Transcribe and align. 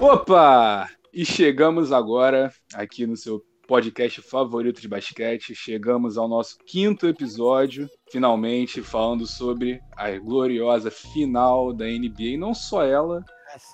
Opa! 0.00 0.88
E 1.12 1.26
chegamos 1.26 1.92
agora 1.92 2.50
aqui 2.72 3.06
no 3.06 3.18
seu 3.18 3.44
podcast 3.68 4.22
favorito 4.22 4.80
de 4.80 4.88
basquete. 4.88 5.54
Chegamos 5.54 6.16
ao 6.16 6.26
nosso 6.26 6.56
quinto 6.66 7.06
episódio, 7.06 7.86
finalmente 8.10 8.80
falando 8.80 9.26
sobre 9.26 9.78
a 9.94 10.10
gloriosa 10.18 10.90
final 10.90 11.74
da 11.74 11.84
NBA. 11.84 12.38
Não 12.38 12.54
só 12.54 12.82
ela, 12.82 13.22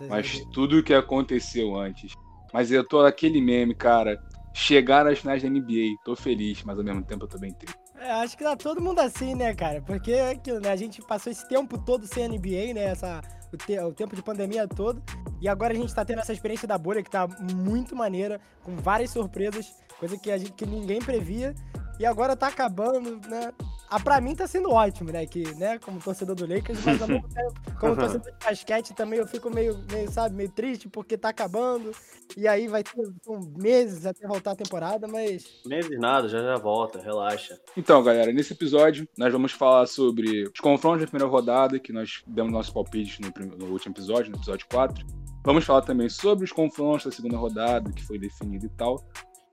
mas 0.09 0.45
tudo 0.53 0.81
o 0.81 0.83
que 0.83 0.93
aconteceu 0.93 1.77
antes. 1.77 2.13
Mas 2.53 2.73
eu 2.73 2.83
tô 2.83 3.03
aquele 3.03 3.41
meme, 3.41 3.73
cara. 3.73 4.21
Chegar 4.53 5.07
às 5.07 5.21
finais 5.21 5.45
da 5.45 5.49
NBA. 5.49 5.95
Tô 6.05 6.17
feliz, 6.17 6.61
mas 6.65 6.77
ao 6.77 6.85
mesmo 6.85 7.05
tempo 7.05 7.25
eu 7.25 7.29
tô 7.29 7.39
bem 7.39 7.53
triste. 7.53 7.79
É, 8.01 8.11
acho 8.11 8.37
que 8.37 8.43
tá 8.43 8.57
todo 8.57 8.81
mundo 8.81 8.99
assim, 8.99 9.37
né, 9.37 9.55
cara? 9.55 9.81
Porque 9.81 10.11
é 10.11 10.31
aquilo, 10.31 10.59
né? 10.59 10.71
A 10.71 10.77
gente 10.77 11.01
passou 11.03 11.31
esse 11.31 11.49
tempo 11.49 11.79
todo 11.79 12.05
sem 12.05 12.29
NBA, 12.29 12.75
né? 12.75 12.85
Essa, 12.85 13.21
o, 13.53 13.57
te, 13.57 13.79
o 13.79 13.93
tempo 13.93 14.15
de 14.15 14.23
pandemia 14.23 14.67
todo. 14.67 15.03
E 15.41 15.49
agora 15.49 15.73
a 15.73 15.77
gente 15.77 15.95
tá 15.95 16.05
tendo 16.05 16.21
essa 16.21 16.33
experiência 16.33 16.67
da 16.67 16.79
bolha 16.79 17.03
que 17.03 17.11
tá 17.11 17.27
muito 17.55 17.95
maneira, 17.95 18.41
com 18.63 18.77
várias 18.77 19.11
surpresas, 19.11 19.75
coisa 19.99 20.17
que, 20.17 20.31
a 20.31 20.39
gente, 20.39 20.53
que 20.53 20.67
ninguém 20.67 21.01
previa. 21.01 21.55
E 21.99 22.05
agora 22.05 22.37
tá 22.37 22.49
acabando, 22.49 23.21
né? 23.29 23.53
Ah, 23.89 24.01
pra 24.01 24.21
mim 24.21 24.35
tá 24.35 24.47
sendo 24.47 24.71
ótimo, 24.71 25.13
né? 25.13 25.25
Que, 25.27 25.55
né, 25.55 25.79
como 25.79 26.01
torcedor 26.01 26.35
do 26.35 26.47
Lakers, 26.47 26.85
mas 26.85 27.01
ao 27.01 27.09
mesmo 27.09 27.29
tempo, 27.29 27.55
como 27.79 27.97
torcedor 27.97 28.33
de 28.33 28.45
basquete 28.45 28.95
também 28.95 29.19
eu 29.19 29.27
fico 29.27 29.49
meio, 29.49 29.79
meio, 29.91 30.11
sabe, 30.11 30.35
meio 30.35 30.51
triste 30.51 30.89
porque 30.89 31.17
tá 31.17 31.29
acabando. 31.29 31.93
E 32.37 32.49
aí 32.49 32.67
vai 32.67 32.83
ter 32.83 33.01
um, 33.29 33.55
meses 33.57 34.05
até 34.05 34.27
voltar 34.27 34.53
a 34.53 34.57
temporada, 34.57 35.07
mas. 35.07 35.45
Meses 35.65 35.99
nada, 35.99 36.29
já 36.29 36.41
já 36.41 36.57
volta, 36.57 37.01
relaxa. 37.01 37.59
Então, 37.77 38.03
galera, 38.03 38.33
nesse 38.33 38.53
episódio 38.53 39.09
nós 39.17 39.33
vamos 39.33 39.53
falar 39.53 39.87
sobre 39.87 40.45
os 40.53 40.61
confrontos 40.61 41.03
da 41.03 41.07
primeira 41.07 41.31
rodada, 41.31 41.79
que 41.79 41.93
nós 41.93 42.23
demos 42.27 42.53
nosso 42.53 42.75
palpite 42.75 43.21
no, 43.23 43.57
no 43.57 43.73
último 43.73 43.95
episódio, 43.95 44.31
no 44.31 44.37
episódio 44.37 44.67
4. 44.69 45.07
Vamos 45.45 45.65
falar 45.65 45.83
também 45.83 46.09
sobre 46.09 46.45
os 46.45 46.51
confrontos 46.51 47.05
da 47.05 47.13
segunda 47.13 47.37
rodada, 47.37 47.93
que 47.93 48.05
foi 48.05 48.19
definido 48.19 48.67
e 48.67 48.71
tal. 48.71 48.97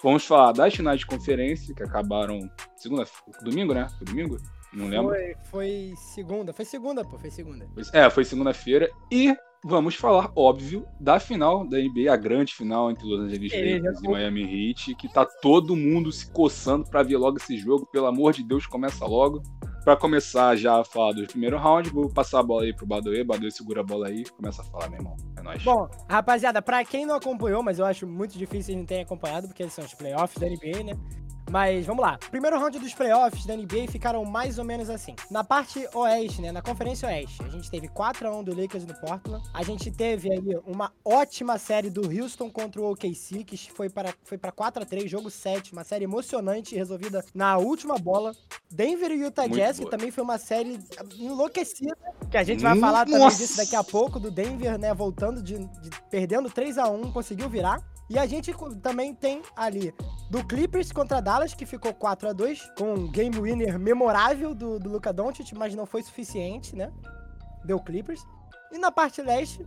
Vamos 0.04 0.26
falar 0.26 0.52
das 0.52 0.76
finais 0.76 1.00
de 1.00 1.06
conferência, 1.06 1.74
que 1.74 1.82
acabaram 1.82 2.50
segunda, 2.76 3.08
domingo, 3.42 3.74
né? 3.74 3.88
Foi 3.98 4.06
domingo? 4.06 4.38
Não 4.74 4.88
lembro. 4.88 5.10
Foi, 5.10 5.36
foi 5.46 5.94
segunda, 5.96 6.52
foi 6.52 6.66
segunda, 6.66 7.06
pô, 7.06 7.18
foi 7.18 7.30
segunda. 7.30 7.66
É, 7.94 8.10
foi 8.10 8.26
segunda-feira. 8.26 8.90
E 9.10 9.34
vamos 9.64 9.96
falar, 9.96 10.30
óbvio, 10.36 10.86
da 11.00 11.20
final 11.20 11.66
da 11.66 11.78
NBA, 11.78 12.12
a 12.12 12.18
grande 12.18 12.54
final 12.54 12.92
entre 12.92 13.06
Los 13.06 13.22
Angeles 13.22 13.54
é, 13.54 13.76
Lakers 13.76 14.04
e 14.04 14.08
Miami 14.10 14.42
Heat, 14.44 14.96
que 14.96 15.08
tá 15.08 15.26
todo 15.26 15.76
mundo 15.76 16.12
se 16.12 16.30
coçando 16.30 16.90
para 16.90 17.02
ver 17.02 17.16
logo 17.16 17.38
esse 17.38 17.58
jogo. 17.58 17.86
Pelo 17.86 18.08
amor 18.08 18.34
de 18.34 18.44
Deus, 18.44 18.68
começa 18.68 19.06
logo. 19.06 19.42
Para 19.84 19.98
começar 19.98 20.56
já 20.56 20.80
a 20.80 20.86
falar 20.86 21.12
do 21.12 21.28
primeiro 21.28 21.58
round, 21.58 21.90
vou 21.90 22.10
passar 22.10 22.40
a 22.40 22.44
bola 22.44 22.64
aí 22.64 22.74
pro 22.74 22.86
Badoe. 22.86 23.22
Badoe 23.24 23.52
segura 23.52 23.82
a 23.82 23.84
bola 23.84 24.08
aí 24.08 24.24
começa 24.30 24.62
a 24.62 24.66
falar, 24.66 24.90
meu 24.90 25.00
irmão. 25.00 25.18
É 25.38 25.42
nóis. 25.42 25.62
Bom, 25.62 25.90
rapaziada, 26.10 26.62
pra 26.62 26.86
quem 26.86 27.06
não 27.06 27.16
acompanhou, 27.16 27.62
mas 27.62 27.80
eu 27.80 27.86
acho 27.86 28.08
muito 28.08 28.38
difícil 28.38 28.78
não 28.78 28.86
terem 28.86 29.04
acompanhado, 29.04 29.48
porque 29.48 29.68
são 29.70 29.84
os 29.84 29.94
playoffs 29.94 30.38
da 30.38 30.48
NBA, 30.48 30.84
né? 30.86 30.94
Mas 31.54 31.86
vamos 31.86 32.02
lá. 32.02 32.18
Primeiro 32.32 32.58
round 32.58 32.80
dos 32.80 32.96
playoffs 32.96 33.46
da 33.46 33.56
NBA 33.56 33.88
ficaram 33.88 34.26
mais 34.26 34.58
ou 34.58 34.66
menos 34.66 34.90
assim. 34.90 35.16
Na 35.30 35.44
parte 35.44 35.88
oeste, 35.94 36.42
né? 36.42 36.52
Na 36.52 36.64
conferência 36.64 37.08
oeste, 37.08 37.44
a 37.44 37.48
gente 37.48 37.70
teve 37.70 37.88
4x1 37.90 38.44
do 38.44 38.60
Lakers 38.60 38.88
no 38.88 38.96
Portland. 38.96 39.48
A 39.54 39.62
gente 39.62 39.92
teve 39.92 40.32
aí 40.32 40.60
uma 40.66 40.92
ótima 41.06 41.60
série 41.60 41.92
do 41.92 42.02
Houston 42.10 42.50
contra 42.50 42.82
o 42.82 42.92
OKC, 42.92 43.44
que 43.44 43.56
foi 43.72 43.88
para, 43.88 44.16
foi 44.24 44.36
para 44.36 44.52
4x3, 44.52 45.08
jogo 45.08 45.30
7. 45.30 45.74
Uma 45.74 45.84
série 45.84 46.06
emocionante, 46.06 46.76
resolvida 46.76 47.24
na 47.36 47.56
última 47.60 48.00
bola. 48.00 48.36
Denver 48.72 49.12
e 49.12 49.22
Utah 49.22 49.44
Muito 49.44 49.56
Jazz, 49.56 49.78
boa. 49.78 49.92
que 49.92 49.96
também 49.96 50.10
foi 50.10 50.24
uma 50.24 50.40
série 50.40 50.80
enlouquecida. 51.20 51.96
Que 52.32 52.38
a 52.38 52.44
gente 52.44 52.64
vai 52.64 52.80
falar 52.80 53.06
Nossa. 53.06 53.12
também 53.12 53.38
disso 53.38 53.58
daqui 53.58 53.76
a 53.76 53.84
pouco, 53.84 54.20
do 54.20 54.32
Denver, 54.32 54.80
né? 54.80 54.92
Voltando 54.92 55.40
de, 55.44 55.60
de 55.60 55.92
perdendo 56.10 56.50
3x1, 56.50 57.14
conseguiu 57.14 57.48
virar. 57.48 57.80
E 58.14 58.20
a 58.20 58.28
gente 58.28 58.54
também 58.80 59.12
tem 59.16 59.42
ali 59.56 59.92
do 60.30 60.46
Clippers 60.46 60.92
contra 60.92 61.20
Dallas, 61.20 61.56
que 61.56 61.66
ficou 61.66 61.92
4 61.96 62.30
a 62.30 62.32
2 62.32 62.74
com 62.78 62.94
um 62.94 63.12
game 63.12 63.36
winner 63.42 63.80
memorável 63.80 64.54
do, 64.54 64.78
do 64.78 64.88
Luca 64.88 65.12
Doncic, 65.12 65.52
mas 65.54 65.74
não 65.74 65.88
foi 65.88 66.04
suficiente, 66.04 66.76
né? 66.76 66.94
Deu 67.66 67.80
Clippers. 67.80 68.24
E 68.72 68.78
na 68.78 68.92
parte 68.92 69.20
leste, 69.20 69.66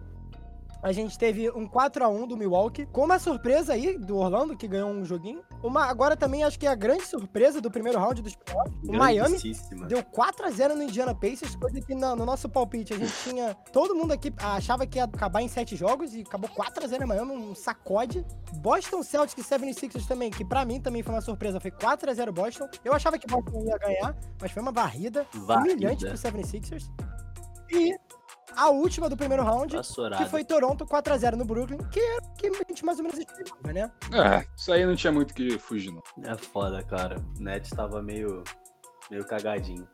a 0.82 0.92
gente 0.92 1.18
teve 1.18 1.50
um 1.50 1.66
4 1.66 2.04
a 2.04 2.08
1 2.08 2.28
do 2.28 2.36
Milwaukee, 2.36 2.86
com 2.86 3.04
uma 3.04 3.18
surpresa 3.18 3.72
aí 3.72 3.98
do 3.98 4.16
Orlando, 4.16 4.56
que 4.56 4.68
ganhou 4.68 4.90
um 4.90 5.04
joguinho. 5.04 5.42
Uma, 5.62 5.86
agora 5.86 6.16
também 6.16 6.44
acho 6.44 6.58
que 6.58 6.66
é 6.66 6.70
a 6.70 6.74
grande 6.74 7.04
surpresa 7.04 7.60
do 7.60 7.70
primeiro 7.70 7.98
round 7.98 8.22
dos 8.22 8.36
playoffs. 8.36 8.88
O 8.88 8.92
Miami 8.92 9.38
deu 9.88 10.02
4 10.04 10.46
a 10.46 10.50
0 10.50 10.76
no 10.76 10.82
Indiana 10.82 11.14
Pacers, 11.14 11.56
coisa 11.56 11.80
que 11.80 11.94
no, 11.94 12.14
no, 12.14 12.24
nosso 12.24 12.48
palpite 12.48 12.94
a 12.94 12.98
gente 12.98 13.12
tinha... 13.24 13.54
Todo 13.72 13.94
mundo 13.94 14.12
aqui 14.12 14.32
achava 14.38 14.86
que 14.86 14.98
ia 14.98 15.04
acabar 15.04 15.42
em 15.42 15.48
7 15.48 15.74
jogos 15.76 16.14
e 16.14 16.20
acabou 16.20 16.48
4 16.50 16.84
a 16.84 16.86
0 16.86 17.02
em 17.02 17.06
Miami, 17.06 17.32
um 17.32 17.54
sacode. 17.54 18.24
Boston 18.58 19.02
Celtics 19.02 19.44
e 19.44 19.54
76ers 19.54 20.06
também, 20.06 20.30
que 20.30 20.44
pra 20.44 20.64
mim 20.64 20.80
também 20.80 21.02
foi 21.02 21.14
uma 21.14 21.20
surpresa, 21.20 21.60
foi 21.60 21.70
4 21.70 22.10
a 22.10 22.14
0 22.14 22.32
Boston. 22.32 22.68
Eu 22.84 22.92
achava 22.92 23.18
que 23.18 23.26
Boston 23.26 23.64
ia 23.64 23.78
ganhar, 23.78 24.16
mas 24.40 24.50
foi 24.50 24.62
uma 24.62 24.72
varrida, 24.72 25.26
varrida. 25.34 25.74
humilhante 25.74 26.06
pro 26.06 26.14
76ers. 26.14 26.88
E 27.70 27.96
a 28.54 28.70
última 28.70 29.08
do 29.08 29.16
primeiro 29.16 29.42
round, 29.42 29.76
Passorada. 29.76 30.22
que 30.22 30.30
foi 30.30 30.44
Toronto 30.44 30.86
4x0 30.86 31.34
no 31.34 31.44
Brooklyn, 31.44 31.78
que 31.90 32.00
é 32.00 32.18
que 32.38 32.46
a 32.48 32.52
gente 32.68 32.84
mais 32.84 32.98
ou 32.98 33.04
menos 33.04 33.18
esperava, 33.18 33.72
né? 33.72 33.90
É, 34.12 34.46
isso 34.56 34.72
aí 34.72 34.84
não 34.86 34.94
tinha 34.94 35.12
muito 35.12 35.34
que 35.34 35.58
fugir, 35.58 35.92
não. 35.92 36.02
É 36.24 36.36
foda, 36.36 36.82
cara. 36.82 37.16
O 37.38 37.42
Nets 37.42 37.70
tava 37.70 38.02
meio, 38.02 38.42
meio 39.10 39.24
cagadinho. 39.26 39.86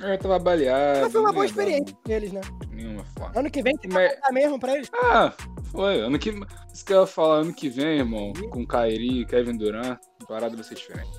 É, 0.00 0.16
tava 0.16 0.38
baleado. 0.38 1.00
Mas 1.00 1.12
foi 1.12 1.20
uma 1.20 1.32
boa 1.32 1.44
experiência 1.44 1.96
pra 2.04 2.14
eles, 2.14 2.32
né? 2.32 2.40
Nenhuma 2.70 3.04
forma. 3.04 3.40
Ano 3.40 3.50
que 3.50 3.62
vem 3.62 3.76
tem 3.76 3.90
Mas... 3.90 4.14
que 4.14 4.32
mesmo 4.32 4.60
pra 4.60 4.76
eles. 4.76 4.88
Ah, 4.94 5.32
foi. 5.72 6.00
Ano 6.00 6.18
que... 6.18 6.30
Isso 6.72 6.84
que 6.84 6.92
eu 6.92 7.00
ia 7.00 7.06
falar, 7.06 7.38
ano 7.38 7.52
que 7.52 7.68
vem, 7.68 7.98
irmão, 7.98 8.32
com 8.50 8.64
Kairi 8.64 9.22
e 9.22 9.26
Kevin 9.26 9.56
Durant, 9.56 9.98
a 10.22 10.26
parada 10.26 10.54
vai 10.54 10.64
ser 10.64 10.76
diferente. 10.76 11.10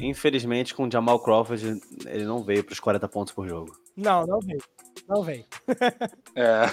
Infelizmente, 0.00 0.74
com 0.74 0.86
o 0.86 0.90
Jamal 0.90 1.20
Crawford, 1.20 1.80
ele 2.04 2.24
não 2.24 2.42
veio 2.42 2.64
pros 2.64 2.80
40 2.80 3.08
pontos 3.08 3.32
por 3.32 3.48
jogo. 3.48 3.72
Não, 3.96 4.26
não 4.26 4.40
veio. 4.40 4.62
Não 5.08 5.22
vem. 5.22 5.46
é. 6.34 6.66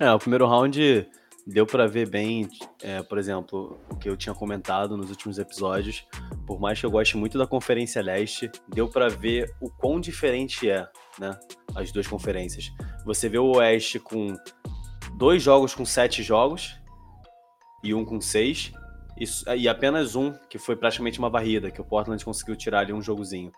é, 0.00 0.12
o 0.12 0.18
primeiro 0.18 0.46
round 0.46 1.06
deu 1.46 1.66
para 1.66 1.86
ver 1.86 2.08
bem, 2.08 2.48
é, 2.82 3.02
por 3.02 3.18
exemplo, 3.18 3.78
o 3.90 3.96
que 3.96 4.08
eu 4.08 4.16
tinha 4.16 4.34
comentado 4.34 4.96
nos 4.96 5.10
últimos 5.10 5.38
episódios. 5.38 6.06
Por 6.46 6.60
mais 6.60 6.78
que 6.78 6.86
eu 6.86 6.90
goste 6.90 7.16
muito 7.16 7.38
da 7.38 7.46
Conferência 7.46 8.02
Leste, 8.02 8.50
deu 8.68 8.88
para 8.88 9.08
ver 9.08 9.54
o 9.60 9.70
quão 9.70 9.98
diferente 9.98 10.70
é, 10.70 10.88
né? 11.18 11.38
As 11.74 11.90
duas 11.90 12.06
conferências. 12.06 12.70
Você 13.04 13.28
vê 13.28 13.38
o 13.38 13.56
Oeste 13.56 13.98
com 13.98 14.36
dois 15.16 15.42
jogos 15.42 15.74
com 15.74 15.84
sete 15.84 16.22
jogos 16.22 16.76
e 17.82 17.94
um 17.94 18.04
com 18.04 18.20
seis. 18.20 18.72
E, 19.18 19.24
e 19.56 19.68
apenas 19.68 20.14
um, 20.14 20.32
que 20.48 20.58
foi 20.58 20.76
praticamente 20.76 21.18
uma 21.18 21.30
varrida, 21.30 21.70
que 21.70 21.80
o 21.80 21.84
Portland 21.84 22.24
conseguiu 22.24 22.56
tirar 22.56 22.80
ali 22.80 22.92
um 22.92 23.02
jogozinho. 23.02 23.50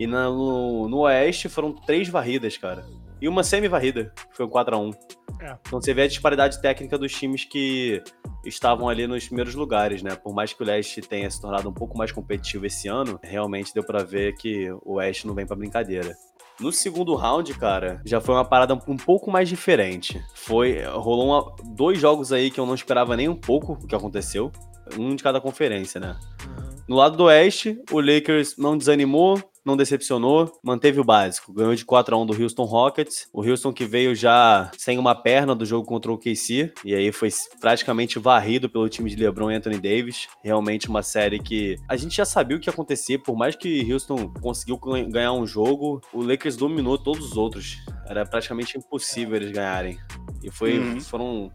E 0.00 0.06
no, 0.06 0.88
no 0.88 1.00
Oeste 1.00 1.46
foram 1.46 1.74
três 1.74 2.08
varridas, 2.08 2.56
cara. 2.56 2.86
E 3.20 3.28
uma 3.28 3.44
semi-varrida, 3.44 4.10
que 4.30 4.34
foi 4.34 4.46
um 4.46 4.48
4x1. 4.48 4.94
É. 5.42 5.58
Então 5.66 5.78
você 5.78 5.92
vê 5.92 6.02
a 6.02 6.08
disparidade 6.08 6.58
técnica 6.62 6.96
dos 6.96 7.12
times 7.12 7.44
que 7.44 8.02
estavam 8.42 8.88
ali 8.88 9.06
nos 9.06 9.26
primeiros 9.26 9.54
lugares, 9.54 10.02
né? 10.02 10.16
Por 10.16 10.34
mais 10.34 10.54
que 10.54 10.62
o 10.62 10.66
Leste 10.66 11.02
tenha 11.02 11.30
se 11.30 11.38
tornado 11.38 11.68
um 11.68 11.72
pouco 11.72 11.98
mais 11.98 12.10
competitivo 12.10 12.64
esse 12.64 12.88
ano, 12.88 13.20
realmente 13.22 13.74
deu 13.74 13.84
para 13.84 14.02
ver 14.02 14.34
que 14.36 14.70
o 14.86 14.94
Oeste 14.94 15.26
não 15.26 15.34
vem 15.34 15.44
para 15.44 15.56
brincadeira. 15.56 16.16
No 16.58 16.72
segundo 16.72 17.14
round, 17.14 17.52
cara, 17.58 18.00
já 18.06 18.22
foi 18.22 18.34
uma 18.34 18.44
parada 18.44 18.72
um 18.72 18.96
pouco 18.96 19.30
mais 19.30 19.50
diferente. 19.50 20.22
Foi 20.34 20.82
rolou 20.84 21.26
uma, 21.26 21.56
dois 21.74 21.98
jogos 21.98 22.32
aí 22.32 22.50
que 22.50 22.58
eu 22.58 22.64
não 22.64 22.74
esperava 22.74 23.14
nem 23.18 23.28
um 23.28 23.36
pouco 23.36 23.74
o 23.74 23.86
que 23.86 23.94
aconteceu, 23.94 24.50
um 24.98 25.14
de 25.14 25.22
cada 25.22 25.42
conferência, 25.42 26.00
né? 26.00 26.16
Uhum. 26.46 26.70
No 26.88 26.96
lado 26.96 27.16
do 27.16 27.24
Oeste, 27.24 27.80
o 27.92 28.00
Lakers 28.00 28.56
não 28.58 28.76
desanimou, 28.76 29.40
não 29.64 29.76
decepcionou, 29.76 30.50
manteve 30.62 31.00
o 31.00 31.04
básico. 31.04 31.52
Ganhou 31.52 31.74
de 31.74 31.84
4 31.84 32.14
a 32.14 32.18
1 32.18 32.26
do 32.26 32.42
Houston 32.42 32.64
Rockets. 32.64 33.28
O 33.32 33.42
Houston 33.42 33.72
que 33.72 33.84
veio 33.84 34.14
já 34.14 34.70
sem 34.76 34.98
uma 34.98 35.14
perna 35.14 35.54
do 35.54 35.66
jogo 35.66 35.86
contra 35.86 36.10
o 36.12 36.18
KC, 36.18 36.72
e 36.84 36.94
aí 36.94 37.12
foi 37.12 37.28
praticamente 37.60 38.18
varrido 38.18 38.68
pelo 38.68 38.88
time 38.88 39.10
de 39.10 39.16
LeBron 39.16 39.50
e 39.50 39.54
Anthony 39.54 39.78
Davis. 39.78 40.28
Realmente 40.42 40.88
uma 40.88 41.02
série 41.02 41.38
que 41.38 41.76
a 41.88 41.96
gente 41.96 42.16
já 42.16 42.24
sabia 42.24 42.56
o 42.56 42.60
que 42.60 42.68
ia 42.68 42.72
acontecer, 42.72 43.18
por 43.18 43.36
mais 43.36 43.54
que 43.54 43.92
Houston 43.92 44.32
conseguiu 44.40 44.78
ganhar 45.08 45.32
um 45.32 45.46
jogo, 45.46 46.00
o 46.12 46.22
Lakers 46.22 46.56
dominou 46.56 46.98
todos 46.98 47.30
os 47.30 47.36
outros. 47.36 47.78
Era 48.06 48.24
praticamente 48.24 48.78
impossível 48.78 49.36
eles 49.36 49.50
ganharem. 49.50 49.98
E 50.42 50.50
foi, 50.50 50.78
uhum. 50.78 51.00
foram 51.00 51.52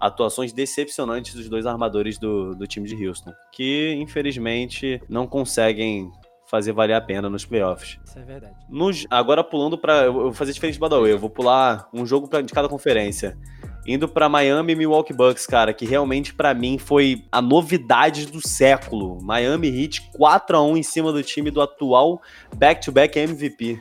atuações 0.00 0.52
decepcionantes 0.52 1.34
dos 1.34 1.48
dois 1.48 1.66
armadores 1.66 2.18
do, 2.18 2.54
do 2.54 2.66
time 2.66 2.86
de 2.86 3.06
Houston, 3.06 3.32
que 3.52 3.94
infelizmente 3.94 5.02
não 5.08 5.26
conseguem 5.26 6.10
fazer 6.48 6.72
valer 6.72 6.94
a 6.94 7.00
pena 7.00 7.28
nos 7.28 7.44
playoffs. 7.44 7.98
Isso 8.04 8.18
é 8.18 8.22
verdade. 8.22 8.54
Nos, 8.68 9.06
agora 9.10 9.44
pulando 9.44 9.76
para 9.76 10.04
Eu 10.04 10.12
vou 10.12 10.32
fazer 10.32 10.52
diferente 10.52 10.78
do 10.78 10.80
Badawi, 10.80 11.10
eu 11.10 11.18
vou 11.18 11.30
pular 11.30 11.88
um 11.92 12.06
jogo 12.06 12.28
pra, 12.28 12.40
de 12.40 12.52
cada 12.52 12.68
conferência. 12.68 13.38
Indo 13.86 14.06
para 14.06 14.28
Miami 14.28 14.72
e 14.72 14.76
Milwaukee 14.76 15.14
Bucks, 15.14 15.46
cara, 15.46 15.72
que 15.72 15.86
realmente 15.86 16.34
para 16.34 16.52
mim 16.52 16.76
foi 16.78 17.24
a 17.32 17.40
novidade 17.40 18.26
do 18.26 18.46
século. 18.46 19.18
Miami 19.22 19.68
Heat 19.68 20.10
4 20.12 20.56
a 20.56 20.62
1 20.62 20.76
em 20.76 20.82
cima 20.82 21.12
do 21.12 21.22
time 21.22 21.50
do 21.50 21.60
atual 21.60 22.20
back-to-back 22.54 23.18
-back 23.18 23.30
MVP. 23.30 23.80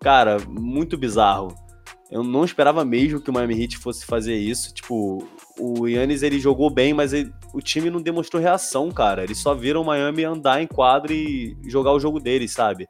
Cara, 0.00 0.38
muito 0.48 0.96
bizarro. 0.96 1.54
Eu 2.10 2.22
não 2.22 2.44
esperava 2.44 2.84
mesmo 2.84 3.20
que 3.20 3.30
o 3.30 3.32
Miami 3.32 3.62
Heat 3.62 3.78
fosse 3.78 4.04
fazer 4.04 4.36
isso. 4.36 4.72
Tipo, 4.74 5.26
o 5.58 5.86
Yannis 5.86 6.22
ele 6.22 6.38
jogou 6.40 6.68
bem, 6.68 6.92
mas 6.92 7.12
ele, 7.12 7.32
o 7.52 7.60
time 7.60 7.90
não 7.90 8.00
demonstrou 8.00 8.42
reação, 8.42 8.90
cara. 8.90 9.22
Eles 9.22 9.38
só 9.38 9.54
viram 9.54 9.82
o 9.82 9.84
Miami 9.84 10.24
andar 10.24 10.62
em 10.62 10.66
quadro 10.66 11.12
e 11.12 11.56
jogar 11.64 11.92
o 11.92 12.00
jogo 12.00 12.18
deles, 12.20 12.52
sabe? 12.52 12.88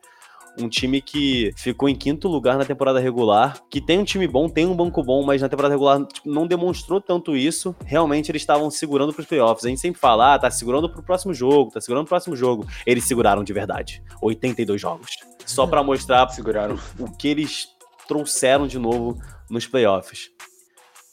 um 0.58 0.68
time 0.68 1.00
que 1.00 1.52
ficou 1.56 1.88
em 1.88 1.94
quinto 1.94 2.28
lugar 2.28 2.58
na 2.58 2.64
temporada 2.64 3.00
regular, 3.00 3.60
que 3.70 3.80
tem 3.80 3.98
um 3.98 4.04
time 4.04 4.26
bom, 4.26 4.48
tem 4.48 4.66
um 4.66 4.74
banco 4.74 5.02
bom, 5.02 5.22
mas 5.24 5.40
na 5.40 5.48
temporada 5.48 5.74
regular 5.74 6.04
tipo, 6.06 6.28
não 6.28 6.46
demonstrou 6.46 7.00
tanto 7.00 7.36
isso. 7.36 7.74
Realmente 7.84 8.30
eles 8.30 8.42
estavam 8.42 8.70
segurando 8.70 9.12
para 9.12 9.22
os 9.22 9.26
playoffs. 9.26 9.64
A 9.64 9.68
gente 9.68 9.80
sempre 9.80 10.00
fala, 10.00 10.34
ah, 10.34 10.38
tá 10.38 10.50
segurando 10.50 10.90
pro 10.90 11.02
próximo 11.02 11.32
jogo, 11.32 11.70
tá 11.70 11.80
segurando 11.80 12.04
pro 12.04 12.10
próximo 12.10 12.36
jogo. 12.36 12.66
Eles 12.86 13.04
seguraram 13.04 13.42
de 13.42 13.52
verdade. 13.52 14.02
82 14.20 14.80
jogos. 14.80 15.10
Só 15.46 15.66
para 15.66 15.82
mostrar 15.82 16.28
seguraram 16.28 16.78
o 16.98 17.10
que 17.10 17.28
eles 17.28 17.68
trouxeram 18.06 18.66
de 18.66 18.78
novo 18.78 19.18
nos 19.50 19.66
playoffs. 19.66 20.30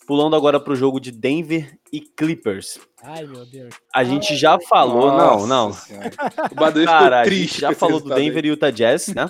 Pulando 0.05 0.35
agora 0.35 0.59
pro 0.59 0.75
jogo 0.75 0.99
de 0.99 1.11
Denver 1.11 1.78
e 1.91 2.01
Clippers. 2.01 2.79
Ai, 3.03 3.25
meu 3.25 3.45
Deus. 3.45 3.73
A 3.93 4.03
gente 4.03 4.35
já 4.35 4.59
falou, 4.59 5.07
Nossa 5.11 5.47
não, 5.47 5.47
não. 5.47 5.73
Senhora. 5.73 6.11
O 6.51 6.55
Baduí 6.55 6.85
Cara, 6.85 7.03
ficou 7.05 7.17
a 7.19 7.23
triste. 7.23 7.51
gente 7.53 7.61
já 7.61 7.73
falou 7.73 7.99
do 7.99 8.09
Denver 8.13 8.43
aí. 8.43 8.49
e 8.49 8.51
Utah 8.53 8.71
Jazz, 8.71 9.07
né? 9.09 9.29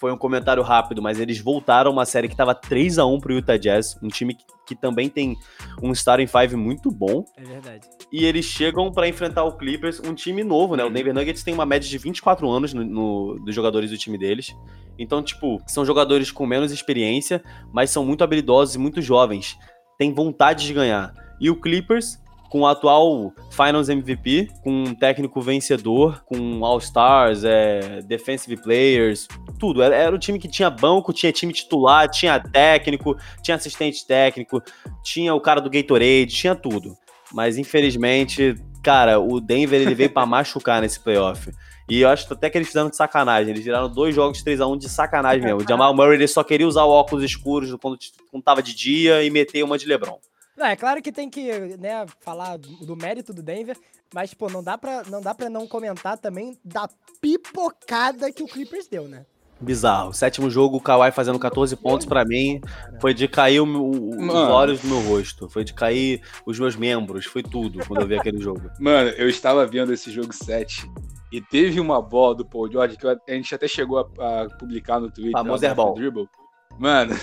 Foi 0.00 0.10
um 0.12 0.16
comentário 0.18 0.62
rápido, 0.64 1.00
mas 1.00 1.20
eles 1.20 1.38
voltaram 1.38 1.92
uma 1.92 2.04
série 2.04 2.28
que 2.28 2.34
tava 2.36 2.54
3 2.56 2.98
a 2.98 3.06
1 3.06 3.20
pro 3.20 3.34
Utah 3.34 3.56
Jazz, 3.56 3.96
um 4.02 4.08
time 4.08 4.34
que, 4.34 4.42
que 4.66 4.74
também 4.74 5.08
tem 5.08 5.36
um 5.80 5.92
starting 5.92 6.26
five 6.26 6.56
muito 6.56 6.90
bom, 6.90 7.24
É 7.36 7.42
verdade. 7.44 7.86
e 8.12 8.24
eles 8.24 8.44
chegam 8.44 8.90
pra 8.90 9.06
enfrentar 9.06 9.44
o 9.44 9.56
Clippers, 9.56 10.00
um 10.00 10.12
time 10.12 10.42
novo, 10.42 10.74
né? 10.74 10.82
O 10.84 10.90
Denver 10.90 11.14
Nuggets 11.14 11.44
tem 11.44 11.54
uma 11.54 11.64
média 11.64 11.88
de 11.88 11.98
24 11.98 12.50
anos 12.50 12.74
no, 12.74 12.82
no- 12.84 13.38
dos 13.44 13.54
jogadores 13.54 13.90
do 13.92 13.96
time 13.98 14.18
deles. 14.18 14.56
Então, 14.98 15.22
tipo, 15.22 15.62
são 15.68 15.84
jogadores 15.86 16.32
com 16.32 16.46
menos 16.46 16.72
experiência, 16.72 17.40
mas 17.72 17.90
são 17.90 18.04
muito 18.04 18.24
habilidosos 18.24 18.74
e 18.74 18.78
muito 18.78 19.00
jovens. 19.00 19.56
Tem 19.96 20.12
vontade 20.12 20.66
de 20.66 20.72
ganhar. 20.74 21.12
E 21.42 21.50
o 21.50 21.56
Clippers, 21.56 22.20
com 22.48 22.60
o 22.60 22.66
atual 22.68 23.32
Finals 23.50 23.88
MVP, 23.88 24.48
com 24.62 24.84
um 24.84 24.94
técnico 24.94 25.40
vencedor, 25.40 26.22
com 26.24 26.64
All-Stars, 26.64 27.42
é, 27.42 28.00
Defensive 28.02 28.62
Players, 28.62 29.26
tudo. 29.58 29.82
Era, 29.82 29.96
era 29.96 30.18
time 30.20 30.38
que 30.38 30.46
tinha 30.46 30.70
banco, 30.70 31.12
tinha 31.12 31.32
time 31.32 31.52
titular, 31.52 32.08
tinha 32.08 32.38
técnico, 32.38 33.16
tinha 33.42 33.56
assistente 33.56 34.06
técnico, 34.06 34.62
tinha 35.02 35.34
o 35.34 35.40
cara 35.40 35.60
do 35.60 35.68
Gatorade, 35.68 36.26
tinha 36.26 36.54
tudo. 36.54 36.96
Mas 37.32 37.58
infelizmente, 37.58 38.54
cara, 38.84 39.18
o 39.18 39.40
Denver 39.40 39.80
ele 39.80 39.96
veio 39.96 40.10
pra 40.10 40.24
machucar 40.26 40.80
nesse 40.80 41.00
playoff. 41.00 41.50
E 41.90 42.02
eu 42.02 42.08
acho 42.08 42.32
até 42.32 42.48
que 42.48 42.56
eles 42.56 42.68
fizeram 42.68 42.88
de 42.88 42.96
sacanagem. 42.96 43.50
Eles 43.50 43.64
viraram 43.64 43.90
dois 43.90 44.14
jogos 44.14 44.44
3x1 44.44 44.78
de 44.78 44.88
sacanagem 44.88 45.42
mesmo. 45.42 45.60
O 45.60 45.68
Jamal 45.68 45.92
Murray 45.92 46.14
ele 46.14 46.28
só 46.28 46.44
queria 46.44 46.68
usar 46.68 46.84
óculos 46.84 47.24
escuros 47.24 47.74
quando, 47.80 47.98
quando 48.30 48.44
tava 48.44 48.62
de 48.62 48.72
dia 48.72 49.24
e 49.24 49.30
meter 49.30 49.64
uma 49.64 49.76
de 49.76 49.86
LeBron. 49.86 50.20
Não, 50.56 50.66
é 50.66 50.76
claro 50.76 51.00
que 51.02 51.10
tem 51.12 51.30
que, 51.30 51.50
né, 51.78 52.04
falar 52.20 52.58
do, 52.58 52.94
mérito 52.96 53.32
do 53.32 53.42
Denver, 53.42 53.76
mas, 54.14 54.34
pô, 54.34 54.48
não 54.50 54.62
dá, 54.62 54.76
pra, 54.76 55.02
não 55.04 55.20
dá 55.22 55.34
pra 55.34 55.48
não 55.48 55.66
comentar 55.66 56.18
também 56.18 56.58
da 56.64 56.88
pipocada 57.20 58.30
que 58.30 58.42
o 58.42 58.46
Clippers 58.46 58.86
deu, 58.86 59.08
né? 59.08 59.24
Bizarro. 59.60 60.12
Sétimo 60.12 60.50
jogo, 60.50 60.76
o 60.76 60.80
Kawhi 60.80 61.12
fazendo 61.12 61.38
14 61.38 61.76
pontos 61.76 62.04
pra 62.04 62.24
mim. 62.24 62.60
Foi 63.00 63.14
de 63.14 63.28
cair 63.28 63.60
o 63.60 63.64
o- 63.64 64.26
os 64.26 64.34
olhos 64.34 64.80
do 64.80 64.88
meu 64.88 65.00
rosto. 65.08 65.48
Foi 65.48 65.62
de 65.62 65.72
cair 65.72 66.20
os 66.44 66.58
meus 66.58 66.74
membros. 66.74 67.26
Foi 67.26 67.44
tudo 67.44 67.78
quando 67.86 68.00
eu 68.00 68.08
vi 68.08 68.18
aquele 68.18 68.38
jogo. 68.38 68.60
Mano, 68.80 69.10
eu 69.10 69.28
estava 69.28 69.64
vendo 69.64 69.92
esse 69.92 70.10
jogo 70.10 70.32
7 70.32 70.90
e 71.32 71.40
teve 71.40 71.78
uma 71.78 72.02
bola 72.02 72.34
do 72.34 72.44
Paul 72.44 72.70
George 72.70 72.96
que 72.96 73.06
a 73.06 73.16
gente 73.28 73.54
até 73.54 73.68
chegou 73.68 73.98
a, 74.18 74.42
a 74.42 74.48
publicar 74.58 74.98
no 74.98 75.08
Twitter. 75.10 75.30
Famoso 75.32 75.64
airball. 75.64 75.94
Dribble. 75.94 76.28
Mano, 76.76 77.14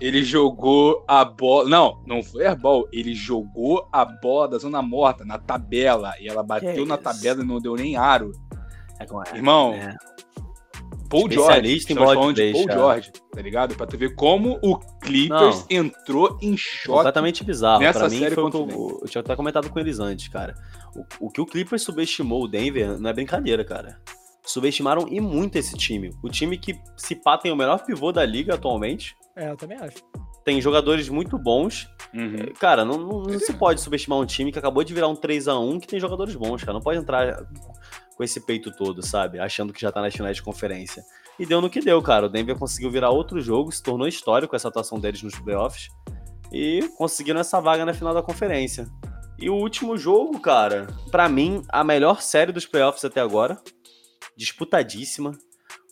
ele 0.00 0.22
jogou 0.22 1.04
a 1.08 1.24
bola. 1.24 1.68
Não, 1.68 2.02
não 2.06 2.22
foi 2.22 2.46
airball. 2.46 2.86
Ele 2.92 3.14
jogou 3.14 3.88
a 3.92 4.04
bola 4.04 4.48
da 4.48 4.58
zona 4.58 4.82
morta 4.82 5.24
na 5.24 5.38
tabela. 5.38 6.12
E 6.20 6.28
ela 6.28 6.42
bateu 6.42 6.74
Que 6.74 6.84
na 6.84 6.94
isso? 6.94 7.02
tabela 7.04 7.42
e 7.42 7.46
não 7.46 7.58
deu 7.60 7.74
nem 7.74 7.96
aro. 7.96 8.32
É 8.98 9.06
com- 9.06 9.22
é, 9.22 9.34
Irmão, 9.34 9.72
é. 9.74 9.96
Paul 11.08 11.28
George. 11.30 11.86
Em 11.90 11.94
bola 11.96 12.32
de 12.32 12.52
Paul 12.52 12.66
cara. 12.66 12.78
George, 12.78 13.12
tá 13.32 13.42
ligado? 13.42 13.74
Pra 13.74 13.86
tu 13.86 13.98
ver 13.98 14.14
como 14.14 14.58
o 14.62 14.78
Clippers 15.00 15.66
Não. 15.68 15.76
entrou 15.78 16.38
em 16.40 16.56
choque. 16.56 16.98
Completamente 16.98 17.42
bizarro. 17.42 17.80
nessa 17.80 17.98
Pra 18.00 18.08
mim, 18.08 18.18
série 18.20 18.34
foi 18.34 18.44
o 18.44 18.50
que 18.50 18.56
eu, 18.56 18.98
eu 19.02 19.08
tinha 19.08 19.20
até 19.20 19.34
comentado 19.34 19.68
com 19.68 19.78
eles 19.80 19.98
antes, 19.98 20.28
cara. 20.28 20.54
O, 21.20 21.26
o 21.26 21.30
que 21.30 21.40
o 21.40 21.46
Clippers 21.46 21.82
subestimou 21.82 22.44
o 22.44 22.48
Denver 22.48 22.96
não 23.00 23.10
é 23.10 23.12
brincadeira, 23.12 23.64
cara. 23.64 24.00
Subestimaram 24.44 25.06
e 25.08 25.20
muito 25.20 25.56
esse 25.56 25.76
time. 25.76 26.12
O 26.22 26.28
time 26.28 26.56
que, 26.56 26.78
se 26.96 27.14
pá, 27.16 27.36
tem 27.36 27.50
o 27.52 27.56
melhor 27.56 27.84
pivô 27.84 28.12
da 28.12 28.24
liga 28.24 28.54
atualmente. 28.54 29.14
É, 29.40 29.50
eu 29.50 29.56
também 29.56 29.78
acho. 29.78 29.98
Tem 30.44 30.60
jogadores 30.60 31.08
muito 31.08 31.38
bons. 31.38 31.88
Uhum. 32.14 32.52
Cara, 32.58 32.84
não, 32.84 32.98
não- 32.98 33.22
não 33.22 33.38
se 33.38 33.52
pode 33.54 33.80
subestimar 33.80 34.18
um 34.18 34.26
time 34.26 34.50
que 34.52 34.58
acabou 34.58 34.82
de 34.84 34.92
virar 34.92 35.08
um 35.08 35.16
3 35.16 35.48
a 35.48 35.58
1 35.58 35.78
que 35.80 35.86
tem 35.86 36.00
jogadores 36.00 36.34
bons, 36.34 36.60
cara. 36.62 36.72
Não 36.74 36.80
pode 36.80 36.98
entrar 36.98 37.42
com 38.16 38.24
esse 38.24 38.40
peito 38.40 38.70
todo, 38.70 39.04
sabe? 39.04 39.38
Achando 39.38 39.72
que 39.72 39.80
já 39.80 39.90
tá 39.92 40.00
nas 40.00 40.14
finais 40.14 40.36
de 40.36 40.42
conferência. 40.42 41.02
E 41.38 41.46
deu 41.46 41.60
no 41.60 41.70
que 41.70 41.80
deu, 41.80 42.02
cara. 42.02 42.26
O 42.26 42.28
Denver 42.28 42.58
conseguiu 42.58 42.90
virar 42.90 43.10
outro 43.10 43.40
jogo, 43.40 43.70
se 43.72 43.82
tornou 43.82 44.06
histórico 44.06 44.54
essa 44.56 44.68
atuação 44.68 44.98
deles 45.00 45.22
nos 45.22 45.38
playoffs. 45.38 45.88
E 46.52 46.86
conseguiram 46.98 47.40
essa 47.40 47.60
vaga 47.60 47.84
na 47.86 47.94
final 47.94 48.12
da 48.12 48.22
conferência. 48.22 48.86
E 49.38 49.48
o 49.48 49.54
último 49.54 49.96
jogo, 49.96 50.38
cara, 50.40 50.86
pra 51.10 51.28
mim, 51.28 51.62
a 51.70 51.82
melhor 51.84 52.20
série 52.20 52.52
dos 52.52 52.66
playoffs 52.66 53.04
até 53.04 53.20
agora. 53.20 53.56
Disputadíssima. 54.36 55.32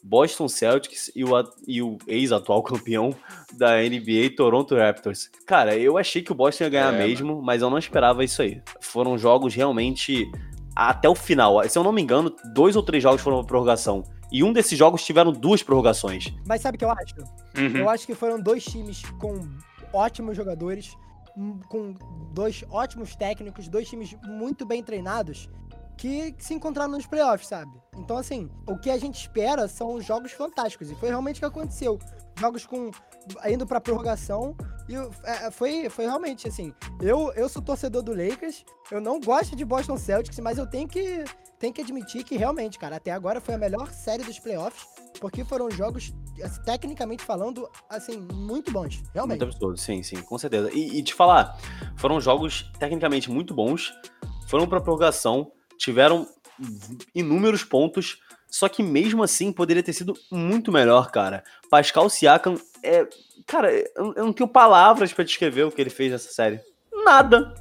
Boston 0.08 0.48
Celtics 0.48 1.10
e 1.14 1.22
o, 1.22 1.28
e 1.66 1.82
o 1.82 1.98
ex-atual 2.06 2.62
campeão 2.64 3.14
da 3.52 3.76
NBA, 3.76 4.34
Toronto 4.36 4.74
Raptors. 4.74 5.30
Cara, 5.46 5.76
eu 5.76 5.98
achei 5.98 6.22
que 6.22 6.32
o 6.32 6.34
Boston 6.34 6.64
ia 6.64 6.70
ganhar 6.70 6.94
É, 6.94 7.06
mesmo, 7.06 7.42
mas 7.42 7.60
eu 7.60 7.68
não 7.68 7.78
esperava 7.78 8.24
isso 8.24 8.40
aí. 8.40 8.62
Foram 8.80 9.18
jogos 9.18 9.54
realmente 9.54 10.30
até 10.74 11.08
o 11.08 11.14
final. 11.14 11.62
Se 11.68 11.78
eu 11.78 11.84
não 11.84 11.92
me 11.92 12.00
engano, 12.00 12.34
dois 12.54 12.74
ou 12.74 12.82
três 12.82 13.02
jogos 13.02 13.20
foram 13.20 13.38
pra 13.38 13.48
prorrogação. 13.48 14.02
E 14.32 14.42
um 14.42 14.52
desses 14.52 14.78
jogos 14.78 15.04
tiveram 15.04 15.32
duas 15.32 15.62
prorrogações. 15.62 16.32
Mas 16.46 16.62
sabe 16.62 16.76
o 16.76 16.78
que 16.78 16.84
eu 16.84 16.90
acho? 16.90 17.14
Uhum. 17.56 17.76
Eu 17.76 17.88
acho 17.90 18.06
que 18.06 18.14
foram 18.14 18.40
dois 18.40 18.64
times 18.64 19.02
com 19.18 19.40
ótimos 19.92 20.36
jogadores, 20.36 20.96
hum, 21.36 21.60
com 21.68 21.94
dois 22.32 22.64
ótimos 22.70 23.14
técnicos, 23.14 23.68
dois 23.68 23.88
times 23.88 24.16
muito 24.24 24.66
bem 24.66 24.82
treinados, 24.82 25.48
que 25.98 26.34
se 26.38 26.54
encontraram 26.54 26.92
nos 26.92 27.06
playoffs, 27.06 27.48
sabe? 27.48 27.72
Então, 27.96 28.16
assim, 28.16 28.48
o 28.66 28.78
que 28.78 28.88
a 28.88 28.96
gente 28.96 29.16
espera 29.16 29.66
são 29.66 30.00
jogos 30.00 30.32
fantásticos, 30.32 30.90
e 30.90 30.94
foi 30.94 31.08
realmente 31.08 31.36
o 31.36 31.40
que 31.40 31.46
aconteceu. 31.46 31.98
Jogos 32.38 32.64
com 32.64 32.90
indo 33.46 33.66
pra 33.66 33.80
prorrogação, 33.80 34.56
e 34.88 34.94
é, 35.24 35.50
foi, 35.50 35.90
foi 35.90 36.06
realmente, 36.06 36.48
assim, 36.48 36.72
eu, 37.02 37.32
eu 37.34 37.48
sou 37.48 37.60
torcedor 37.60 38.02
do 38.02 38.14
Lakers, 38.14 38.64
eu 38.90 39.00
não 39.00 39.20
gosto 39.20 39.54
de 39.54 39.64
Boston 39.64 39.98
Celtics, 39.98 40.38
mas 40.38 40.56
eu 40.56 40.66
tenho 40.66 40.88
que, 40.88 41.24
tenho 41.58 41.74
que 41.74 41.82
admitir 41.82 42.24
que 42.24 42.36
realmente, 42.36 42.78
cara, 42.78 42.96
até 42.96 43.10
agora 43.10 43.40
foi 43.40 43.56
a 43.56 43.58
melhor 43.58 43.90
série 43.90 44.22
dos 44.22 44.38
playoffs, 44.38 44.86
porque 45.20 45.44
foram 45.44 45.68
jogos, 45.68 46.14
assim, 46.42 46.62
tecnicamente 46.62 47.24
falando, 47.24 47.68
assim, 47.90 48.18
muito 48.32 48.70
bons. 48.70 49.02
Realmente. 49.12 49.40
Muito 49.40 49.56
absurdo, 49.56 49.76
sim, 49.76 50.02
sim, 50.04 50.22
com 50.22 50.38
certeza. 50.38 50.70
E, 50.72 50.98
e 50.98 51.02
te 51.02 51.12
falar, 51.12 51.58
foram 51.96 52.20
jogos 52.20 52.70
tecnicamente 52.78 53.28
muito 53.30 53.52
bons, 53.52 53.92
foram 54.46 54.66
pra 54.66 54.80
prorrogação, 54.80 55.52
tiveram 55.78 56.26
inúmeros 57.14 57.64
pontos, 57.64 58.18
só 58.50 58.68
que 58.68 58.82
mesmo 58.82 59.22
assim 59.22 59.52
poderia 59.52 59.82
ter 59.82 59.92
sido 59.92 60.14
muito 60.30 60.72
melhor, 60.72 61.10
cara. 61.10 61.44
Pascal 61.70 62.08
Siakam 62.10 62.56
é. 62.82 63.06
Cara, 63.46 63.72
eu, 63.96 64.12
não 64.16 64.32
tenho 64.32 64.48
palavras 64.48 65.12
pra 65.12 65.24
descrever 65.24 65.62
o 65.62 65.70
que 65.70 65.80
ele 65.80 65.88
fez 65.90 66.12
nessa 66.12 66.30
série. 66.30 66.60
Nada. 67.04 67.54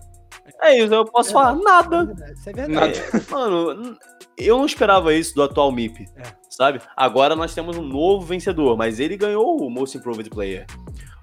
É 0.62 0.78
isso, 0.78 0.94
eu 0.94 1.06
posso 1.06 1.32
falar, 1.32 1.56
nada. 1.56 2.14
Isso 2.34 2.50
é 2.50 2.54
verdade. 2.54 3.00
É, 3.00 3.32
mano, 3.32 3.98
eu 4.38 4.58
não 4.58 4.66
esperava 4.66 5.14
isso 5.14 5.36
do 5.36 5.44
atual 5.44 5.72
MIP, 5.72 6.06
É. 6.18 6.24
sabe? 6.50 6.82
Agora 6.96 7.36
nós 7.36 7.54
temos 7.54 7.78
um 7.78 7.84
novo 7.84 8.26
vencedor, 8.26 8.76
mas 8.78 9.00
ele 9.00 9.16
ganhou 9.18 9.62
o 9.62 9.70
Most 9.70 9.98
Improved 9.98 10.30
Player. 10.30 10.66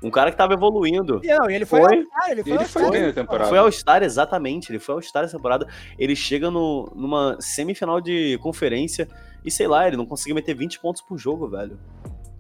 Um 0.05 0.11
cara 0.11 0.31
que 0.31 0.37
tava 0.37 0.53
evoluindo. 0.53 1.21
E 1.25 1.29
não, 1.29 1.51
e 1.51 1.55
ele 1.55 1.65
foi, 1.65 1.81
Foi. 1.81 1.97
All-Star, 1.97 2.31
ele 2.31 2.43
foi, 2.43 2.53
Ele 2.53 2.65
foi 2.67 2.91
bem 2.91 3.07
na 3.07 3.13
temporada. 3.15 3.49
Foi 3.49 3.59
All-Star, 3.59 4.03
exatamente. 4.03 4.71
Ele 4.71 4.79
foi 4.79 4.95
All-Star 4.97 5.25
essa 5.25 5.37
temporada. 5.39 5.67
Ele 5.99 6.15
chega 6.15 6.51
no, 6.51 6.93
numa 6.95 7.39
semifinal 7.41 8.03
de 8.03 8.39
conferência 8.43 9.09
e 9.43 9.51
sei 9.51 9.67
lá, 9.67 9.87
ele 9.87 9.97
não 9.97 10.05
conseguiu 10.05 10.35
meter 10.35 10.55
20 10.55 10.79
pontos 10.79 11.01
por 11.01 11.17
jogo, 11.17 11.49
velho. 11.49 11.79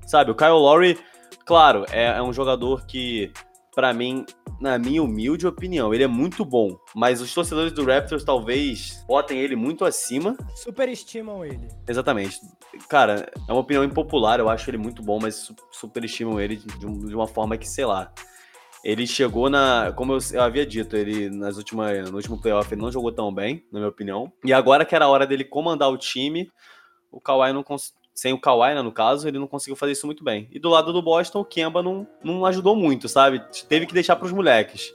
Sabe, 0.06 0.30
o 0.30 0.34
Kyle 0.34 0.50
Lowry, 0.50 0.98
claro, 1.46 1.86
é, 1.90 2.18
é 2.18 2.22
um 2.22 2.34
jogador 2.34 2.84
que, 2.84 3.32
pra 3.74 3.92
mim, 3.92 4.24
na 4.60 4.78
minha 4.78 5.02
humilde 5.02 5.46
opinião, 5.46 5.92
ele 5.92 6.04
é 6.04 6.06
muito 6.06 6.44
bom. 6.44 6.78
Mas 6.94 7.20
os 7.20 7.32
torcedores 7.34 7.72
do 7.72 7.84
Raptors 7.84 8.24
talvez 8.24 9.04
botem 9.06 9.38
ele 9.38 9.56
muito 9.56 9.84
acima. 9.84 10.36
Superestimam 10.54 11.44
ele. 11.44 11.68
Exatamente. 11.88 12.40
Cara, 12.88 13.30
é 13.48 13.52
uma 13.52 13.60
opinião 13.60 13.84
impopular, 13.84 14.38
eu 14.40 14.48
acho 14.48 14.68
ele 14.70 14.78
muito 14.78 15.02
bom, 15.02 15.18
mas 15.20 15.34
su- 15.36 15.54
superestimam 15.70 16.40
ele 16.40 16.56
de, 16.56 16.86
um- 16.86 17.14
uma 17.14 17.26
forma 17.26 17.56
que, 17.56 17.68
sei 17.68 17.84
lá. 17.84 18.12
Ele 18.82 19.06
chegou 19.06 19.48
na. 19.48 19.92
Como 19.96 20.12
eu, 20.12 20.18
eu 20.32 20.42
havia 20.42 20.66
dito, 20.66 20.94
ele 20.94 21.30
nas 21.30 21.56
últimas, 21.56 22.10
no 22.10 22.16
último 22.16 22.38
playoff 22.40 22.70
ele 22.72 22.82
não 22.82 22.92
jogou 22.92 23.10
tão 23.10 23.32
bem, 23.32 23.64
na 23.72 23.78
minha 23.78 23.88
opinião. 23.88 24.30
E 24.44 24.52
agora 24.52 24.84
que 24.84 24.94
era 24.94 25.06
a 25.06 25.08
hora 25.08 25.26
dele 25.26 25.42
comandar 25.42 25.90
o 25.90 25.96
time, 25.96 26.50
o 27.10 27.18
Kawhi 27.18 27.52
não 27.54 27.62
sem 28.14 28.32
o 28.32 28.40
Kawhi, 28.40 28.74
né, 28.74 28.82
no 28.82 28.92
caso, 28.92 29.26
ele 29.26 29.38
não 29.38 29.48
conseguiu 29.48 29.74
fazer 29.74 29.92
isso 29.92 30.06
muito 30.06 30.22
bem. 30.22 30.48
E 30.52 30.58
do 30.60 30.68
lado 30.68 30.92
do 30.92 31.02
Boston, 31.02 31.40
o 31.40 31.44
Kemba 31.44 31.82
não, 31.82 32.06
não 32.22 32.46
ajudou 32.46 32.76
muito, 32.76 33.08
sabe? 33.08 33.42
Teve 33.68 33.86
que 33.86 33.92
deixar 33.92 34.14
para 34.14 34.26
os 34.26 34.32
moleques. 34.32 34.94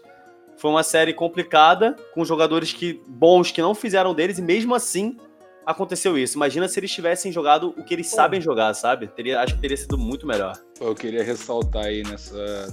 Foi 0.58 0.72
uma 0.72 0.84
série 0.84 1.14
complicada, 1.14 1.96
com 2.14 2.24
jogadores 2.24 2.72
que 2.72 3.02
bons 3.08 3.52
que 3.52 3.62
não 3.62 3.76
fizeram 3.76 4.14
deles, 4.14 4.40
e 4.40 4.42
mesmo 4.42 4.74
assim 4.74 5.18
aconteceu 5.66 6.18
isso. 6.18 6.36
Imagina 6.38 6.68
se 6.68 6.80
eles 6.80 6.92
tivessem 6.92 7.32
jogado 7.32 7.76
o 7.78 7.84
que 7.84 7.94
eles 7.94 8.10
Pô. 8.10 8.16
sabem 8.16 8.42
jogar, 8.42 8.74
sabe? 8.74 9.08
Teria, 9.08 9.40
acho 9.42 9.56
que 9.56 9.62
teria 9.62 9.78
sido 9.78 9.98
muito 9.98 10.26
melhor. 10.26 10.58
Eu 10.80 10.96
queria 10.96 11.24
ressaltar 11.24 11.86
aí 11.86 12.04
nessa, 12.04 12.68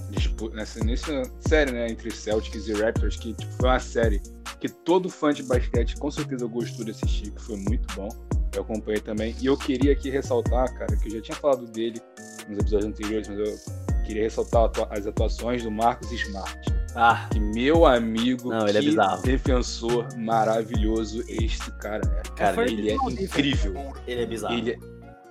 nessa, 0.53 0.85
nessa 0.85 1.23
série, 1.41 1.73
né, 1.73 1.89
entre 1.89 2.11
Celtics 2.11 2.69
e 2.69 2.73
Raptors, 2.73 3.17
que 3.17 3.35
tipo, 3.35 3.53
foi 3.53 3.69
uma 3.69 3.81
série 3.81 4.23
que 4.61 4.69
todo 4.69 5.11
fã 5.11 5.33
de 5.33 5.43
basquete 5.43 5.97
com 5.97 6.11
certeza 6.11 6.47
gostou 6.47 6.85
de 6.85 6.93
assistir, 6.93 7.33
que 7.33 7.43
foi 7.43 7.57
muito 7.57 7.87
bom. 7.95 8.09
Eu 8.57 8.63
acompanhei 8.63 9.01
também. 9.01 9.35
E 9.41 9.47
eu 9.47 9.57
queria 9.57 9.93
aqui 9.93 10.11
ressaltar, 10.11 10.73
cara, 10.75 10.97
que 10.97 11.09
eu 11.09 11.13
já 11.13 11.21
tinha 11.21 11.37
falado 11.37 11.67
dele 11.67 12.01
nos 12.49 12.59
episódios 12.59 12.91
anteriores, 12.91 13.29
mas 13.29 13.39
eu 13.39 14.05
queria 14.05 14.23
ressaltar 14.23 14.71
as 14.91 15.07
atuações 15.07 15.63
do 15.63 15.71
Marcos 15.71 16.11
Smart. 16.13 16.59
Ah. 16.95 17.29
Que 17.31 17.39
meu 17.39 17.85
amigo, 17.85 18.49
Não, 18.51 18.67
ele 18.67 18.79
é 18.79 18.81
bizarro. 18.81 19.23
defensor 19.23 20.09
maravilhoso 20.17 21.23
este 21.29 21.71
cara 21.73 22.03
é. 22.07 22.23
Cara, 22.37 22.65
ele 22.65 22.91
é 22.91 22.95
incrível. 22.95 23.75
Ele 24.07 24.23
é 24.23 24.27
bizarro. 24.27 24.55
Ele 24.55 24.71
é... 24.73 24.79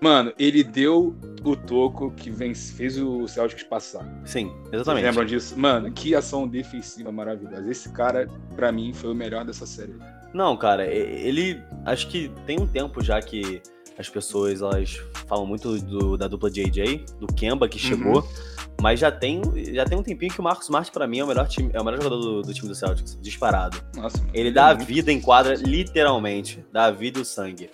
Mano, 0.01 0.31
ele 0.37 0.63
deu 0.63 1.15
o 1.43 1.55
toco 1.55 2.11
que 2.11 2.31
fez 2.31 3.01
o 3.01 3.27
Celtics 3.27 3.63
passar. 3.63 4.05
Sim, 4.25 4.53
exatamente. 4.71 5.03
Vocês 5.03 5.15
lembram 5.15 5.25
disso? 5.25 5.57
Mano, 5.57 5.91
que 5.91 6.13
ação 6.13 6.47
defensiva 6.47 7.11
maravilhosa. 7.11 7.67
Esse 7.71 7.89
cara, 7.89 8.29
para 8.55 8.71
mim, 8.71 8.93
foi 8.93 9.11
o 9.11 9.15
melhor 9.15 9.43
dessa 9.45 9.65
série. 9.65 9.95
Não, 10.35 10.57
cara, 10.57 10.85
ele. 10.85 11.63
Acho 11.85 12.09
que 12.09 12.29
tem 12.45 12.59
um 12.59 12.67
tempo 12.67 13.01
já 13.01 13.21
que 13.21 13.61
as 13.97 14.09
pessoas 14.09 14.61
elas 14.61 14.99
falam 15.27 15.45
muito 15.45 15.79
do, 15.79 16.17
da 16.17 16.27
dupla 16.27 16.51
JJ, 16.51 17.05
do 17.17 17.27
Kemba 17.27 17.69
que 17.69 17.79
chegou. 17.79 18.17
Uhum. 18.17 18.55
Mas 18.81 18.99
já 18.99 19.09
tem, 19.09 19.41
já 19.73 19.85
tem 19.85 19.97
um 19.97 20.03
tempinho 20.03 20.33
que 20.33 20.41
o 20.41 20.43
Marcos 20.43 20.65
Smart, 20.65 20.91
para 20.91 21.07
mim, 21.07 21.19
é 21.19 21.23
o 21.23 21.27
melhor, 21.27 21.47
time, 21.47 21.69
é 21.71 21.79
o 21.79 21.85
melhor 21.85 22.03
jogador 22.03 22.21
do, 22.21 22.41
do 22.41 22.53
time 22.53 22.67
do 22.67 22.75
Celtics, 22.75 23.17
disparado. 23.21 23.81
Nossa, 23.95 24.21
ele 24.33 24.51
dá 24.51 24.67
a 24.67 24.73
vida 24.73 25.09
em 25.09 25.21
quadra, 25.21 25.55
literalmente. 25.55 26.65
Dá 26.69 26.85
a 26.85 26.91
vida 26.91 27.19
e 27.19 27.21
o 27.21 27.25
sangue. 27.25 27.69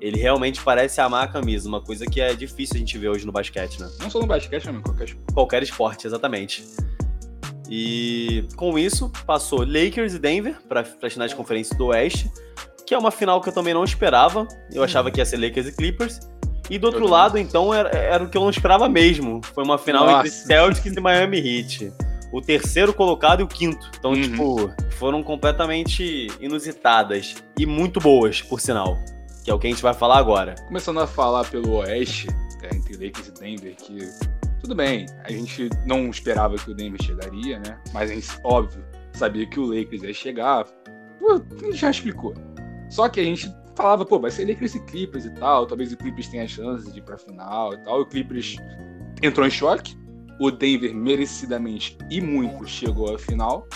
Ele 0.00 0.16
realmente 0.16 0.62
parece 0.62 1.00
amar 1.00 1.24
a 1.24 1.28
camisa, 1.28 1.68
uma 1.68 1.80
coisa 1.80 2.06
que 2.06 2.20
é 2.20 2.32
difícil 2.34 2.76
a 2.76 2.78
gente 2.78 2.96
ver 2.96 3.08
hoje 3.08 3.26
no 3.26 3.32
basquete, 3.32 3.80
né? 3.80 3.90
Não 3.98 4.08
só 4.08 4.20
no 4.20 4.26
basquete, 4.28 4.66
mas 4.66 4.76
em 4.76 4.80
qualquer 4.80 5.04
esporte. 5.06 5.34
Qualquer 5.34 5.62
esporte, 5.64 6.06
exatamente. 6.06 6.64
E 7.68 8.46
com 8.56 8.78
isso, 8.78 9.10
passou 9.26 9.64
Lakers 9.64 10.14
e 10.14 10.18
Denver 10.18 10.56
para 10.68 10.80
a 10.80 11.10
final 11.10 11.26
de 11.26 11.34
conferência 11.34 11.76
do 11.76 11.86
Oeste, 11.86 12.30
que 12.86 12.94
é 12.94 12.98
uma 12.98 13.10
final 13.10 13.40
que 13.40 13.48
eu 13.48 13.52
também 13.52 13.74
não 13.74 13.84
esperava. 13.84 14.46
Eu 14.72 14.82
achava 14.82 15.10
que 15.10 15.20
ia 15.20 15.26
ser 15.26 15.36
Lakers 15.36 15.66
e 15.66 15.72
Clippers. 15.72 16.20
E 16.68 16.78
do 16.78 16.86
outro 16.86 17.06
lado, 17.06 17.38
então, 17.38 17.72
era, 17.72 17.90
era, 17.90 18.24
o 18.24 18.28
que 18.28 18.36
eu 18.36 18.42
não 18.42 18.50
esperava 18.50 18.88
mesmo. 18.88 19.40
Foi 19.54 19.64
uma 19.64 19.78
final 19.78 20.04
Nossa. 20.04 20.18
entre 20.26 20.30
Celtics 20.30 20.96
e 20.96 21.00
Miami 21.00 21.38
Heat. 21.38 21.92
O 22.32 22.40
terceiro 22.40 22.92
colocado 22.92 23.40
e 23.40 23.42
o 23.44 23.46
quinto. 23.46 23.88
Então, 23.98 24.12
uhum. 24.12 24.22
tipo, 24.22 24.72
foram 24.98 25.22
completamente 25.22 26.26
inusitadas. 26.40 27.36
E 27.56 27.64
muito 27.64 28.00
boas, 28.00 28.42
por 28.42 28.60
sinal. 28.60 28.98
Que 29.44 29.50
é 29.50 29.54
o 29.54 29.58
que 29.58 29.68
a 29.68 29.70
gente 29.70 29.82
vai 29.82 29.94
falar 29.94 30.18
agora. 30.18 30.56
Começando 30.66 30.98
a 30.98 31.06
falar 31.06 31.44
pelo 31.48 31.76
Oeste, 31.76 32.26
é, 32.62 32.74
entre 32.74 32.94
Lakers 32.94 33.28
e 33.28 33.32
Denver, 33.32 33.76
que 33.76 33.98
tudo 34.66 34.74
bem, 34.74 35.06
a 35.22 35.30
gente 35.30 35.70
não 35.86 36.10
esperava 36.10 36.56
que 36.56 36.68
o 36.68 36.74
Denver 36.74 37.00
chegaria, 37.00 37.60
né? 37.60 37.80
Mas 37.94 38.10
a 38.10 38.14
gente, 38.14 38.28
óbvio, 38.42 38.84
sabia 39.12 39.48
que 39.48 39.60
o 39.60 39.66
Lakers 39.66 40.02
ia 40.02 40.12
chegar. 40.12 40.64
Pô, 41.20 41.40
já 41.72 41.88
explicou. 41.88 42.34
Só 42.90 43.08
que 43.08 43.20
a 43.20 43.22
gente 43.22 43.48
falava, 43.76 44.04
pô, 44.04 44.18
vai 44.18 44.28
ser 44.28 44.48
Lakers 44.48 44.74
e 44.74 44.80
Clippers 44.86 45.24
e 45.24 45.30
tal, 45.34 45.68
talvez 45.68 45.92
o 45.92 45.96
Clippers 45.96 46.26
tenha 46.26 46.48
chance 46.48 46.90
de 46.90 46.98
ir 46.98 47.02
pra 47.02 47.16
final 47.16 47.74
e 47.74 47.78
tal. 47.84 48.00
O 48.00 48.06
Clippers 48.06 48.56
entrou 49.22 49.46
em 49.46 49.50
choque, 49.50 49.96
o 50.40 50.50
Denver 50.50 50.92
merecidamente 50.92 51.96
e 52.10 52.20
muito 52.20 52.66
chegou 52.66 53.14
à 53.14 53.18
final, 53.20 53.68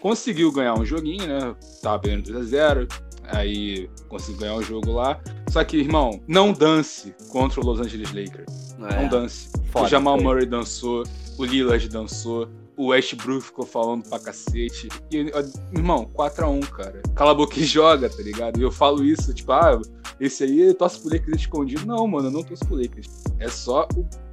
conseguiu 0.00 0.50
ganhar 0.50 0.74
um 0.74 0.84
joguinho, 0.84 1.28
né? 1.28 1.54
Tava 1.80 2.00
perdendo 2.00 2.32
2x0, 2.32 2.92
aí 3.26 3.88
conseguiu 4.08 4.40
ganhar 4.40 4.54
um 4.56 4.62
jogo 4.62 4.90
lá. 4.90 5.20
Só 5.48 5.62
que, 5.62 5.76
irmão, 5.76 6.20
não 6.26 6.52
dance 6.52 7.14
contra 7.30 7.60
o 7.60 7.64
Los 7.64 7.78
Angeles 7.78 8.12
Lakers. 8.12 8.61
É, 8.88 9.02
não 9.02 9.08
dance. 9.08 9.50
Foda, 9.70 9.86
o 9.86 9.88
Jamal 9.88 10.16
foi. 10.16 10.24
Murray 10.24 10.46
dançou, 10.46 11.04
o 11.38 11.44
Lillard 11.44 11.88
dançou, 11.88 12.48
o 12.76 12.86
Westbrook 12.86 13.44
ficou 13.44 13.66
falando 13.66 14.08
pra 14.08 14.18
cacete. 14.18 14.88
E, 15.10 15.30
irmão, 15.74 16.10
4x1, 16.14 16.68
cara. 16.70 17.02
Cala 17.14 17.32
a 17.32 17.34
boca 17.34 17.58
e 17.58 17.64
joga, 17.64 18.08
tá 18.08 18.22
ligado? 18.22 18.58
E 18.58 18.62
eu 18.62 18.72
falo 18.72 19.04
isso, 19.04 19.32
tipo, 19.34 19.52
ah, 19.52 19.80
esse 20.18 20.44
aí 20.44 20.74
torce 20.74 21.00
pro 21.00 21.10
Lakers 21.10 21.40
escondido. 21.40 21.86
Não, 21.86 22.06
mano, 22.06 22.28
eu 22.28 22.32
não 22.32 22.42
torço 22.42 22.64
pro 22.66 22.76
Lakers. 22.76 23.08
É 23.38 23.48
só, 23.48 23.86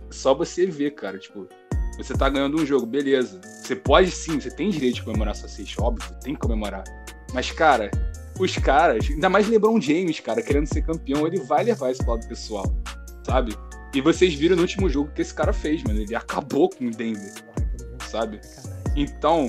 só 0.10 0.34
você 0.34 0.66
ver, 0.66 0.92
cara. 0.92 1.18
Tipo, 1.18 1.48
você 1.98 2.14
tá 2.14 2.30
ganhando 2.30 2.62
um 2.62 2.66
jogo, 2.66 2.86
beleza. 2.86 3.42
Você 3.44 3.76
pode 3.76 4.10
sim, 4.12 4.40
você 4.40 4.50
tem 4.50 4.70
direito 4.70 4.96
de 4.96 5.04
comemorar 5.04 5.36
sua 5.36 5.50
sexta, 5.50 5.84
óbvio, 5.84 6.10
tem 6.24 6.34
que 6.34 6.40
comemorar. 6.40 6.84
Mas, 7.34 7.52
cara, 7.52 7.92
os 8.40 8.58
caras, 8.58 9.10
ainda 9.10 9.30
mais 9.30 9.48
LeBron 9.48 9.80
James, 9.82 10.20
cara, 10.20 10.42
querendo 10.42 10.66
ser 10.66 10.82
campeão, 10.82 11.28
ele 11.28 11.40
vai 11.42 11.64
levar 11.64 11.92
esse 11.92 12.04
lado 12.06 12.26
pessoal, 12.28 12.66
sabe? 13.24 13.54
E 13.94 14.02
vocês 14.02 14.34
viram 14.34 14.56
no 14.56 14.62
último 14.62 14.90
jogo 14.90 15.12
que 15.14 15.22
esse 15.22 15.34
cara 15.34 15.52
fez, 15.52 15.84
mano. 15.84 16.00
Ele 16.00 16.16
acabou 16.16 16.70
com 16.70 16.86
o 16.86 16.92
Denver 16.92 17.34
sabe? 18.10 18.42
Então, 18.96 19.48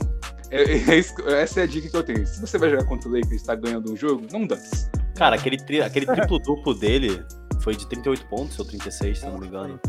é, 0.50 0.62
é 0.62 0.99
isso, 0.99 1.14
essa 1.28 1.61
é 1.61 1.62
a 1.64 1.66
dica 1.66 1.88
que 1.88 1.97
eu 1.97 2.02
tenho. 2.02 2.26
Se 2.26 2.40
você 2.40 2.59
vai 2.59 2.70
jogar 2.70 2.85
contra 2.85 3.09
o 3.09 3.12
Lakers 3.12 3.32
e 3.32 3.37
está 3.37 3.54
ganhando 3.54 3.92
um 3.92 3.97
jogo, 3.97 4.26
não 4.30 4.47
dance. 4.47 4.88
Cara, 5.16 5.37
aquele, 5.37 5.56
tri, 5.56 5.82
aquele 5.82 6.06
triplo 6.06 6.38
duplo 6.38 6.75
dele 6.75 7.23
foi 7.61 7.75
de 7.75 7.87
38 7.88 8.26
pontos 8.26 8.59
ou 8.59 8.64
36, 8.64 9.18
se 9.18 9.26
não 9.26 9.38
me 9.38 9.47
engano. 9.47 9.80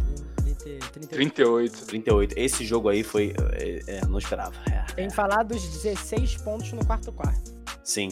38. 1.10 1.86
38. 1.86 2.36
Esse 2.38 2.64
jogo 2.66 2.90
aí 2.90 3.04
foi. 3.04 3.34
É, 3.54 3.80
é, 3.88 4.06
não 4.06 4.20
esperava. 4.20 4.54
É, 4.70 4.94
Tem 4.94 5.10
falar 5.10 5.44
dos 5.44 5.64
16 5.84 6.38
pontos 6.38 6.72
no 6.74 6.86
quarto 6.86 7.12
quarto. 7.12 7.52
Sim. 7.84 8.10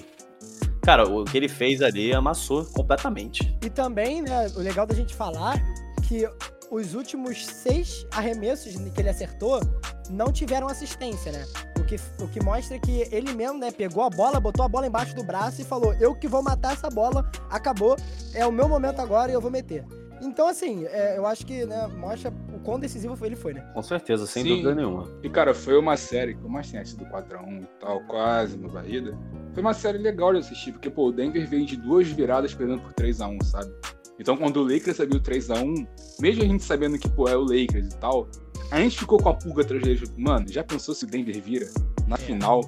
Cara, 0.81 1.07
o 1.07 1.23
que 1.25 1.37
ele 1.37 1.47
fez 1.47 1.81
ali 1.81 2.13
amassou 2.13 2.65
completamente. 2.65 3.55
E 3.63 3.69
também, 3.69 4.21
né, 4.21 4.47
o 4.55 4.59
legal 4.59 4.87
da 4.87 4.95
gente 4.95 5.13
falar 5.13 5.61
que 6.09 6.27
os 6.71 6.95
últimos 6.95 7.45
seis 7.45 8.05
arremessos 8.11 8.75
que 8.75 8.99
ele 8.99 9.09
acertou 9.09 9.61
não 10.09 10.31
tiveram 10.31 10.67
assistência, 10.67 11.31
né? 11.31 11.45
O 11.79 11.83
que, 11.83 11.97
o 12.19 12.27
que 12.27 12.43
mostra 12.43 12.79
que 12.79 13.07
ele 13.11 13.31
mesmo, 13.33 13.59
né, 13.59 13.71
pegou 13.71 14.03
a 14.03 14.09
bola, 14.09 14.39
botou 14.39 14.65
a 14.65 14.67
bola 14.67 14.87
embaixo 14.87 15.15
do 15.15 15.23
braço 15.23 15.61
e 15.61 15.63
falou: 15.63 15.93
Eu 15.93 16.15
que 16.15 16.27
vou 16.27 16.41
matar 16.41 16.73
essa 16.73 16.89
bola, 16.89 17.29
acabou, 17.49 17.95
é 18.33 18.43
o 18.45 18.51
meu 18.51 18.67
momento 18.67 18.99
agora 18.99 19.31
e 19.31 19.35
eu 19.35 19.41
vou 19.41 19.51
meter. 19.51 19.85
Então, 20.21 20.47
assim, 20.47 20.85
é, 20.87 21.17
eu 21.17 21.25
acho 21.25 21.45
que 21.45 21.63
né, 21.65 21.87
mostra 21.87 22.33
o 22.53 22.59
quão 22.59 22.79
decisivo 22.79 23.15
ele 23.25 23.35
foi, 23.35 23.53
né? 23.53 23.61
Com 23.73 23.81
certeza, 23.81 24.25
sem 24.25 24.43
Sim. 24.43 24.49
dúvida 24.49 24.75
nenhuma. 24.75 25.07
E, 25.23 25.29
cara, 25.29 25.53
foi 25.53 25.77
uma 25.77 25.95
série, 25.95 26.35
por 26.35 26.49
mais 26.49 26.69
tenha 26.69 26.83
sido 26.83 27.05
4x1 27.05 27.61
e 27.61 27.67
tal, 27.79 28.01
quase 28.01 28.57
uma 28.57 28.67
varrida, 28.67 29.17
foi 29.53 29.61
uma 29.61 29.73
série 29.73 29.97
legal 29.97 30.33
de 30.33 30.39
assistir, 30.39 30.73
porque, 30.73 30.89
pô, 30.89 31.07
o 31.07 31.11
Denver 31.11 31.47
veio 31.47 31.65
de 31.65 31.77
duas 31.77 32.09
viradas 32.09 32.53
perdendo 32.53 32.81
por 32.81 32.93
3x1, 32.93 33.43
sabe? 33.45 33.71
Então, 34.19 34.35
quando 34.35 34.57
o 34.57 34.63
Lakers 34.63 34.99
abriu 34.99 35.21
3x1, 35.21 35.87
mesmo 36.19 36.43
a 36.43 36.45
gente 36.45 36.63
sabendo 36.63 36.99
que, 36.99 37.09
pô, 37.09 37.27
é 37.27 37.37
o 37.37 37.41
Lakers 37.41 37.93
e 37.93 37.97
tal, 37.97 38.27
a 38.69 38.79
gente 38.79 38.99
ficou 38.99 39.17
com 39.17 39.29
a 39.29 39.33
pulga 39.33 39.63
atrás 39.63 39.81
dele. 39.81 40.07
Mano, 40.17 40.45
já 40.49 40.63
pensou 40.63 40.93
se 40.93 41.05
o 41.05 41.07
Denver 41.07 41.41
vira 41.41 41.67
na 42.07 42.15
é. 42.15 42.19
final 42.19 42.61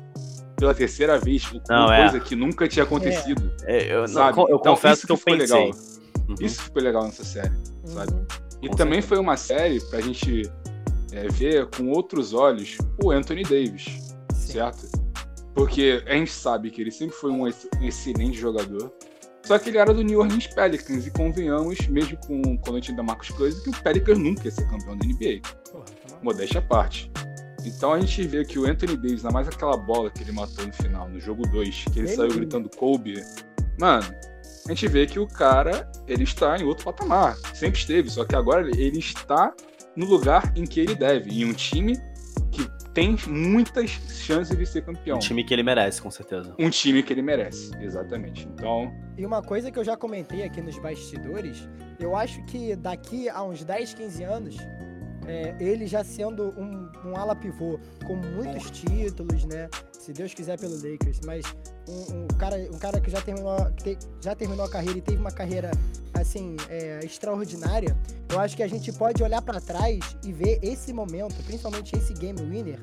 pela 0.55 0.73
terceira 0.73 1.19
vez? 1.19 1.51
Não, 1.69 1.91
é. 1.91 2.09
coisa 2.09 2.19
que 2.23 2.35
nunca 2.35 2.67
tinha 2.67 2.83
acontecido. 2.83 3.51
É. 3.65 3.93
eu, 3.93 4.07
sabe? 4.07 4.37
Não, 4.37 4.47
eu 4.47 4.57
então, 4.57 4.73
confesso 4.73 5.05
que 5.05 5.11
eu 5.11 5.17
pensei. 5.17 5.37
Legal. 5.37 5.71
Uhum. 6.29 6.35
Isso 6.39 6.61
ficou 6.61 6.81
legal 6.81 7.03
nessa 7.03 7.23
série, 7.23 7.49
uhum. 7.49 7.87
sabe? 7.87 8.13
E 8.61 8.69
com 8.69 8.75
também 8.75 9.01
certeza. 9.01 9.07
foi 9.07 9.17
uma 9.19 9.35
série 9.35 9.81
pra 9.89 9.99
gente 9.99 10.49
é, 11.11 11.27
ver 11.27 11.67
com 11.67 11.89
outros 11.89 12.33
olhos 12.33 12.77
o 13.03 13.11
Anthony 13.11 13.43
Davis, 13.43 13.85
Sim. 14.33 14.53
certo? 14.53 14.87
Porque 15.53 16.01
a 16.07 16.13
gente 16.13 16.31
sabe 16.31 16.69
que 16.69 16.81
ele 16.81 16.91
sempre 16.91 17.15
foi 17.15 17.31
um 17.31 17.47
excelente 17.81 18.37
jogador. 18.37 18.91
Só 19.43 19.57
que 19.57 19.69
ele 19.69 19.77
era 19.77 19.93
do 19.93 20.01
New 20.03 20.19
Orleans 20.19 20.47
Pelicans, 20.47 21.07
e 21.07 21.11
convenhamos, 21.11 21.87
mesmo 21.87 22.17
com, 22.17 22.57
quando 22.57 22.77
a 22.77 22.79
gente 22.79 22.93
da 22.93 23.03
Marcos 23.03 23.29
Cousins, 23.29 23.61
que 23.63 23.69
o 23.69 23.83
Pelicans 23.83 24.17
nunca 24.17 24.45
ia 24.45 24.51
ser 24.51 24.67
campeão 24.69 24.97
da 24.97 25.05
NBA. 25.05 25.41
Porra, 25.71 25.85
tá 25.85 26.17
modéstia 26.21 26.59
à 26.59 26.61
parte. 26.61 27.11
Então 27.65 27.93
a 27.93 27.99
gente 27.99 28.23
vê 28.23 28.43
que 28.43 28.57
o 28.57 28.65
Anthony 28.65 28.95
Davis, 28.97 29.25
ainda 29.25 29.31
mais 29.31 29.47
aquela 29.47 29.77
bola 29.77 30.09
que 30.09 30.23
ele 30.23 30.31
matou 30.31 30.65
no 30.65 30.73
final, 30.73 31.09
no 31.09 31.19
jogo 31.19 31.47
2, 31.47 31.85
que 31.91 31.99
ele 31.99 32.07
saiu 32.07 32.33
gritando 32.33 32.69
Kobe. 32.69 33.21
Mano, 33.79 34.05
a 34.67 34.69
gente 34.69 34.87
vê 34.87 35.05
que 35.05 35.19
o 35.19 35.27
cara, 35.27 35.89
ele 36.07 36.23
está 36.23 36.57
em 36.57 36.63
outro 36.63 36.85
patamar. 36.85 37.35
Sempre 37.53 37.79
esteve, 37.79 38.09
só 38.09 38.25
que 38.25 38.35
agora 38.35 38.67
ele 38.67 38.99
está 38.99 39.53
no 39.95 40.05
lugar 40.05 40.51
em 40.55 40.65
que 40.65 40.79
ele 40.79 40.95
deve. 40.95 41.31
Em 41.31 41.45
um 41.45 41.53
time 41.53 41.99
tem 42.93 43.15
muitas 43.27 43.89
chances 43.89 44.57
de 44.57 44.65
ser 44.65 44.83
campeão. 44.83 45.17
Um 45.17 45.19
time 45.19 45.43
que 45.43 45.53
ele 45.53 45.63
merece, 45.63 46.01
com 46.01 46.11
certeza. 46.11 46.53
Um 46.59 46.69
time 46.69 47.01
que 47.01 47.13
ele 47.13 47.21
merece, 47.21 47.71
exatamente. 47.79 48.47
Então. 48.47 48.93
E 49.17 49.25
uma 49.25 49.41
coisa 49.41 49.71
que 49.71 49.79
eu 49.79 49.83
já 49.83 49.95
comentei 49.95 50.43
aqui 50.43 50.61
nos 50.61 50.77
bastidores, 50.77 51.67
eu 51.99 52.15
acho 52.15 52.43
que 52.45 52.75
daqui 52.75 53.29
a 53.29 53.43
uns 53.43 53.63
10, 53.63 53.93
15 53.93 54.23
anos, 54.23 54.57
é, 55.27 55.55
ele 55.59 55.87
já 55.87 56.03
sendo 56.03 56.49
um, 56.57 56.89
um 57.05 57.15
ala 57.15 57.35
pivô 57.35 57.79
com 58.05 58.15
muitos 58.15 58.71
títulos, 58.71 59.45
né? 59.45 59.69
Se 59.91 60.11
Deus 60.11 60.33
quiser 60.33 60.59
pelo 60.59 60.75
Lakers, 60.75 61.19
mas 61.25 61.45
um, 61.87 62.23
um 62.23 62.27
cara, 62.39 62.57
um 62.73 62.79
cara 62.79 62.99
que 62.99 63.09
já 63.09 63.21
terminou, 63.21 63.55
já 64.19 64.35
terminou 64.35 64.65
a 64.65 64.69
carreira 64.69 64.97
e 64.97 65.01
teve 65.01 65.17
uma 65.17 65.31
carreira 65.31 65.71
assim 66.13 66.55
é, 66.69 66.99
extraordinária, 67.03 67.95
eu 68.29 68.39
acho 68.39 68.55
que 68.55 68.63
a 68.63 68.67
gente 68.67 68.91
pode 68.93 69.23
olhar 69.23 69.41
para 69.41 69.59
trás 69.59 69.99
e 70.23 70.31
ver 70.31 70.59
esse 70.61 70.91
momento, 70.93 71.35
principalmente 71.43 71.95
esse 71.95 72.13
game 72.13 72.39
winner, 72.41 72.79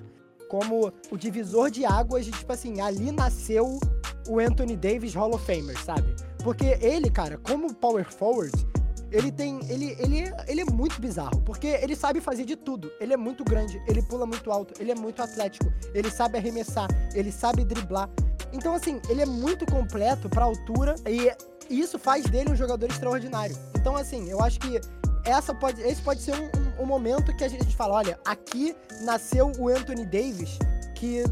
como 0.49 0.93
o 1.11 1.17
divisor 1.17 1.71
de 1.71 1.85
águas 1.85 2.25
de 2.25 2.33
tipo 2.33 2.53
assim, 2.53 2.81
ali 2.81 3.13
nasceu 3.13 3.79
o 4.29 4.39
Anthony 4.39 4.77
Davis 4.77 5.15
Hall 5.15 5.35
of 5.35 5.45
Famer, 5.45 5.79
sabe? 5.83 6.15
Porque 6.43 6.79
ele, 6.81 7.11
cara, 7.11 7.39
como 7.39 7.75
power 7.75 8.05
forward, 8.05 8.53
ele 9.11 9.33
tem. 9.33 9.61
Ele, 9.69 9.97
ele, 9.99 10.33
ele 10.47 10.61
é 10.61 10.65
muito 10.65 11.01
bizarro, 11.01 11.41
porque 11.43 11.67
ele 11.67 11.97
sabe 11.97 12.21
fazer 12.21 12.45
de 12.45 12.57
tudo. 12.57 12.91
Ele 13.01 13.13
é 13.13 13.17
muito 13.17 13.45
grande, 13.45 13.83
ele 13.87 14.03
pula 14.03 14.27
muito 14.27 14.51
alto, 14.51 14.75
ele 14.81 14.93
é 14.93 14.95
muito 14.95 15.23
atlético, 15.23 15.73
ele 15.95 16.11
sabe 16.11 16.39
arremessar, 16.39 16.89
ele 17.15 17.33
sabe 17.33 17.65
driblar. 17.65 18.09
Então, 18.53 18.75
assim, 18.75 19.01
ele 19.09 19.23
é 19.23 19.27
muito 19.27 19.67
completo 19.67 20.29
pra 20.29 20.45
altura 20.45 20.95
e 21.07 21.31
isso 21.69 21.99
faz 21.99 22.25
dele 22.25 22.51
um 22.51 22.57
jogador 22.57 22.87
extraordinário. 22.87 23.57
Então, 23.79 23.97
assim, 23.97 24.29
eu 24.31 24.41
acho 24.43 24.59
que 24.61 24.81
essa 25.25 25.55
pode, 25.55 25.81
esse 25.83 26.01
pode 26.01 26.21
ser 26.23 26.35
um, 26.35 26.45
um, 26.45 26.83
um 26.83 26.87
momento 26.87 27.35
que 27.37 27.45
a 27.45 27.49
gente 27.49 27.75
fala: 27.77 27.95
olha, 27.95 28.19
aqui 28.25 28.75
nasceu 29.03 29.53
o 29.59 29.69
Anthony 29.69 30.05
Davis, 30.05 30.59
que 30.95 31.25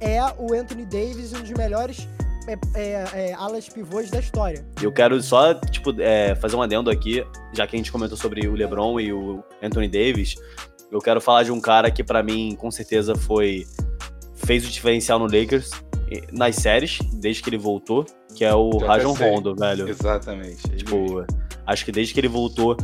é 0.00 0.20
o 0.38 0.54
Anthony 0.54 0.84
Davis, 0.84 1.32
um 1.32 1.40
dos 1.40 1.50
melhores 1.50 2.08
é, 2.46 2.58
é, 2.74 3.04
é, 3.14 3.32
alas 3.34 3.68
pivôs 3.68 4.10
da 4.10 4.20
história. 4.20 4.64
Eu 4.82 4.92
quero 4.92 5.20
só, 5.22 5.54
tipo, 5.54 5.98
é, 6.00 6.34
fazer 6.34 6.56
um 6.56 6.62
adendo 6.62 6.90
aqui, 6.90 7.24
já 7.52 7.66
que 7.66 7.76
a 7.76 7.78
gente 7.78 7.90
comentou 7.90 8.16
sobre 8.16 8.46
o 8.46 8.54
LeBron 8.54 9.00
e 9.00 9.12
o 9.12 9.42
Anthony 9.62 9.88
Davis. 9.88 10.34
Eu 10.90 11.00
quero 11.00 11.20
falar 11.20 11.42
de 11.42 11.52
um 11.52 11.60
cara 11.60 11.90
que, 11.90 12.04
para 12.04 12.22
mim, 12.22 12.56
com 12.58 12.70
certeza 12.70 13.14
foi. 13.14 13.66
fez 14.34 14.66
o 14.66 14.70
diferencial 14.70 15.18
no 15.18 15.24
Lakers 15.24 15.70
nas 16.32 16.56
séries, 16.56 16.98
desde 17.14 17.42
que 17.42 17.48
ele 17.48 17.58
voltou, 17.58 18.04
que 18.34 18.44
é 18.44 18.54
o 18.54 18.78
Rajon 18.78 19.12
Rondo, 19.12 19.54
velho. 19.54 19.88
Exatamente. 19.88 20.68
Tipo, 20.76 21.24
acho 21.66 21.84
que 21.84 21.92
desde 21.92 22.12
que 22.12 22.20
ele 22.20 22.28
voltou, 22.28 22.76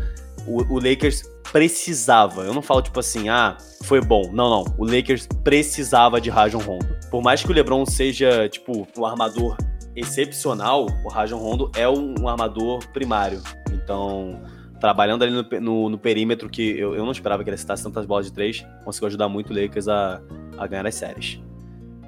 o, 0.46 0.74
o, 0.74 0.76
Lakers 0.76 1.22
precisava. 1.52 2.42
Eu 2.42 2.54
não 2.54 2.62
falo 2.62 2.82
tipo 2.82 2.98
assim, 3.00 3.28
ah, 3.28 3.56
foi 3.82 4.00
bom. 4.00 4.30
Não, 4.32 4.50
não. 4.50 4.74
O 4.78 4.84
Lakers 4.84 5.26
precisava 5.44 6.20
de 6.20 6.30
Rajon 6.30 6.58
Rondo. 6.58 6.88
Por 7.10 7.22
mais 7.22 7.42
que 7.42 7.50
o 7.50 7.54
LeBron 7.54 7.84
seja, 7.86 8.48
tipo, 8.48 8.86
um 8.96 9.06
armador 9.06 9.56
excepcional, 9.94 10.86
o 11.04 11.08
Rajon 11.08 11.38
Rondo 11.38 11.70
é 11.74 11.88
um, 11.88 12.14
um 12.20 12.28
armador 12.28 12.86
primário. 12.92 13.42
Então, 13.72 14.40
trabalhando 14.80 15.22
ali 15.22 15.32
no, 15.32 15.60
no, 15.60 15.88
no 15.90 15.98
perímetro, 15.98 16.48
que 16.48 16.78
eu, 16.78 16.94
eu, 16.94 17.04
não 17.04 17.12
esperava 17.12 17.44
que 17.44 17.50
ele 17.50 17.56
citasse 17.56 17.82
tantas 17.82 18.06
bolas 18.06 18.26
de 18.26 18.32
três, 18.32 18.64
conseguiu 18.84 19.08
ajudar 19.08 19.28
muito 19.28 19.52
o 19.52 19.60
Lakers 19.60 19.88
a, 19.88 20.20
a 20.56 20.66
ganhar 20.66 20.86
as 20.86 20.94
séries. 20.94 21.40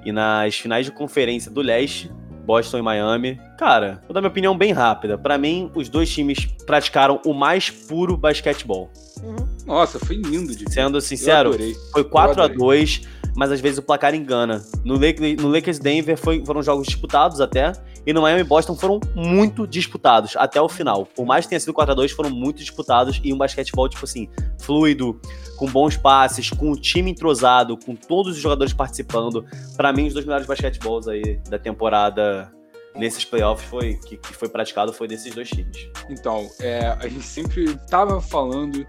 E 0.05 0.11
nas 0.11 0.55
finais 0.55 0.85
de 0.85 0.91
conferência 0.91 1.51
do 1.51 1.61
leste, 1.61 2.11
Boston 2.43 2.79
e 2.79 2.81
Miami. 2.81 3.39
Cara, 3.57 4.01
vou 4.07 4.13
dar 4.13 4.21
minha 4.21 4.29
opinião 4.29 4.57
bem 4.57 4.71
rápida. 4.71 5.17
Para 5.17 5.37
mim, 5.37 5.71
os 5.73 5.89
dois 5.89 6.09
times 6.09 6.45
praticaram 6.65 7.21
o 7.25 7.33
mais 7.33 7.69
puro 7.69 8.17
basquetebol. 8.17 8.91
Uhum. 9.23 9.47
Nossa, 9.65 9.99
foi 9.99 10.17
lindo 10.17 10.55
de 10.55 10.71
Sendo 10.71 10.99
sincero, 10.99 11.55
foi 11.91 12.03
4 12.03 12.41
a 12.41 12.47
2 12.47 13.01
mas 13.35 13.51
às 13.51 13.59
vezes 13.59 13.77
o 13.79 13.81
placar 13.81 14.13
engana. 14.13 14.63
No, 14.83 14.97
Lake, 14.97 15.35
no 15.35 15.49
Lakers 15.49 15.79
Denver 15.79 16.17
foi, 16.17 16.43
foram 16.45 16.61
jogos 16.61 16.87
disputados 16.87 17.41
até, 17.41 17.73
e 18.05 18.13
no 18.13 18.21
Miami 18.21 18.43
Boston 18.43 18.75
foram 18.75 18.99
muito 19.15 19.65
disputados 19.65 20.35
até 20.35 20.61
o 20.61 20.69
final. 20.69 21.05
Por 21.05 21.25
mais 21.25 21.45
que 21.45 21.49
tenha 21.49 21.59
sido 21.59 21.73
4 21.73 21.91
a 21.91 21.95
2 21.95 22.11
foram 22.11 22.29
muito 22.29 22.57
disputados 22.57 23.19
e 23.23 23.33
um 23.33 23.37
basquetebol, 23.37 23.87
tipo 23.87 24.05
assim, 24.05 24.29
fluido, 24.59 25.19
com 25.57 25.67
bons 25.67 25.95
passes, 25.97 26.49
com 26.49 26.71
o 26.71 26.75
time 26.75 27.11
entrosado, 27.11 27.77
com 27.77 27.95
todos 27.95 28.35
os 28.35 28.41
jogadores 28.41 28.73
participando. 28.73 29.45
Para 29.75 29.93
mim, 29.93 30.07
os 30.07 30.13
dois 30.13 30.25
melhores 30.25 30.45
basquetebols 30.45 31.07
aí 31.07 31.39
da 31.49 31.57
temporada 31.57 32.51
nesses 32.95 33.25
playoffs 33.25 33.67
foi, 33.67 33.95
que, 33.95 34.17
que 34.17 34.33
foi 34.33 34.49
praticado 34.49 34.93
foi 34.93 35.07
desses 35.07 35.33
dois 35.33 35.49
times. 35.49 35.89
Então, 36.09 36.47
é, 36.59 36.87
a 36.87 37.07
gente 37.07 37.25
sempre 37.25 37.75
tava 37.89 38.21
falando 38.21 38.85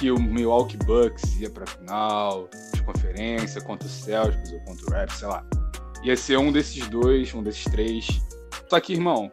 que 0.00 0.10
o 0.10 0.18
Milwaukee 0.18 0.78
Bucks 0.78 1.38
ia 1.38 1.50
pra 1.50 1.66
final 1.66 2.48
de 2.72 2.82
conferência 2.82 3.60
contra 3.60 3.86
o 3.86 3.90
Celtics 3.90 4.50
ou 4.50 4.60
contra 4.60 4.86
o 4.86 4.90
Raptors, 4.90 5.18
sei 5.18 5.28
lá. 5.28 5.44
Ia 6.02 6.16
ser 6.16 6.38
um 6.38 6.50
desses 6.50 6.88
dois, 6.88 7.34
um 7.34 7.42
desses 7.42 7.64
três. 7.64 8.08
Só 8.70 8.80
que, 8.80 8.94
irmão, 8.94 9.30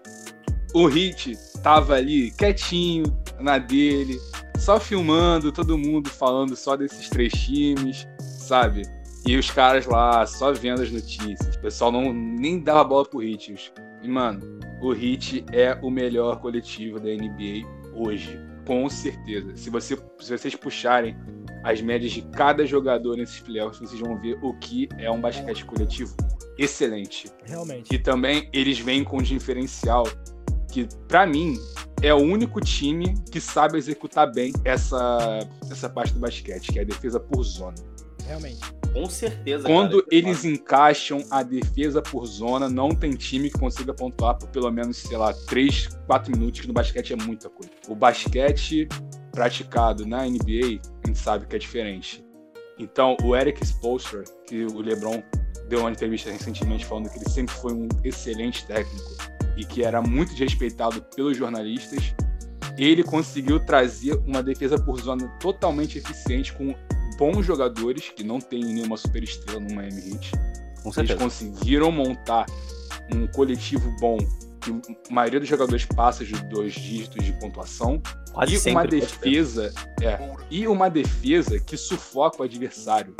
o 0.73 0.85
Hit 0.87 1.37
tava 1.63 1.95
ali 1.95 2.31
quietinho 2.31 3.05
na 3.39 3.57
dele, 3.57 4.19
só 4.57 4.77
filmando, 4.77 5.53
todo 5.53 5.77
mundo 5.77 6.09
falando 6.09 6.53
só 6.53 6.75
desses 6.75 7.07
três 7.07 7.31
times, 7.31 8.05
sabe? 8.19 8.81
E 9.25 9.37
os 9.37 9.49
caras 9.49 9.85
lá 9.85 10.25
só 10.25 10.51
vendo 10.51 10.81
as 10.81 10.91
notícias. 10.91 11.55
O 11.55 11.61
pessoal 11.61 11.93
não 11.93 12.11
nem 12.11 12.59
dava 12.59 12.83
bola 12.83 13.05
pro 13.05 13.19
Hit. 13.19 13.71
E, 14.03 14.07
mano, 14.09 14.41
o 14.81 14.91
Hit 14.91 15.45
é 15.53 15.79
o 15.81 15.89
melhor 15.89 16.41
coletivo 16.41 16.99
da 16.99 17.07
NBA 17.07 17.65
hoje. 17.93 18.46
Com 18.67 18.89
certeza. 18.89 19.55
Se, 19.55 19.69
você, 19.69 19.97
se 20.19 20.37
vocês 20.37 20.55
puxarem 20.55 21.15
as 21.63 21.81
médias 21.81 22.11
de 22.11 22.21
cada 22.21 22.65
jogador 22.65 23.17
nesses 23.17 23.39
playoffs, 23.39 23.79
vocês 23.79 23.99
vão 23.99 24.19
ver 24.19 24.37
o 24.43 24.53
que 24.59 24.87
é 24.97 25.09
um 25.09 25.19
basquete 25.19 25.65
coletivo 25.65 26.15
excelente. 26.57 27.31
Realmente. 27.45 27.93
E 27.93 27.99
também 27.99 28.49
eles 28.51 28.79
vêm 28.79 29.03
com 29.03 29.17
um 29.19 29.21
diferencial 29.21 30.03
que, 30.71 30.87
para 31.07 31.25
mim, 31.25 31.57
é 32.01 32.13
o 32.13 32.17
único 32.17 32.59
time 32.59 33.15
que 33.31 33.39
sabe 33.39 33.77
executar 33.77 34.31
bem 34.31 34.51
essa, 34.65 35.39
essa 35.71 35.89
parte 35.89 36.13
do 36.13 36.19
basquete, 36.19 36.71
que 36.71 36.79
é 36.79 36.81
a 36.81 36.85
defesa 36.85 37.19
por 37.19 37.43
zona. 37.43 37.75
Realmente. 38.25 38.76
Com 38.97 39.09
certeza. 39.09 39.67
Quando 39.67 40.03
cara, 40.03 40.07
eles 40.09 40.43
encaixam 40.43 41.23
a 41.29 41.43
defesa 41.43 42.01
por 42.01 42.25
zona, 42.25 42.67
não 42.67 42.89
tem 42.89 43.11
time 43.11 43.49
que 43.51 43.59
consiga 43.59 43.93
pontuar 43.93 44.37
por 44.39 44.49
pelo 44.49 44.71
menos, 44.71 44.97
sei 44.97 45.17
lá, 45.17 45.33
3, 45.33 45.89
4 46.07 46.31
minutos, 46.31 46.61
que 46.61 46.67
no 46.67 46.73
basquete 46.73 47.13
é 47.13 47.15
muita 47.15 47.47
coisa. 47.47 47.71
O 47.87 47.93
basquete 47.95 48.87
praticado 49.31 50.03
na 50.03 50.25
NBA, 50.25 50.81
a 51.03 51.07
gente 51.07 51.19
sabe 51.19 51.45
que 51.45 51.55
é 51.55 51.59
diferente. 51.59 52.25
Então, 52.79 53.15
o 53.23 53.35
Eric 53.35 53.63
Spoelstra, 53.63 54.23
que 54.47 54.65
o 54.65 54.81
LeBron 54.81 55.21
deu 55.69 55.81
uma 55.81 55.91
entrevista 55.91 56.31
recentemente 56.31 56.83
falando 56.83 57.09
que 57.09 57.19
ele 57.19 57.29
sempre 57.29 57.53
foi 57.53 57.73
um 57.73 57.87
excelente 58.03 58.65
técnico 58.65 59.15
e 59.55 59.63
que 59.63 59.83
era 59.83 60.01
muito 60.01 60.33
respeitado 60.33 61.03
pelos 61.15 61.37
jornalistas, 61.37 62.15
ele 62.77 63.03
conseguiu 63.03 63.59
trazer 63.59 64.13
uma 64.25 64.41
defesa 64.41 64.77
por 64.77 64.99
zona 65.01 65.27
totalmente 65.39 65.97
eficiente 65.97 66.53
com 66.53 66.73
bons 67.17 67.45
jogadores, 67.45 68.09
que 68.09 68.23
não 68.23 68.39
tem 68.39 68.63
nenhuma 68.63 68.95
superestrela 68.95 69.59
no 69.59 69.73
Miami 69.73 70.11
Heat. 70.11 70.31
Eles 70.97 71.15
conseguiram 71.15 71.91
montar 71.91 72.45
um 73.13 73.27
coletivo 73.27 73.93
bom 73.99 74.17
que 74.61 74.71
a 75.09 75.13
maioria 75.13 75.39
dos 75.39 75.49
jogadores 75.49 75.85
passa 75.85 76.23
de 76.25 76.33
dois 76.45 76.73
dígitos 76.73 77.23
de 77.23 77.31
pontuação 77.33 78.01
Quase 78.33 78.69
e 78.69 78.71
uma 78.71 78.85
defesa 78.85 79.73
é, 80.01 80.19
e 80.49 80.67
uma 80.67 80.89
defesa 80.89 81.59
que 81.59 81.77
sufoca 81.77 82.41
o 82.41 82.43
adversário 82.43 83.15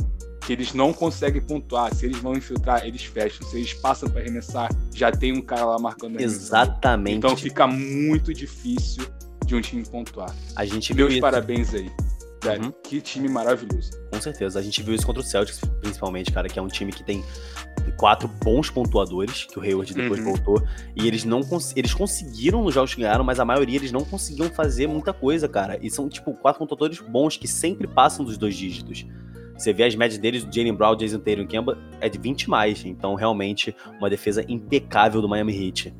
que 0.45 0.53
eles 0.53 0.73
não 0.73 0.93
conseguem 0.93 1.41
pontuar. 1.41 1.93
Se 1.93 2.05
eles 2.05 2.19
vão 2.19 2.33
infiltrar 2.33 2.85
eles 2.85 3.03
fecham. 3.03 3.45
Se 3.47 3.57
eles 3.57 3.73
passam 3.73 4.09
para 4.09 4.21
arremessar 4.21 4.69
já 4.93 5.11
tem 5.11 5.33
um 5.33 5.41
cara 5.41 5.65
lá 5.65 5.79
marcando 5.79 6.19
exatamente. 6.19 7.17
Então 7.17 7.35
fica 7.35 7.67
muito 7.67 8.33
difícil 8.33 9.05
de 9.45 9.55
um 9.55 9.61
time 9.61 9.85
pontuar. 9.85 10.33
A 10.55 10.65
gente 10.65 10.93
meus 10.93 11.19
parabéns 11.19 11.73
aí 11.73 11.89
Velho, 12.43 12.65
uhum. 12.65 12.73
que 12.83 13.01
time 13.01 13.27
maravilhoso. 13.27 13.91
Com 14.11 14.21
certeza. 14.21 14.59
A 14.59 14.61
gente 14.61 14.81
viu 14.83 14.93
isso 14.93 15.05
contra 15.05 15.21
o 15.21 15.25
Celtics, 15.25 15.59
principalmente, 15.81 16.31
cara, 16.31 16.47
que 16.47 16.59
é 16.59 16.61
um 16.61 16.67
time 16.67 16.91
que 16.91 17.03
tem 17.03 17.23
quatro 17.97 18.27
bons 18.27 18.69
pontuadores, 18.69 19.45
que 19.45 19.57
o 19.57 19.61
Hayward 19.61 19.93
depois 19.93 20.19
uhum. 20.19 20.33
voltou, 20.33 20.61
e 20.95 21.07
eles 21.07 21.23
não 21.23 21.41
cons 21.41 21.73
eles 21.75 21.93
conseguiram 21.93 22.63
nos 22.63 22.73
jogos 22.73 22.93
que 22.93 23.01
ganharam, 23.01 23.23
mas 23.23 23.39
a 23.39 23.45
maioria 23.45 23.77
eles 23.77 23.91
não 23.91 24.03
conseguiam 24.03 24.49
fazer 24.49 24.87
muita 24.87 25.13
coisa, 25.13 25.47
cara. 25.47 25.79
E 25.81 25.89
são, 25.89 26.07
tipo, 26.07 26.33
quatro 26.33 26.59
pontuadores 26.59 26.99
bons 26.99 27.37
que 27.37 27.47
sempre 27.47 27.87
passam 27.87 28.23
dos 28.23 28.37
dois 28.37 28.55
dígitos. 28.55 29.05
Você 29.57 29.73
vê 29.73 29.85
as 29.85 29.95
médias 29.95 30.19
deles, 30.19 30.43
o 30.43 30.51
Jalen 30.51 30.73
Brown, 30.73 30.95
Jason 30.95 31.17
Tatum 31.17 31.41
e 31.41 31.47
Kemba, 31.47 31.77
é 31.99 32.07
de 32.07 32.19
20 32.19 32.47
mais. 32.49 32.85
Então, 32.85 33.15
realmente, 33.15 33.75
uma 33.97 34.09
defesa 34.09 34.45
impecável 34.47 35.19
do 35.19 35.27
Miami 35.27 35.67
Heat. 35.67 35.93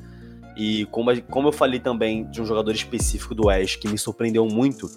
E 0.56 0.86
como, 0.86 1.20
como 1.22 1.48
eu 1.48 1.52
falei 1.52 1.80
também 1.80 2.28
de 2.30 2.40
um 2.40 2.44
jogador 2.44 2.72
específico 2.72 3.34
do 3.34 3.46
West 3.46 3.78
que 3.78 3.88
me 3.88 3.98
surpreendeu 3.98 4.46
muito, 4.46 4.88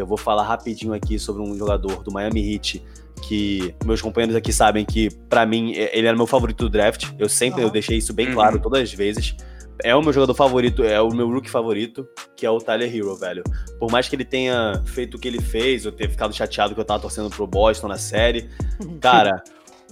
eu 0.00 0.06
vou 0.06 0.16
falar 0.16 0.42
rapidinho 0.42 0.92
aqui 0.92 1.18
sobre 1.18 1.42
um 1.42 1.56
jogador 1.56 2.02
do 2.02 2.12
Miami 2.12 2.54
Heat 2.54 2.82
que 3.18 3.74
meus 3.84 4.00
companheiros 4.00 4.36
aqui 4.36 4.52
sabem 4.52 4.84
que, 4.84 5.10
para 5.28 5.44
mim, 5.44 5.72
ele 5.72 6.06
era 6.06 6.16
meu 6.16 6.26
favorito 6.26 6.64
do 6.64 6.70
draft. 6.70 7.10
Eu 7.18 7.28
sempre 7.28 7.62
eu 7.62 7.70
deixei 7.70 7.98
isso 7.98 8.12
bem 8.12 8.32
claro 8.32 8.56
uhum. 8.56 8.62
todas 8.62 8.82
as 8.82 8.92
vezes. 8.92 9.34
É 9.82 9.94
o 9.94 10.02
meu 10.02 10.12
jogador 10.12 10.34
favorito, 10.34 10.82
é 10.82 11.00
o 11.00 11.10
meu 11.10 11.28
rookie 11.28 11.50
favorito, 11.50 12.06
que 12.34 12.44
é 12.44 12.50
o 12.50 12.58
Tyler 12.58 12.94
Hero, 12.94 13.14
velho. 13.16 13.44
Por 13.78 13.90
mais 13.90 14.08
que 14.08 14.16
ele 14.16 14.24
tenha 14.24 14.82
feito 14.86 15.16
o 15.16 15.18
que 15.20 15.28
ele 15.28 15.40
fez, 15.40 15.84
eu 15.84 15.92
ter 15.92 16.10
ficado 16.10 16.34
chateado 16.34 16.74
que 16.74 16.80
eu 16.80 16.84
tava 16.84 17.00
torcendo 17.00 17.30
pro 17.30 17.46
Boston 17.46 17.86
na 17.86 17.98
série, 17.98 18.48
cara, 19.00 19.42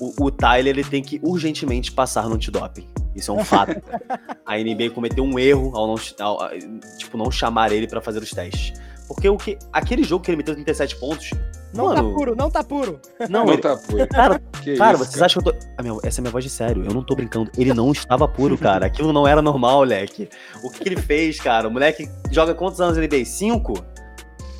o, 0.01 0.27
o 0.27 0.31
Tyler 0.31 0.77
ele 0.77 0.85
tem 0.85 1.03
que 1.03 1.21
urgentemente 1.23 1.92
passar 1.92 2.29
no 2.29 2.35
antidoping. 2.35 2.87
Isso 3.14 3.31
é 3.31 3.35
um 3.35 3.45
fato. 3.45 3.81
a 4.45 4.59
NBA 4.59 4.90
cometeu 4.92 5.25
um 5.25 5.38
erro 5.38 5.73
ao 5.75 5.87
não, 5.87 5.97
ao, 6.21 6.51
tipo, 6.99 7.16
não 7.16 7.31
chamar 7.31 7.71
ele 7.71 7.87
para 7.87 8.01
fazer 8.01 8.21
os 8.21 8.31
testes. 8.31 8.73
Porque 9.07 9.29
o 9.29 9.37
que, 9.37 9.59
aquele 9.73 10.03
jogo 10.03 10.25
que 10.25 10.31
ele 10.31 10.38
meteu 10.38 10.55
37 10.55 10.97
pontos. 10.97 11.31
Não 11.75 11.87
mano, 11.87 11.97
tá 12.11 12.16
puro, 12.16 12.37
não 12.37 12.51
tá 12.51 12.64
puro. 12.64 13.01
Não, 13.29 13.45
Não 13.45 13.53
ele- 13.53 13.61
tá 13.62 13.77
puro. 13.77 14.07
Cara, 14.09 14.40
Que 14.62 14.77
cara, 14.77 14.95
isso, 14.97 15.05
vocês 15.05 15.23
acham 15.23 15.42
que 15.42 15.49
eu 15.49 15.53
tô. 15.53 15.59
Ah, 15.77 15.83
meu, 15.83 16.01
essa 16.03 16.21
é 16.21 16.23
minha 16.23 16.31
voz 16.33 16.42
de 16.45 16.51
sério. 16.51 16.85
Eu 16.85 16.95
não 16.95 17.03
tô 17.03 17.14
brincando. 17.14 17.51
Ele 17.57 17.75
não 17.75 17.92
estava 17.92 18.27
puro, 18.27 18.57
cara. 18.59 18.87
Aquilo 18.87 19.12
não 19.12 19.27
era 19.27 19.42
normal, 19.42 19.79
moleque. 19.79 20.29
O 20.62 20.71
que, 20.71 20.81
que 20.81 20.88
ele 20.88 20.97
fez, 21.01 21.38
cara? 21.40 21.69
O 21.69 21.71
moleque 21.71 22.09
joga 22.31 22.55
quantos 22.55 22.81
anos 22.81 22.97
ele 22.97 23.09
fez? 23.09 23.29
Cinco? 23.29 23.75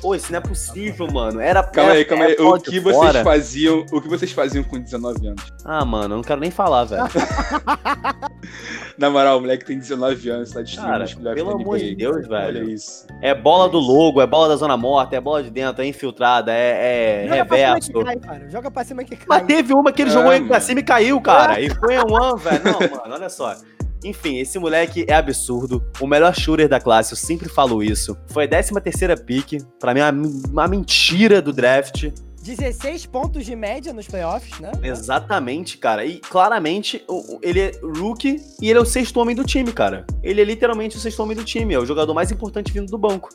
Pô, 0.01 0.13
isso 0.13 0.31
não 0.31 0.37
é 0.37 0.41
possível, 0.41 1.07
mano. 1.11 1.39
Era. 1.41 1.63
Calma 1.63 1.89
era 1.89 1.99
aí, 1.99 2.05
calma 2.05 2.25
aí. 2.25 2.35
pé, 2.35 2.41
O 2.43 2.59
que 2.59 2.79
vocês 2.79 2.95
fora. 2.95 3.23
faziam, 3.23 3.83
o 3.91 3.99
que 3.99 4.07
vocês 4.07 4.31
faziam 4.31 4.63
com 4.63 4.79
19 4.79 5.27
anos? 5.27 5.43
Ah, 5.65 5.83
mano, 5.83 6.13
eu 6.13 6.17
não 6.17 6.23
quero 6.23 6.39
nem 6.39 6.51
falar, 6.51 6.83
velho. 6.85 7.03
Na 8.97 9.09
moral, 9.09 9.37
o 9.37 9.41
moleque 9.41 9.65
tem 9.65 9.77
19 9.77 10.29
anos, 10.29 10.51
tá 10.51 10.61
destruindo 10.61 10.91
Cara, 10.91 11.03
os 11.03 11.13
playoffs 11.13 11.43
pelo 11.43 11.55
amor 11.61 11.77
de. 11.79 11.95
Deus, 11.95 12.15
Olha 12.29 12.51
velho. 12.53 12.69
isso. 12.69 13.05
É 13.21 13.33
bola 13.33 13.69
do 13.69 13.79
logo, 13.79 14.21
é 14.21 14.27
bola 14.27 14.47
da 14.49 14.55
zona 14.55 14.77
morta, 14.77 15.15
é 15.15 15.21
bola 15.21 15.43
de 15.43 15.49
dentro, 15.49 15.81
é 15.81 15.85
infiltrada, 15.87 16.51
é, 16.53 17.25
é 17.25 17.27
Joga 17.27 17.45
pra 17.45 17.57
cima 17.57 17.67
reverso. 17.67 17.91
que 17.93 18.03
cai, 18.03 18.15
cara. 18.17 18.49
Joga 18.49 18.71
pra 18.71 18.83
cima 18.83 19.03
que 19.03 19.15
cai. 19.15 19.25
Mas 19.27 19.43
teve 19.47 19.73
uma 19.73 19.91
que 19.91 20.01
ele 20.01 20.09
É, 20.09 20.13
jogou 20.13 20.31
aí 20.31 20.39
mano. 20.39 20.49
pra 20.51 20.59
cima 20.61 20.79
e 20.79 20.83
caiu, 20.83 21.19
cara. 21.21 21.59
E 21.59 21.69
foi 21.69 21.97
um 21.97 22.13
one, 22.13 22.39
velho. 22.39 22.63
Não, 22.63 22.79
mano, 22.79 23.13
olha 23.15 23.29
só. 23.29 23.55
Enfim, 24.03 24.37
esse 24.37 24.59
moleque 24.59 25.05
é 25.07 25.13
absurdo. 25.13 25.83
O 25.99 26.07
melhor 26.07 26.35
shooter 26.35 26.69
da 26.69 26.79
classe, 26.79 27.13
eu 27.13 27.17
sempre 27.17 27.49
falo 27.49 27.83
isso. 27.83 28.17
Foi 28.27 28.45
a 28.45 28.47
13 28.47 28.79
terceira 28.81 29.17
pick. 29.17 29.61
Pra 29.79 29.93
mim, 29.93 30.01
é 30.01 30.09
uma, 30.09 30.27
uma 30.49 30.67
mentira 30.67 31.41
do 31.41 31.51
draft. 31.51 32.09
16 32.41 33.05
pontos 33.07 33.45
de 33.45 33.55
média 33.55 33.91
nos 33.91 34.07
playoffs, 34.07 34.57
né? 34.59 34.71
Exatamente, 34.81 35.77
cara. 35.77 36.05
E 36.05 36.19
claramente, 36.19 37.03
ele 37.41 37.59
é 37.59 37.71
rookie 37.97 38.41
e 38.61 38.69
ele 38.69 38.79
é 38.79 38.81
o 38.81 38.85
sexto 38.85 39.17
homem 39.19 39.35
do 39.35 39.43
time, 39.43 39.73
cara. 39.73 40.05
Ele 40.23 40.39
é 40.39 40.45
literalmente 40.45 40.95
o 40.95 40.99
sexto 40.99 41.21
homem 41.21 41.35
do 41.35 41.43
time. 41.43 41.73
É 41.73 41.79
o 41.79 41.85
jogador 41.85 42.13
mais 42.13 42.31
importante 42.31 42.71
vindo 42.71 42.89
do 42.89 42.97
banco. 42.97 43.29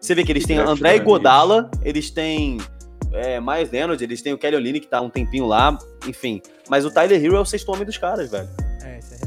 Você 0.00 0.14
vê 0.14 0.22
que 0.22 0.30
eles 0.30 0.44
têm 0.44 0.58
André 0.58 0.74
maravilhoso. 0.74 1.04
Godala, 1.04 1.70
eles 1.82 2.10
têm 2.10 2.58
é, 3.12 3.40
mais 3.40 3.70
Leonard, 3.70 4.02
eles 4.02 4.20
têm 4.20 4.32
o 4.32 4.38
Kelly 4.38 4.56
Olynyk, 4.56 4.80
que 4.80 4.90
tá 4.90 5.00
um 5.00 5.08
tempinho 5.08 5.46
lá, 5.46 5.76
enfim. 6.06 6.42
Mas 6.68 6.84
o 6.84 6.90
Tyler 6.90 7.22
Hero 7.22 7.36
é 7.36 7.40
o 7.40 7.44
sexto 7.44 7.70
homem 7.70 7.84
dos 7.84 7.96
caras, 7.96 8.30
velho. 8.30 8.48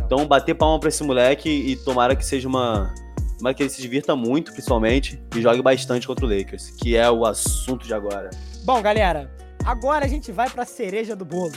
Então, 0.08 0.26
bater 0.26 0.56
palma 0.56 0.80
pra 0.80 0.88
esse 0.88 1.04
moleque 1.04 1.50
e 1.50 1.76
tomara 1.76 2.16
que 2.16 2.26
seja 2.26 2.48
uma... 2.48 2.94
Tomara 3.38 3.54
que 3.54 3.62
ele 3.62 3.70
se 3.70 3.82
divirta 3.82 4.16
muito, 4.16 4.54
principalmente, 4.54 5.22
e 5.36 5.42
jogue 5.42 5.62
bastante 5.62 6.08
contra 6.08 6.26
o 6.26 6.30
Lakers, 6.30 6.70
que 6.72 6.96
é 6.96 7.12
o 7.12 7.26
assunto 7.26 7.86
de 7.86 7.94
agora. 7.94 8.30
Bom, 8.64 8.82
galera, 8.82 9.30
agora 9.66 10.06
a 10.06 10.08
gente 10.08 10.32
vai 10.32 10.50
pra 10.50 10.66
cereja 10.66 11.14
do 11.16 11.26
bolo. 11.26 11.52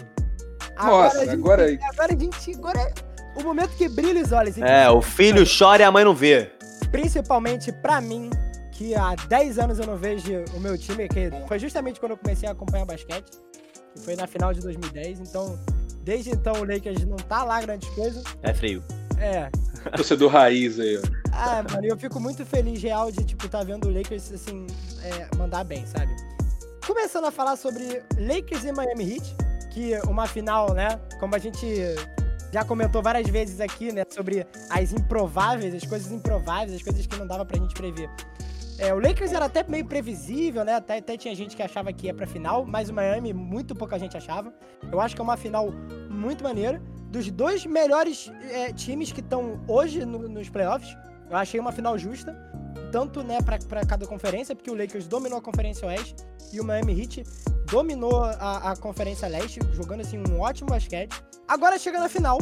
Nossa, 0.76 1.18
a 1.18 1.24
gente- 1.24 1.34
agora- 1.34 1.78
Agora 1.92 2.12
a 2.14 2.18
gente. 2.18 2.54
Agora 2.56 2.78
é 2.80 2.92
o 3.40 3.42
momento 3.44 3.70
que 3.76 3.88
brilha 3.88 4.20
os 4.20 4.32
olhos. 4.32 4.58
É, 4.58 4.90
o 4.90 5.00
filho 5.00 5.44
chora 5.46 5.82
e 5.82 5.84
a 5.84 5.90
mãe 5.92 6.04
não 6.04 6.14
vê. 6.14 6.50
Principalmente 6.90 7.70
pra 7.72 8.00
mim, 8.00 8.28
que 8.72 8.94
há 8.94 9.14
10 9.28 9.58
anos 9.58 9.78
eu 9.78 9.86
não 9.86 9.96
vejo 9.96 10.44
o 10.54 10.60
meu 10.60 10.76
time, 10.76 11.06
que 11.08 11.30
foi 11.46 11.58
justamente 11.58 12.00
quando 12.00 12.12
eu 12.12 12.18
comecei 12.18 12.48
a 12.48 12.52
acompanhar 12.52 12.84
basquete, 12.84 13.30
que 13.94 14.00
foi 14.02 14.16
na 14.16 14.26
final 14.26 14.52
de 14.52 14.60
2010. 14.60 15.20
Então, 15.20 15.58
desde 16.02 16.30
então 16.30 16.54
o 16.54 16.64
Lakers 16.64 17.04
não 17.04 17.16
tá 17.16 17.42
lá 17.44 17.60
grandes 17.60 17.88
coisas. 17.90 18.22
É 18.42 18.52
frio. 18.52 18.82
É. 19.18 19.50
Torcedor 19.96 20.30
raiz 20.30 20.78
aí, 20.78 20.98
ó. 20.98 21.02
Ah, 21.32 21.64
mano, 21.70 21.86
eu 21.86 21.96
fico 21.96 22.18
muito 22.20 22.44
feliz, 22.44 22.82
real, 22.82 23.10
de, 23.10 23.24
tipo, 23.24 23.48
tá 23.48 23.62
vendo 23.62 23.88
o 23.88 23.92
Lakers, 23.92 24.32
assim, 24.32 24.66
é, 25.02 25.36
mandar 25.36 25.64
bem, 25.64 25.86
sabe? 25.86 26.14
Começando 26.86 27.26
a 27.26 27.30
falar 27.30 27.56
sobre 27.56 28.02
Lakers 28.18 28.64
e 28.64 28.72
Miami 28.72 29.14
Heat, 29.14 29.36
que 29.70 29.94
uma 30.06 30.26
final, 30.26 30.74
né, 30.74 31.00
como 31.18 31.34
a 31.34 31.38
gente 31.38 31.66
já 32.52 32.64
comentou 32.64 33.02
várias 33.02 33.28
vezes 33.28 33.60
aqui, 33.60 33.92
né, 33.92 34.02
sobre 34.10 34.46
as 34.68 34.92
improváveis, 34.92 35.74
as 35.74 35.84
coisas 35.84 36.10
improváveis, 36.10 36.74
as 36.74 36.82
coisas 36.82 37.06
que 37.06 37.16
não 37.16 37.26
dava 37.26 37.44
pra 37.44 37.58
gente 37.58 37.74
prever. 37.74 38.10
É, 38.80 38.94
o 38.94 38.98
Lakers 38.98 39.32
era 39.32 39.44
até 39.44 39.62
meio 39.62 39.84
previsível, 39.84 40.64
né? 40.64 40.74
Até, 40.74 40.96
até 40.96 41.14
tinha 41.14 41.34
gente 41.34 41.54
que 41.54 41.62
achava 41.62 41.92
que 41.92 42.06
ia 42.06 42.14
pra 42.14 42.26
final, 42.26 42.64
mas 42.64 42.88
o 42.88 42.94
Miami 42.94 43.34
muito 43.34 43.74
pouca 43.74 43.98
gente 43.98 44.16
achava. 44.16 44.54
Eu 44.90 44.98
acho 44.98 45.14
que 45.14 45.20
é 45.20 45.24
uma 45.24 45.36
final 45.36 45.70
muito 46.08 46.42
maneira. 46.42 46.80
Dos 47.10 47.30
dois 47.30 47.66
melhores 47.66 48.32
é, 48.50 48.72
times 48.72 49.12
que 49.12 49.20
estão 49.20 49.60
hoje 49.68 50.06
no- 50.06 50.28
nos 50.28 50.48
playoffs, 50.48 50.96
eu 51.28 51.36
achei 51.36 51.60
uma 51.60 51.72
final 51.72 51.98
justa. 51.98 52.34
Tanto, 52.90 53.22
né, 53.22 53.38
pra, 53.42 53.84
cada 53.84 54.06
conferência, 54.06 54.54
porque 54.56 54.70
o 54.70 54.74
Lakers 54.74 55.06
dominou 55.06 55.38
a 55.38 55.42
Conferência 55.42 55.86
Oeste 55.86 56.16
e 56.52 56.58
o 56.60 56.64
Miami 56.64 56.98
Heat 57.00 57.24
dominou 57.70 58.24
a, 58.24 58.72
a 58.72 58.76
Conferência 58.76 59.28
Leste, 59.28 59.60
jogando, 59.74 60.00
assim, 60.00 60.18
um 60.28 60.40
ótimo 60.40 60.70
basquete. 60.70 61.14
Agora 61.46 61.78
chega 61.78 62.00
na 62.00 62.08
final, 62.08 62.38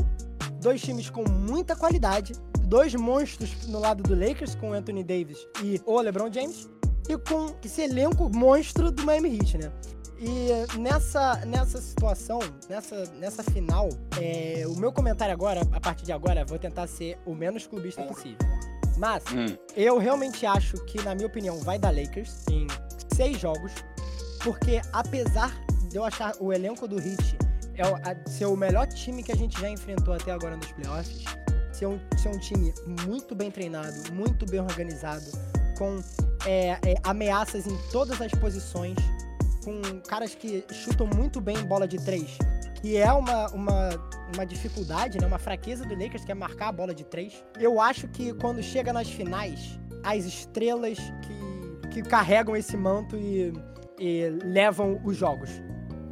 dois 0.60 0.80
times 0.80 1.10
com 1.10 1.22
muita 1.28 1.74
qualidade, 1.76 2.32
dois 2.62 2.94
monstros 2.94 3.66
no 3.66 3.78
lado 3.78 4.02
do 4.02 4.14
Lakers, 4.14 4.54
com 4.54 4.70
o 4.70 4.72
Anthony 4.72 5.02
Davis 5.04 5.38
e 5.62 5.80
o 5.86 6.00
LeBron 6.00 6.32
James, 6.32 6.68
e 7.08 7.16
com 7.18 7.54
esse 7.64 7.82
elenco 7.82 8.28
monstro 8.34 8.90
do 8.90 9.02
Miami 9.04 9.36
Heat, 9.38 9.58
né? 9.58 9.72
E 10.20 10.76
nessa, 10.78 11.36
nessa 11.46 11.80
situação, 11.80 12.40
nessa, 12.68 13.04
nessa 13.14 13.42
final, 13.44 13.88
é, 14.20 14.64
o 14.66 14.74
meu 14.74 14.92
comentário 14.92 15.32
agora, 15.32 15.60
a 15.72 15.80
partir 15.80 16.04
de 16.04 16.12
agora, 16.12 16.44
vou 16.44 16.58
tentar 16.58 16.88
ser 16.88 17.16
o 17.24 17.34
menos 17.34 17.66
clubista 17.66 18.02
possível. 18.02 18.38
Mas 18.96 19.22
Hum. 19.32 19.46
eu 19.76 19.96
realmente 19.96 20.44
acho 20.44 20.76
que, 20.86 21.00
na 21.02 21.14
minha 21.14 21.28
opinião, 21.28 21.60
vai 21.60 21.78
dar 21.78 21.94
Lakers 21.94 22.44
em 22.50 22.66
seis 23.14 23.38
jogos, 23.38 23.72
porque 24.42 24.82
apesar 24.92 25.56
de 25.88 25.96
eu 25.96 26.04
achar 26.04 26.34
o 26.40 26.52
elenco 26.52 26.88
do 26.88 26.98
Heat 26.98 27.38
é 27.80 27.86
o- 27.86 27.96
a- 27.96 28.28
ser 28.28 28.46
o 28.46 28.56
melhor 28.56 28.86
time 28.86 29.22
que 29.22 29.32
a 29.32 29.36
gente 29.36 29.60
já 29.60 29.68
enfrentou 29.68 30.14
até 30.14 30.30
agora 30.32 30.56
nos 30.56 30.70
playoffs, 30.72 31.24
ser 31.72 31.86
um, 31.86 31.98
ser 32.16 32.28
um 32.28 32.38
time 32.38 32.72
muito 33.06 33.34
bem 33.34 33.50
treinado, 33.50 34.12
muito 34.12 34.44
bem 34.46 34.60
organizado, 34.60 35.24
com 35.76 35.96
é, 36.46 36.70
é, 36.70 36.94
ameaças 37.04 37.66
em 37.66 37.76
todas 37.92 38.20
as 38.20 38.32
posições, 38.32 38.96
com 39.64 39.80
caras 40.08 40.34
que 40.34 40.64
chutam 40.72 41.06
muito 41.06 41.40
bem 41.40 41.56
bola 41.64 41.86
de 41.86 41.98
três, 42.04 42.36
que 42.80 42.96
é 42.96 43.12
uma, 43.12 43.48
uma, 43.50 43.90
uma 44.34 44.46
dificuldade, 44.46 45.18
né, 45.20 45.26
uma 45.26 45.38
fraqueza 45.38 45.84
do 45.84 45.94
Lakers, 45.94 46.24
que 46.24 46.32
é 46.32 46.34
marcar 46.34 46.68
a 46.68 46.72
bola 46.72 46.94
de 46.94 47.04
três. 47.04 47.44
Eu 47.58 47.80
acho 47.80 48.08
que 48.08 48.32
quando 48.34 48.62
chega 48.62 48.92
nas 48.92 49.08
finais, 49.08 49.78
as 50.04 50.24
estrelas 50.24 50.96
que, 51.22 51.88
que 51.90 52.02
carregam 52.02 52.56
esse 52.56 52.76
manto 52.76 53.16
e, 53.16 53.52
e 53.98 54.28
levam 54.44 55.00
os 55.04 55.16
jogos. 55.16 55.50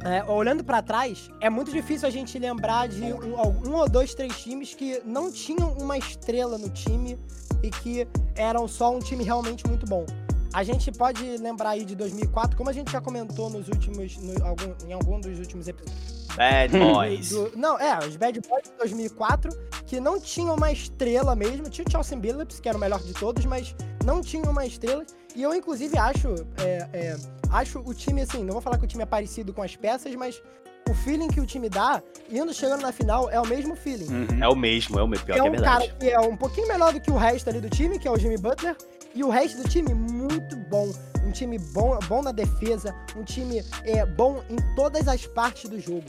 É, 0.03 0.23
olhando 0.31 0.63
pra 0.63 0.81
trás, 0.81 1.29
é 1.41 1.49
muito 1.49 1.71
difícil 1.71 2.07
a 2.07 2.11
gente 2.11 2.37
lembrar 2.37 2.87
de 2.87 3.01
um, 3.01 3.67
um 3.67 3.73
ou 3.73 3.89
dois, 3.89 4.13
três 4.13 4.39
times 4.39 4.73
que 4.73 5.01
não 5.03 5.31
tinham 5.31 5.73
uma 5.73 5.97
estrela 5.97 6.57
no 6.57 6.69
time 6.69 7.17
e 7.63 7.69
que 7.69 8.07
eram 8.35 8.67
só 8.67 8.95
um 8.95 8.99
time 8.99 9.23
realmente 9.23 9.65
muito 9.67 9.85
bom. 9.85 10.05
A 10.53 10.63
gente 10.63 10.91
pode 10.91 11.23
lembrar 11.37 11.71
aí 11.71 11.85
de 11.85 11.95
2004, 11.95 12.57
como 12.57 12.69
a 12.69 12.73
gente 12.73 12.91
já 12.91 12.99
comentou 13.01 13.49
nos 13.49 13.67
últimos, 13.67 14.17
no- 14.17 14.45
algum- 14.45 14.73
em 14.87 14.93
algum 14.93 15.19
dos 15.19 15.37
últimos 15.39 15.67
episódios. 15.67 16.25
Bad 16.35 16.71
boys. 16.77 17.29
Do- 17.29 17.51
não, 17.55 17.79
é, 17.79 17.97
os 17.99 18.15
Bad 18.15 18.39
Boys 18.47 18.63
de 18.63 18.71
2004, 18.79 19.51
que 19.85 19.99
não 19.99 20.19
tinham 20.19 20.55
uma 20.55 20.71
estrela 20.71 21.35
mesmo. 21.35 21.69
Tinha 21.69 21.85
o 21.87 21.91
Chelsea 21.91 22.17
Billups, 22.17 22.59
que 22.59 22.67
era 22.69 22.77
o 22.77 22.81
melhor 22.81 22.99
de 23.01 23.13
todos, 23.13 23.45
mas 23.45 23.75
não 24.05 24.21
tinham 24.21 24.49
uma 24.51 24.65
estrela. 24.65 25.05
E 25.35 25.43
eu, 25.43 25.53
inclusive, 25.53 25.97
acho, 25.97 26.29
é, 26.57 26.87
é, 26.93 27.17
acho 27.51 27.79
o 27.79 27.93
time, 27.93 28.21
assim, 28.21 28.43
não 28.43 28.53
vou 28.53 28.61
falar 28.61 28.77
que 28.77 28.85
o 28.85 28.87
time 28.87 29.03
é 29.03 29.05
parecido 29.05 29.53
com 29.53 29.61
as 29.61 29.75
peças, 29.75 30.13
mas 30.15 30.41
o 30.89 30.93
feeling 30.93 31.27
que 31.27 31.39
o 31.41 31.45
time 31.45 31.69
dá, 31.69 32.01
indo 32.31 32.53
chegando 32.53 32.81
na 32.81 32.91
final, 32.91 33.29
é 33.29 33.39
o 33.39 33.45
mesmo 33.45 33.75
feeling. 33.75 34.07
Uhum. 34.07 34.43
É 34.43 34.47
o 34.47 34.55
mesmo, 34.55 34.97
é 34.99 35.03
o 35.03 35.07
mesmo. 35.07 35.25
Pior 35.25 35.35
é 35.37 35.41
que 35.41 35.47
é 35.47 35.51
um 35.51 35.55
cara 35.55 35.79
verdade. 35.79 35.99
que 35.99 36.09
é 36.09 36.19
um 36.19 36.35
pouquinho 36.37 36.67
melhor 36.67 36.93
do 36.93 37.01
que 37.01 37.11
o 37.11 37.17
resto 37.17 37.49
ali 37.49 37.59
do 37.59 37.69
time, 37.69 37.99
que 37.99 38.07
é 38.07 38.11
o 38.11 38.17
Jimmy 38.17 38.37
Butler, 38.37 38.75
e 39.17 39.23
o 39.23 39.29
resto 39.29 39.63
do 39.63 39.67
time 39.67 39.95
muito 39.95 40.55
bom. 40.55 40.93
Um 41.25 41.31
time 41.31 41.57
bom, 41.57 41.97
bom 42.07 42.21
na 42.21 42.31
defesa, 42.31 42.93
um 43.15 43.23
time 43.23 43.63
é, 43.83 44.05
bom 44.05 44.43
em 44.47 44.57
todas 44.75 45.07
as 45.07 45.25
partes 45.25 45.67
do 45.67 45.79
jogo. 45.79 46.05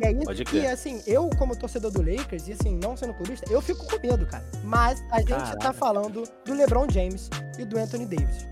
E 0.00 0.06
é 0.06 0.12
isso 0.12 0.44
que, 0.44 0.66
assim, 0.66 1.02
eu 1.06 1.28
como 1.36 1.54
torcedor 1.54 1.90
do 1.90 2.00
Lakers, 2.00 2.48
e 2.48 2.52
assim, 2.52 2.78
não 2.82 2.96
sendo 2.96 3.12
clubista, 3.12 3.52
eu 3.52 3.60
fico 3.60 3.86
com 3.86 4.00
medo, 4.00 4.26
cara. 4.26 4.44
Mas 4.64 5.04
a 5.10 5.18
gente 5.18 5.28
tá 5.28 5.56
Caraca. 5.58 5.72
falando 5.74 6.24
do 6.44 6.54
LeBron 6.54 6.86
James 6.90 7.28
e 7.58 7.66
do 7.66 7.78
Anthony 7.78 8.06
Davis. 8.06 8.48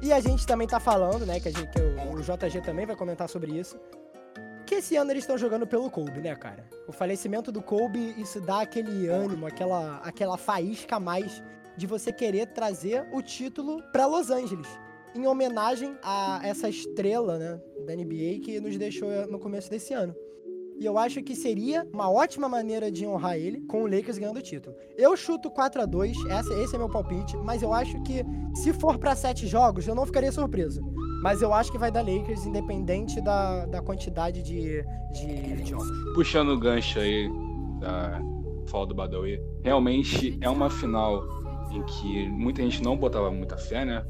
E 0.00 0.10
a 0.10 0.20
gente 0.20 0.46
também 0.46 0.66
tá 0.66 0.80
falando, 0.80 1.26
né, 1.26 1.38
que, 1.38 1.48
a 1.48 1.52
gente, 1.52 1.68
que 1.68 1.80
o, 1.80 2.14
o 2.14 2.22
JG 2.22 2.62
também 2.62 2.86
vai 2.86 2.96
comentar 2.96 3.28
sobre 3.28 3.52
isso, 3.52 3.78
que 4.64 4.76
esse 4.76 4.96
ano 4.96 5.10
eles 5.10 5.24
estão 5.24 5.36
jogando 5.36 5.66
pelo 5.66 5.90
Kobe, 5.90 6.20
né, 6.20 6.34
cara? 6.34 6.64
O 6.86 6.92
falecimento 6.92 7.52
do 7.52 7.60
Kobe, 7.60 8.14
isso 8.16 8.40
dá 8.40 8.62
aquele 8.62 9.06
ânimo, 9.08 9.46
aquela, 9.46 9.98
aquela 9.98 10.38
faísca 10.38 10.96
a 10.96 11.00
mais 11.00 11.42
de 11.78 11.86
você 11.86 12.12
querer 12.12 12.48
trazer 12.48 13.06
o 13.12 13.22
título 13.22 13.80
pra 13.92 14.04
Los 14.06 14.30
Angeles. 14.30 14.68
Em 15.14 15.26
homenagem 15.26 15.96
a 16.02 16.40
essa 16.42 16.68
estrela, 16.68 17.38
né, 17.38 17.60
da 17.86 17.94
NBA 17.94 18.40
que 18.42 18.60
nos 18.60 18.76
deixou 18.76 19.08
no 19.28 19.38
começo 19.38 19.70
desse 19.70 19.94
ano. 19.94 20.14
E 20.80 20.84
eu 20.84 20.96
acho 20.96 21.22
que 21.22 21.34
seria 21.34 21.86
uma 21.92 22.10
ótima 22.10 22.48
maneira 22.48 22.90
de 22.90 23.04
honrar 23.06 23.36
ele 23.36 23.60
com 23.62 23.82
o 23.82 23.86
Lakers 23.86 24.18
ganhando 24.18 24.38
o 24.38 24.42
título. 24.42 24.76
Eu 24.96 25.16
chuto 25.16 25.50
4 25.50 25.82
a 25.82 25.86
2 25.86 26.26
essa, 26.26 26.54
esse 26.54 26.74
é 26.74 26.78
meu 26.78 26.88
palpite, 26.88 27.36
mas 27.38 27.62
eu 27.62 27.72
acho 27.72 28.00
que 28.02 28.24
se 28.54 28.72
for 28.72 28.96
pra 28.98 29.16
sete 29.16 29.46
jogos, 29.46 29.88
eu 29.88 29.94
não 29.94 30.06
ficaria 30.06 30.30
surpreso. 30.30 30.80
Mas 31.20 31.42
eu 31.42 31.52
acho 31.52 31.72
que 31.72 31.78
vai 31.78 31.90
dar 31.90 32.02
Lakers, 32.02 32.46
independente 32.46 33.20
da, 33.20 33.66
da 33.66 33.82
quantidade 33.82 34.40
de, 34.40 34.84
de 35.12 35.64
jogos. 35.64 35.88
Puxando 36.14 36.50
o 36.50 36.58
gancho 36.58 37.00
aí 37.00 37.28
da 37.80 38.20
fala 38.68 38.86
do 38.86 38.94
Badawi, 38.94 39.40
realmente 39.64 40.38
é 40.40 40.48
uma 40.48 40.70
final 40.70 41.24
em 41.72 41.82
que 41.82 42.28
muita 42.28 42.62
gente 42.62 42.82
não 42.82 42.96
botava 42.96 43.30
muita 43.30 43.56
fé, 43.56 43.84
né? 43.84 44.04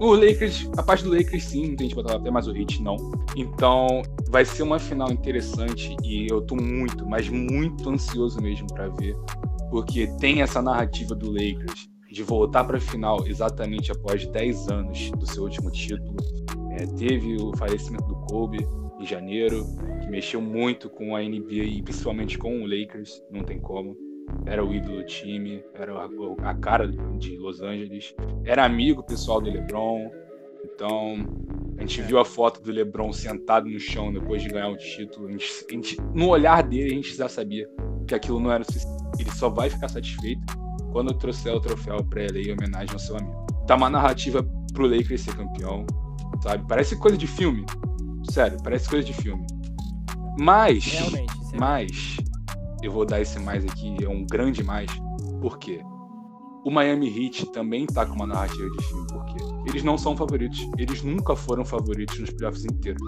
O 0.00 0.14
Lakers, 0.14 0.68
a 0.76 0.82
parte 0.82 1.04
do 1.04 1.10
Lakers 1.10 1.44
sim, 1.44 1.76
tem 1.76 1.88
gente 1.88 1.94
botar 1.94 2.16
até 2.16 2.30
mais 2.30 2.48
o 2.48 2.56
Heat 2.56 2.82
não. 2.82 2.96
Então, 3.36 4.02
vai 4.28 4.44
ser 4.44 4.64
uma 4.64 4.78
final 4.78 5.12
interessante 5.12 5.96
e 6.02 6.26
eu 6.28 6.40
tô 6.42 6.56
muito, 6.56 7.06
mas 7.06 7.28
muito 7.28 7.88
ansioso 7.88 8.40
mesmo 8.40 8.66
para 8.74 8.88
ver, 8.88 9.14
porque 9.70 10.08
tem 10.18 10.42
essa 10.42 10.60
narrativa 10.60 11.14
do 11.14 11.30
Lakers 11.30 11.88
de 12.10 12.22
voltar 12.22 12.64
para 12.64 12.76
a 12.76 12.80
final 12.80 13.26
exatamente 13.26 13.90
após 13.92 14.26
10 14.26 14.68
anos 14.68 15.10
do 15.12 15.26
seu 15.26 15.44
último 15.44 15.70
título. 15.70 16.16
É, 16.72 16.86
teve 16.86 17.36
o 17.36 17.56
falecimento 17.56 18.04
do 18.06 18.16
Kobe 18.26 18.66
em 19.00 19.06
janeiro, 19.06 19.64
que 20.00 20.08
mexeu 20.08 20.40
muito 20.40 20.90
com 20.90 21.16
a 21.16 21.22
NBA 21.22 21.64
e 21.64 21.82
principalmente 21.82 22.38
com 22.38 22.62
o 22.62 22.66
Lakers, 22.66 23.22
não 23.30 23.42
tem 23.42 23.58
como. 23.58 23.96
Era 24.46 24.64
o 24.64 24.74
ídolo 24.74 24.98
do 24.98 25.06
time, 25.06 25.62
era 25.74 25.92
a, 26.42 26.54
cara 26.54 26.88
de 26.88 27.36
Los 27.36 27.60
Angeles, 27.60 28.14
era 28.44 28.64
amigo 28.64 29.02
pessoal 29.02 29.40
do 29.40 29.50
LeBron. 29.50 30.10
Então, 30.64 31.16
a 31.78 31.80
gente 31.80 32.02
viu 32.02 32.18
a 32.18 32.24
foto 32.24 32.60
do 32.60 32.70
LeBron 32.70 33.12
sentado 33.12 33.68
no 33.68 33.78
chão 33.78 34.12
depois 34.12 34.42
de 34.42 34.48
ganhar 34.48 34.68
o 34.68 34.76
título. 34.76 35.28
A 35.28 35.32
gente, 35.32 35.46
a 35.68 35.72
gente, 35.72 35.96
no 36.14 36.28
olhar 36.28 36.62
dele, 36.62 36.92
a 36.92 36.94
gente 36.94 37.16
já 37.16 37.28
sabia 37.28 37.68
que 38.06 38.14
aquilo 38.14 38.40
não 38.40 38.52
era 38.52 38.64
suficiente. 38.64 39.02
Ele 39.18 39.30
só 39.30 39.48
vai 39.48 39.70
ficar 39.70 39.88
satisfeito 39.88 40.40
quando 40.92 41.14
trouxer 41.14 41.54
o 41.54 41.60
troféu 41.60 42.04
pra 42.04 42.22
ele 42.22 42.50
em 42.50 42.52
homenagem 42.52 42.92
ao 42.92 42.98
seu 42.98 43.16
amigo. 43.16 43.46
Tá 43.66 43.76
uma 43.76 43.90
narrativa 43.90 44.46
pro 44.72 44.86
Lakers 44.86 45.22
ser 45.22 45.36
campeão, 45.36 45.86
sabe? 46.42 46.64
Parece 46.68 46.96
coisa 46.96 47.16
de 47.16 47.26
filme. 47.26 47.64
Sério, 48.30 48.58
parece 48.62 48.88
coisa 48.88 49.04
de 49.04 49.12
filme. 49.12 49.44
Mas, 50.38 50.84
Realmente. 50.84 51.32
é 51.52 51.58
mas, 51.58 52.16
eu 52.82 52.90
vou 52.92 53.04
dar 53.04 53.20
esse 53.20 53.38
mais 53.38 53.64
aqui, 53.64 53.96
é 54.02 54.08
um 54.08 54.24
grande 54.24 54.62
mais. 54.64 54.90
Por 55.40 55.58
quê? 55.58 55.80
O 56.64 56.70
Miami 56.70 57.08
Heat 57.08 57.46
também 57.52 57.86
tá 57.86 58.06
com 58.06 58.14
uma 58.14 58.26
narrativa 58.26 58.68
de 58.70 58.84
filme, 58.86 59.06
por 59.08 59.24
quê? 59.26 59.36
Eles 59.68 59.82
não 59.82 59.98
são 59.98 60.16
favoritos. 60.16 60.60
Eles 60.78 61.02
nunca 61.02 61.34
foram 61.34 61.64
favoritos 61.64 62.18
nos 62.18 62.30
playoffs 62.30 62.64
inteiros. 62.64 63.02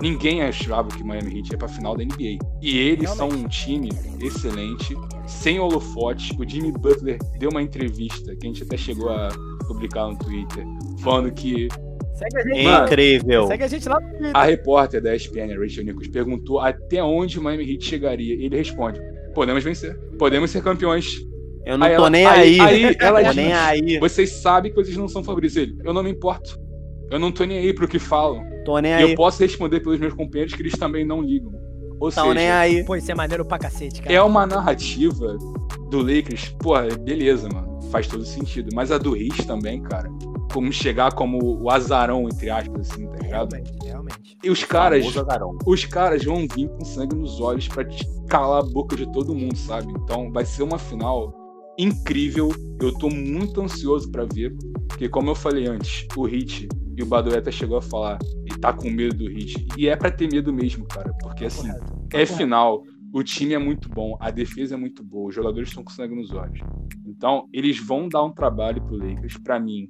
Ninguém 0.00 0.42
achava 0.42 0.88
que 0.88 1.02
o 1.02 1.06
Miami 1.06 1.38
Heat 1.38 1.52
ia 1.52 1.58
pra 1.58 1.68
final 1.68 1.96
da 1.96 2.04
NBA. 2.04 2.38
E 2.62 2.78
eles 2.78 3.10
são 3.10 3.28
um 3.28 3.46
time 3.46 3.90
excelente, 4.20 4.96
sem 5.26 5.58
holofote. 5.60 6.34
O 6.38 6.48
Jimmy 6.48 6.72
Butler 6.72 7.18
deu 7.38 7.50
uma 7.50 7.62
entrevista 7.62 8.34
que 8.36 8.46
a 8.46 8.48
gente 8.50 8.62
até 8.62 8.76
chegou 8.76 9.10
a 9.10 9.28
publicar 9.66 10.08
no 10.08 10.18
Twitter, 10.18 10.64
falando 11.02 11.32
que 11.32 11.68
Segue 12.14 12.36
a 12.38 12.42
gente, 12.42 12.64
Mano, 12.64 12.86
Incrível. 12.86 13.46
segue 13.48 13.64
a 13.64 13.66
gente 13.66 13.88
lá 13.88 14.00
no 14.00 14.08
Twitter. 14.08 14.36
a 14.36 14.44
repórter 14.44 15.02
da 15.02 15.16
ESPN, 15.16 15.52
a 15.52 15.58
Rachel 15.58 15.84
Nichols, 15.84 16.08
perguntou 16.08 16.60
até 16.60 17.02
onde 17.02 17.38
o 17.40 17.42
Miami 17.42 17.68
Heat 17.72 17.84
chegaria. 17.84 18.34
Ele 18.34 18.56
responde: 18.56 19.00
podemos 19.34 19.62
vencer, 19.64 19.96
podemos 20.18 20.50
ser 20.50 20.62
campeões. 20.62 21.20
Eu 21.66 21.78
não 21.78 21.86
Aí 21.86 21.92
tô 21.94 22.00
ela- 22.02 22.10
nem 22.10 22.26
aí- 22.26 22.60
aí. 22.60 22.84
aí 22.86 22.96
ela 23.00 23.20
tô 23.20 23.26
diz- 23.28 23.36
nem 23.36 23.52
aí. 23.52 23.98
Vocês 23.98 24.30
sabem 24.32 24.70
que 24.72 24.76
vocês 24.82 24.96
não 24.96 25.08
são 25.08 25.24
favoritos. 25.24 25.56
Ele, 25.56 25.76
eu 25.84 25.92
não 25.94 26.02
me 26.02 26.10
importo. 26.10 26.58
Eu 27.10 27.18
não 27.18 27.32
tô 27.32 27.44
nem 27.44 27.58
aí 27.58 27.72
pro 27.72 27.88
que 27.88 27.98
falam. 27.98 28.42
Tô 28.64 28.78
nem 28.78 28.92
E 28.92 28.94
aí. 28.94 29.10
eu 29.10 29.14
posso 29.16 29.42
responder 29.42 29.80
pelos 29.80 29.98
meus 29.98 30.12
companheiros 30.14 30.54
que 30.54 30.60
eles 30.62 30.72
também 30.74 31.04
não 31.06 31.22
ligam. 31.22 31.52
Ou 32.00 32.10
Tô 32.10 32.24
nem 32.34 32.44
seja, 32.44 32.58
aí. 32.58 32.84
Pô, 32.84 32.96
isso 32.96 33.10
é 33.10 33.14
maneiro 33.14 33.44
pra 33.44 33.58
cacete, 33.58 34.02
cara. 34.02 34.14
é 34.14 34.20
uma 34.20 34.46
narrativa 34.46 35.36
do 35.90 35.98
Lakers, 36.02 36.54
porra, 36.58 36.88
beleza, 36.98 37.48
mano. 37.52 37.80
Faz 37.90 38.06
todo 38.08 38.24
sentido. 38.24 38.68
Mas 38.74 38.90
a 38.90 38.98
do 38.98 39.16
Heat 39.16 39.46
também, 39.46 39.80
cara. 39.82 40.10
Como 40.52 40.70
chegar 40.72 41.12
como 41.14 41.38
o 41.62 41.70
azarão, 41.70 42.28
entre 42.28 42.50
aspas, 42.50 42.90
assim, 42.90 43.06
tá 43.06 43.18
ligado? 43.22 43.52
Realmente. 43.54 43.72
E 44.44 44.50
os 44.50 44.62
caras, 44.62 45.06
os 45.66 45.84
caras 45.86 46.22
vão 46.22 46.46
vir 46.54 46.68
com 46.68 46.84
sangue 46.84 47.16
nos 47.16 47.40
olhos 47.40 47.66
pra 47.66 47.82
te 47.84 48.04
calar 48.28 48.62
a 48.62 48.66
boca 48.66 48.94
de 48.94 49.10
todo 49.10 49.34
mundo, 49.34 49.56
sabe? 49.56 49.90
Então 50.02 50.30
vai 50.30 50.44
ser 50.44 50.62
uma 50.62 50.78
final 50.78 51.32
incrível. 51.78 52.50
Eu 52.80 52.92
tô 52.98 53.08
muito 53.08 53.62
ansioso 53.62 54.10
pra 54.10 54.24
ver, 54.24 54.54
porque 54.88 55.08
como 55.08 55.30
eu 55.30 55.34
falei 55.34 55.66
antes, 55.66 56.06
o 56.14 56.24
Hit 56.24 56.68
e 56.96 57.02
o 57.02 57.06
Badoeta 57.06 57.50
chegou 57.50 57.78
a 57.78 57.82
falar 57.82 58.18
e 58.44 58.58
tá 58.58 58.72
com 58.72 58.90
medo 58.90 59.16
do 59.16 59.30
Hit. 59.30 59.66
E 59.78 59.88
é 59.88 59.96
pra 59.96 60.10
ter 60.10 60.30
medo 60.30 60.52
mesmo, 60.52 60.86
cara, 60.86 61.12
porque 61.20 61.46
assim, 61.46 61.68
Correto. 61.68 61.94
é 62.12 62.26
final. 62.26 62.82
O 63.14 63.22
time 63.22 63.54
é 63.54 63.58
muito 63.58 63.88
bom, 63.88 64.16
a 64.20 64.30
defesa 64.30 64.74
é 64.74 64.76
muito 64.76 65.02
boa, 65.04 65.28
os 65.28 65.34
jogadores 65.34 65.68
estão 65.68 65.84
com 65.84 65.90
sangue 65.90 66.16
nos 66.16 66.32
olhos. 66.32 66.58
Então, 67.06 67.48
eles 67.52 67.78
vão 67.78 68.08
dar 68.08 68.24
um 68.24 68.32
trabalho 68.32 68.82
pro 68.82 68.96
Lakers. 68.96 69.38
Pra 69.38 69.58
mim, 69.60 69.88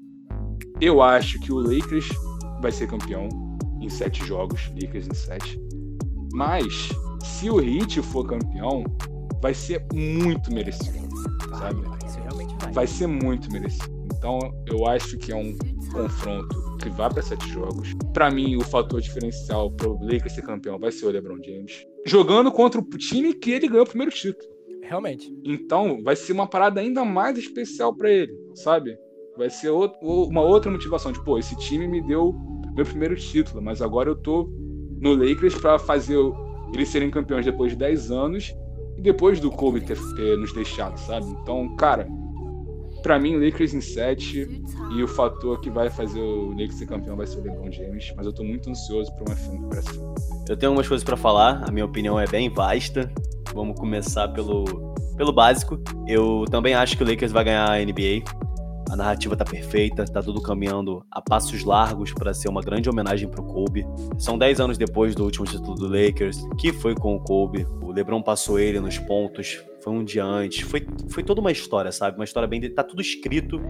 eu 0.81 1.01
acho 1.01 1.40
que 1.40 1.51
o 1.51 1.59
Lakers 1.59 2.09
vai 2.61 2.71
ser 2.71 2.87
campeão 2.87 3.29
em 3.85 3.88
sete 3.90 4.25
jogos, 4.25 4.70
Lakers 4.81 5.07
em 5.09 5.14
sete. 5.14 5.61
Mas, 6.33 6.88
se 7.23 7.49
o 7.51 7.61
Heat 7.61 8.01
for 8.03 8.27
campeão, 8.27 8.85
vai 9.40 9.55
ser 9.55 9.85
muito 9.92 10.53
merecido, 10.53 11.09
sabe? 11.59 11.81
Vai. 11.83 12.73
Vai 12.73 12.87
ser 12.87 13.07
muito 13.07 13.51
merecido. 13.53 13.94
Então, 14.16 14.38
eu 14.66 14.87
acho 14.87 15.16
que 15.18 15.31
é 15.33 15.37
um 15.37 15.57
confronto 15.92 16.77
que 16.79 16.88
vai 16.88 17.09
para 17.12 17.23
sete 17.23 17.47
jogos. 17.51 17.92
Pra 18.12 18.31
mim, 18.31 18.57
o 18.57 18.62
fator 18.62 19.01
diferencial 19.01 19.70
pro 19.70 19.99
Lakers 20.01 20.33
ser 20.33 20.42
campeão 20.42 20.79
vai 20.79 20.90
ser 20.90 21.07
o 21.07 21.11
LeBron 21.11 21.37
James 21.44 21.85
jogando 22.07 22.51
contra 22.51 22.81
o 22.81 22.85
time 22.85 23.35
que 23.35 23.51
ele 23.53 23.68
ganhou 23.68 23.85
o 23.85 23.88
primeiro 23.88 24.11
título. 24.12 24.53
Realmente. 24.83 25.33
Então, 25.44 26.03
vai 26.03 26.16
ser 26.16 26.33
uma 26.33 26.47
parada 26.47 26.81
ainda 26.81 27.05
mais 27.05 27.38
especial 27.38 27.94
pra 27.94 28.11
ele, 28.11 28.33
sabe? 28.55 28.97
Vai 29.37 29.51
ser 29.51 29.68
outro- 29.70 29.99
uma 30.03 30.42
outra 30.42 30.70
motivação. 30.70 31.12
Tipo, 31.12 31.25
pô, 31.25 31.38
esse 31.38 31.57
time 31.59 31.87
me 31.87 32.01
deu 32.07 32.35
meu 32.75 32.85
primeiro 32.85 33.17
título, 33.17 33.63
mas 33.63 33.81
agora 33.83 34.09
eu 34.09 34.17
tô 34.17 34.49
no 35.01 35.15
Lakers 35.15 35.55
pra 35.57 35.79
fazer 35.79 36.17
eles 36.73 36.89
serem 36.89 37.11
campeões 37.11 37.45
depois 37.45 37.73
de 37.73 37.79
10 37.79 38.11
anos 38.11 38.55
e 38.97 39.01
depois 39.03 39.39
do 39.41 39.51
Kobe 39.51 39.81
ter, 39.81 39.99
ter 40.17 40.37
nos 40.39 40.53
deixado, 40.53 40.99
sabe? 40.99 41.27
Então, 41.43 41.75
cara, 41.77 42.07
pra 43.03 43.19
mim, 43.19 43.37
Lakers 43.37 43.75
em 43.75 43.81
7 43.81 44.63
e 44.97 45.03
o 45.03 45.07
fator 45.09 45.61
que 45.61 45.69
vai 45.71 45.91
fazer 45.91 46.21
o 46.21 46.51
Lakers 46.51 46.75
ser 46.75 46.87
campeão 46.87 47.17
vai 47.17 47.27
ser 47.27 47.39
o 47.41 47.43
LeBron 47.43 47.71
James, 47.71 48.13
mas 48.17 48.27
eu 48.27 48.33
tô 48.33 48.43
muito 48.43 48.71
ansioso 48.71 49.13
pra 49.15 49.25
uma 49.29 49.37
final. 49.37 49.69
pra 49.69 49.79
essa- 49.79 50.15
Eu 50.49 50.57
tenho 50.57 50.71
algumas 50.71 50.89
coisas 50.89 51.05
pra 51.05 51.17
falar, 51.17 51.65
a 51.69 51.71
minha 51.71 51.85
opinião 51.85 52.19
é 52.19 52.27
bem 52.27 52.49
vasta. 52.51 53.11
Vamos 53.55 53.79
começar 53.79 54.29
pelo, 54.29 54.65
pelo 55.17 55.33
básico. 55.33 55.79
Eu 56.09 56.45
também 56.51 56.75
acho 56.75 56.97
que 56.97 57.05
o 57.05 57.07
Lakers 57.09 57.31
vai 57.31 57.45
ganhar 57.45 57.71
a 57.71 57.81
NBA. 57.81 58.23
A 58.95 58.97
narrativa 58.97 59.35
tá 59.35 59.45
perfeita, 59.45 60.05
tá 60.05 60.23
tudo 60.23 60.41
caminhando 60.41 61.05
a 61.11 61.21
passos 61.21 61.65
largos 61.65 62.13
para 62.13 62.33
ser 62.33 62.49
uma 62.49 62.61
grande 62.61 62.89
homenagem 62.89 63.29
pro 63.29 63.43
Kobe. 63.43 63.85
São 64.17 64.39
10 64.39 64.61
anos 64.61 64.79
depois 64.79 65.17
do 65.17 65.25
último 65.25 65.45
título 65.45 65.75
do 65.75 65.89
Lakers, 65.89 66.39
que 66.61 66.73
foi 66.73 66.95
com 66.95 67.17
o 67.17 67.21
Kobe. 67.21 67.67
O 67.83 67.91
LeBron 67.91 68.23
passou 68.23 68.57
ele 68.57 68.79
nos 68.79 68.97
pontos, 68.97 69.61
foi 69.81 69.93
um 69.93 70.05
dia 70.05 70.25
antes. 70.25 70.61
Foi, 70.61 70.87
foi 71.09 71.25
toda 71.25 71.41
uma 71.41 71.51
história, 71.51 71.91
sabe? 71.91 72.17
Uma 72.17 72.25
história 72.25 72.47
bem. 72.49 72.73
Tá 72.73 72.85
tudo 72.85 73.03
escrito 73.03 73.61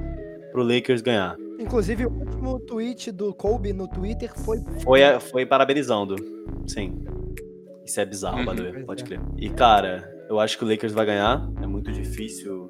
pro 0.53 0.63
Lakers 0.63 1.01
ganhar. 1.01 1.39
Inclusive, 1.59 2.05
o 2.05 2.11
último 2.13 2.61
tweet 2.61 3.11
do 3.11 3.33
Kobe 3.33 3.73
no 3.73 3.89
Twitter 3.89 4.31
foi. 4.45 4.59
Foi, 4.81 5.01
foi 5.21 5.47
parabenizando. 5.47 6.17
Sim. 6.67 7.03
Isso 7.83 7.99
é 7.99 8.05
bizarro, 8.05 8.41
Uhum. 8.41 8.85
pode 8.85 9.03
é. 9.03 9.07
crer. 9.07 9.21
E, 9.39 9.49
cara, 9.49 10.07
eu 10.29 10.39
acho 10.39 10.59
que 10.59 10.65
o 10.65 10.69
Lakers 10.69 10.93
vai 10.93 11.07
ganhar. 11.07 11.51
É 11.63 11.67
muito 11.67 11.91
difícil 11.91 12.64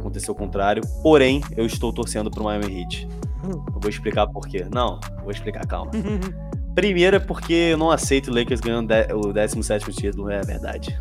acontecer 0.00 0.30
o 0.30 0.34
contrário. 0.34 0.82
Porém, 1.02 1.40
eu 1.56 1.64
estou 1.64 1.92
torcendo 1.92 2.30
pro 2.30 2.44
Miami 2.44 2.80
Heat. 2.80 3.08
Eu 3.44 3.80
vou 3.80 3.88
explicar 3.88 4.26
por 4.26 4.46
quê. 4.46 4.66
Não, 4.72 4.98
vou 5.22 5.30
explicar, 5.30 5.66
calma. 5.66 5.90
Primeiro 6.74 7.16
é 7.16 7.20
porque 7.20 7.52
eu 7.52 7.78
não 7.78 7.90
aceito 7.90 8.30
o 8.30 8.34
Lakers 8.34 8.60
ganhando 8.60 8.92
o 9.14 9.32
17 9.32 9.92
título, 9.92 10.30
é 10.30 10.40
verdade. 10.40 10.98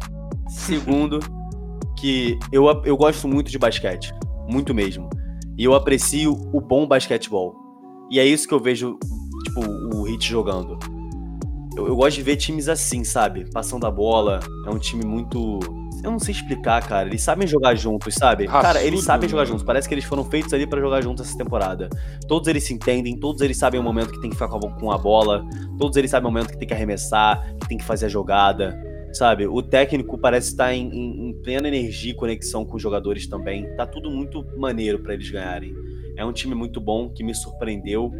Segundo, 0.48 1.20
que 1.98 2.38
eu, 2.52 2.66
eu 2.86 2.98
gosto 2.98 3.28
muito 3.28 3.52
de 3.52 3.60
basquete. 3.60 4.14
Muito 4.48 4.74
mesmo. 4.74 5.10
E 5.58 5.64
eu 5.64 5.76
aprecio 5.76 6.34
o 6.54 6.60
bom 6.60 6.88
basquetebol. 6.88 7.56
E 8.10 8.20
é 8.20 8.26
isso 8.26 8.48
que 8.48 8.54
eu 8.54 8.60
vejo, 8.60 8.98
tipo, 9.44 9.62
o 9.96 10.08
Heat 10.08 10.28
jogando. 10.28 10.80
Eu, 11.78 11.88
eu 11.88 11.96
gosto 11.96 12.16
de 12.16 12.24
ver 12.24 12.38
times 12.38 12.68
assim, 12.68 13.04
sabe? 13.04 13.50
Passando 13.52 13.86
a 13.86 13.92
bola. 13.92 14.40
É 14.66 14.70
um 14.70 14.80
time 14.80 15.06
muito. 15.06 15.60
Eu 16.04 16.12
não 16.12 16.20
sei 16.20 16.34
explicar, 16.34 16.86
cara. 16.88 17.08
Eles 17.10 17.22
sabem 17.22 17.48
jogar 17.48 17.76
juntos, 17.76 18.16
sabe? 18.16 18.48
cara, 18.48 18.80
eles 18.80 18.92
Raçudo, 18.92 19.02
sabem 19.06 19.30
jogar 19.30 19.46
juntos. 19.46 19.64
Parece 19.64 19.88
que 19.88 19.94
eles 19.94 20.06
foram 20.06 20.24
feitos 20.24 20.54
ali 20.54 20.66
pra 20.66 20.80
jogar 20.80 21.02
juntos 21.02 21.28
essa 21.28 21.38
temporada. 21.38 21.90
Todos 22.28 22.48
eles 22.48 22.64
se 22.64 22.74
entendem, 22.74 23.18
todos 23.18 23.42
eles 23.42 23.58
sabem 23.58 23.80
o 23.80 23.84
momento 23.84 24.12
que 24.12 24.22
tem 24.22 24.30
que 24.30 24.36
ficar 24.36 24.48
com 24.48 24.92
a, 24.92 24.98
bola, 24.98 25.46
todos 25.78 25.98
eles 25.98 26.10
sabem 26.12 26.30
o 26.30 26.32
momento 26.32 26.50
que 26.52 26.58
tem 26.58 26.68
que 26.68 26.74
arremessar, 26.74 27.54
que 27.60 27.68
tem 27.68 27.78
que 27.78 27.84
fazer 27.84 28.06
a 28.06 28.10
jogada, 28.10 28.82
sabe? 29.12 29.46
O 29.48 29.62
técnico 29.62 30.18
parece 30.18 30.52
estar 30.52 30.74
em, 30.74 30.88
em- 30.90 31.30
em 31.30 31.34
plena 31.42 31.68
energia 31.68 32.12
e 32.12 32.16
conexão 32.16 32.64
com 32.64 32.78
os 32.78 32.82
jogadores 32.82 33.28
também. 33.28 33.66
Tá 33.76 33.86
tudo 33.86 34.10
muito 34.10 34.46
maneiro 34.58 35.00
pra 35.00 35.14
eles 35.14 35.30
ganharem. 35.30 35.74
É 36.16 36.24
um 36.26 36.32
time 36.32 36.56
muito 36.56 36.80
bom 36.80 37.10
que 37.10 37.24
me 37.24 37.34
surpreendeu 37.36 38.12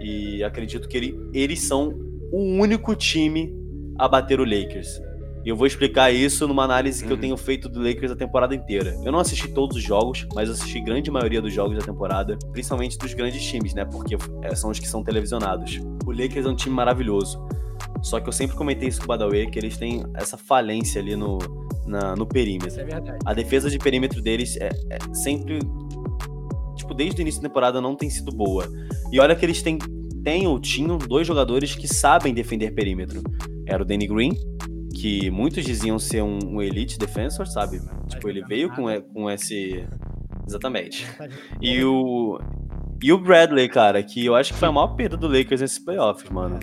e 0.00 0.42
acredito 0.42 0.88
que 0.88 0.96
ele- 0.96 1.18
eles 1.32 1.60
são 1.60 1.90
o 2.32 2.42
único 2.60 2.94
time 2.94 3.52
a 3.98 4.06
bater 4.08 4.40
o 4.40 4.44
Lakers. 4.44 5.00
E 5.48 5.50
eu 5.50 5.56
vou 5.56 5.66
explicar 5.66 6.10
isso 6.12 6.46
numa 6.46 6.62
análise 6.62 7.02
que 7.02 7.10
eu 7.10 7.14
Uhum. 7.14 7.20
tenho 7.22 7.36
feito 7.38 7.70
do 7.70 7.80
Lakers 7.82 8.12
a 8.12 8.14
temporada 8.16 8.54
inteira. 8.54 8.94
Eu 9.02 9.10
não 9.10 9.18
assisti 9.18 9.48
todos 9.48 9.78
os 9.78 9.82
jogos, 9.82 10.26
mas 10.34 10.50
assisti 10.50 10.78
grande 10.78 11.10
maioria 11.10 11.40
dos 11.40 11.54
jogos 11.54 11.78
da 11.78 11.82
temporada, 11.82 12.36
principalmente 12.52 12.98
dos 12.98 13.14
grandes 13.14 13.42
times, 13.42 13.72
né? 13.72 13.86
Porque 13.86 14.14
é, 14.42 14.54
são 14.54 14.68
os 14.70 14.78
que 14.78 14.86
são 14.86 15.02
televisionados. 15.02 15.80
O 16.04 16.10
Lakers 16.12 16.44
é 16.44 16.48
um 16.50 16.54
time 16.54 16.74
maravilhoso. 16.76 17.42
Só 18.02 18.20
que 18.20 18.28
eu 18.28 18.32
sempre 18.34 18.58
comentei 18.58 18.90
isso 18.90 18.98
com 18.98 19.06
o 19.06 19.08
Badawi, 19.08 19.50
que 19.50 19.58
eles 19.58 19.78
têm 19.78 20.04
essa 20.12 20.36
falência 20.36 21.00
ali 21.00 21.16
no, 21.16 21.38
na- 21.86 22.14
no 22.14 22.26
perímetro. 22.26 22.78
É 22.78 22.84
verdade. 22.84 23.18
A 23.24 23.32
defesa 23.32 23.70
de 23.70 23.78
perímetro 23.78 24.20
deles 24.20 24.54
é, 24.60 24.68
é 24.90 24.98
sempre. 25.14 25.60
Tipo, 25.60 26.74
tipo, 26.76 26.92
desde 26.92 27.20
o 27.20 27.22
início 27.22 27.40
da 27.40 27.48
temporada 27.48 27.80
não 27.80 27.96
tem 27.96 28.10
sido 28.10 28.30
boa. 28.32 28.66
E 29.10 29.18
olha 29.18 29.34
que 29.34 29.46
eles 29.46 29.62
têm, 29.62 29.78
têm 30.22 30.46
ou 30.46 30.60
tinham 30.60 30.98
dois 30.98 31.26
jogadores 31.26 31.74
que 31.74 31.88
sabem 31.88 32.34
defender 32.34 32.72
perímetro. 32.74 33.22
Era 33.66 33.82
o 33.82 33.86
Danny 33.86 34.06
Green, 34.06 34.32
que 35.00 35.30
muitos 35.30 35.64
diziam 35.64 35.98
ser 35.98 36.22
um, 36.22 36.38
um 36.44 36.62
elite 36.62 36.98
defensor, 36.98 37.46
sabe? 37.46 37.80
Tipo, 38.08 38.28
ele 38.28 38.44
veio 38.44 38.68
com, 38.70 38.86
com 39.00 39.30
esse. 39.30 39.84
Exatamente. 40.46 41.06
E 41.60 41.82
o. 41.84 42.38
E 43.00 43.12
o 43.12 43.18
Bradley, 43.18 43.68
cara, 43.68 44.02
que 44.02 44.26
eu 44.26 44.34
acho 44.34 44.52
que 44.52 44.58
foi 44.58 44.68
a 44.68 44.72
maior 44.72 44.88
perda 44.88 45.16
do 45.16 45.28
Lakers 45.28 45.60
nesses 45.60 45.78
playoffs, 45.78 46.28
mano. 46.30 46.58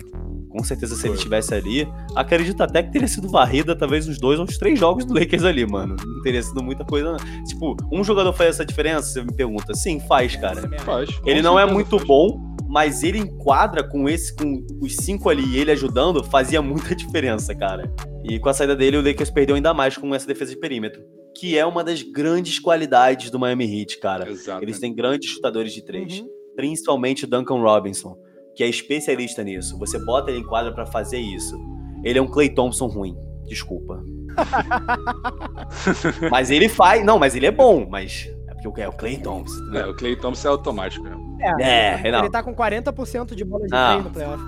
Com 0.50 0.62
certeza, 0.62 0.94
se 0.94 1.06
ele 1.06 1.14
estivesse 1.14 1.54
ali, 1.54 1.88
acredito 2.14 2.62
até 2.62 2.82
que 2.82 2.92
teria 2.92 3.08
sido 3.08 3.26
varrida 3.26 3.74
talvez 3.74 4.06
uns 4.06 4.18
dois 4.18 4.38
ou 4.38 4.44
uns 4.44 4.58
três 4.58 4.78
jogos 4.78 5.06
do 5.06 5.14
Lakers 5.14 5.44
ali, 5.44 5.64
mano. 5.64 5.96
Não 5.98 6.22
teria 6.22 6.42
sido 6.42 6.62
muita 6.62 6.84
coisa. 6.84 7.12
Não. 7.12 7.44
Tipo, 7.44 7.74
um 7.90 8.04
jogador 8.04 8.34
faz 8.34 8.50
essa 8.50 8.66
diferença? 8.66 9.08
Você 9.08 9.22
me 9.22 9.34
pergunta. 9.34 9.72
Sim, 9.72 9.98
faz, 10.00 10.36
cara. 10.36 10.60
Faz. 10.80 11.08
Ele 11.24 11.40
não 11.40 11.58
é 11.58 11.64
muito 11.64 11.98
bom, 12.04 12.54
mas 12.68 13.02
ele 13.02 13.18
enquadra 13.18 13.82
com 13.82 14.06
esse, 14.06 14.34
com 14.36 14.62
os 14.82 14.94
cinco 14.96 15.30
ali 15.30 15.42
e 15.42 15.58
ele 15.58 15.70
ajudando, 15.70 16.22
fazia 16.22 16.60
muita 16.60 16.92
diferença, 16.96 17.54
cara. 17.54 17.90
E 18.28 18.40
com 18.40 18.48
a 18.48 18.54
saída 18.54 18.74
dele, 18.74 18.96
o 18.96 19.02
Lakers 19.02 19.30
perdeu 19.30 19.54
ainda 19.54 19.72
mais 19.72 19.96
com 19.96 20.12
essa 20.14 20.26
defesa 20.26 20.50
de 20.50 20.58
perímetro. 20.58 21.00
Que 21.34 21.56
é 21.56 21.64
uma 21.64 21.84
das 21.84 22.02
grandes 22.02 22.58
qualidades 22.58 23.30
do 23.30 23.38
Miami 23.38 23.80
Heat, 23.80 23.98
cara. 23.98 24.28
Exato. 24.28 24.64
Eles 24.64 24.80
têm 24.80 24.92
grandes 24.92 25.30
chutadores 25.30 25.72
de 25.72 25.84
três. 25.84 26.20
Uhum. 26.20 26.28
Principalmente 26.56 27.24
o 27.24 27.28
Duncan 27.28 27.60
Robinson, 27.60 28.16
que 28.56 28.64
é 28.64 28.68
especialista 28.68 29.44
nisso. 29.44 29.78
Você 29.78 30.02
bota 30.04 30.30
ele 30.30 30.40
em 30.40 30.46
quadra 30.46 30.72
para 30.72 30.86
fazer 30.86 31.18
isso. 31.18 31.56
Ele 32.02 32.18
é 32.18 32.22
um 32.22 32.26
Clay 32.26 32.48
Thompson 32.48 32.86
ruim. 32.86 33.16
Desculpa. 33.46 34.02
mas 36.30 36.50
ele 36.50 36.68
faz. 36.68 37.04
Não, 37.04 37.18
mas 37.18 37.36
ele 37.36 37.46
é 37.46 37.50
bom, 37.50 37.86
mas. 37.88 38.28
É 38.48 38.54
porque 38.54 38.80
é 38.80 38.88
o 38.88 38.92
Clay 38.92 39.18
Thompson. 39.18 39.62
Né? 39.66 39.80
É, 39.80 39.86
o 39.86 39.94
Clay 39.94 40.16
Thompson 40.16 40.48
é 40.48 40.50
automático 40.50 41.04
mesmo. 41.04 41.36
É, 41.60 42.00
é 42.00 42.08
ele 42.08 42.30
tá 42.30 42.42
com 42.42 42.54
40% 42.54 43.34
de 43.34 43.44
bola 43.44 43.66
de 43.66 43.74
ah, 43.74 44.00
no 44.02 44.10
playoff. 44.10 44.42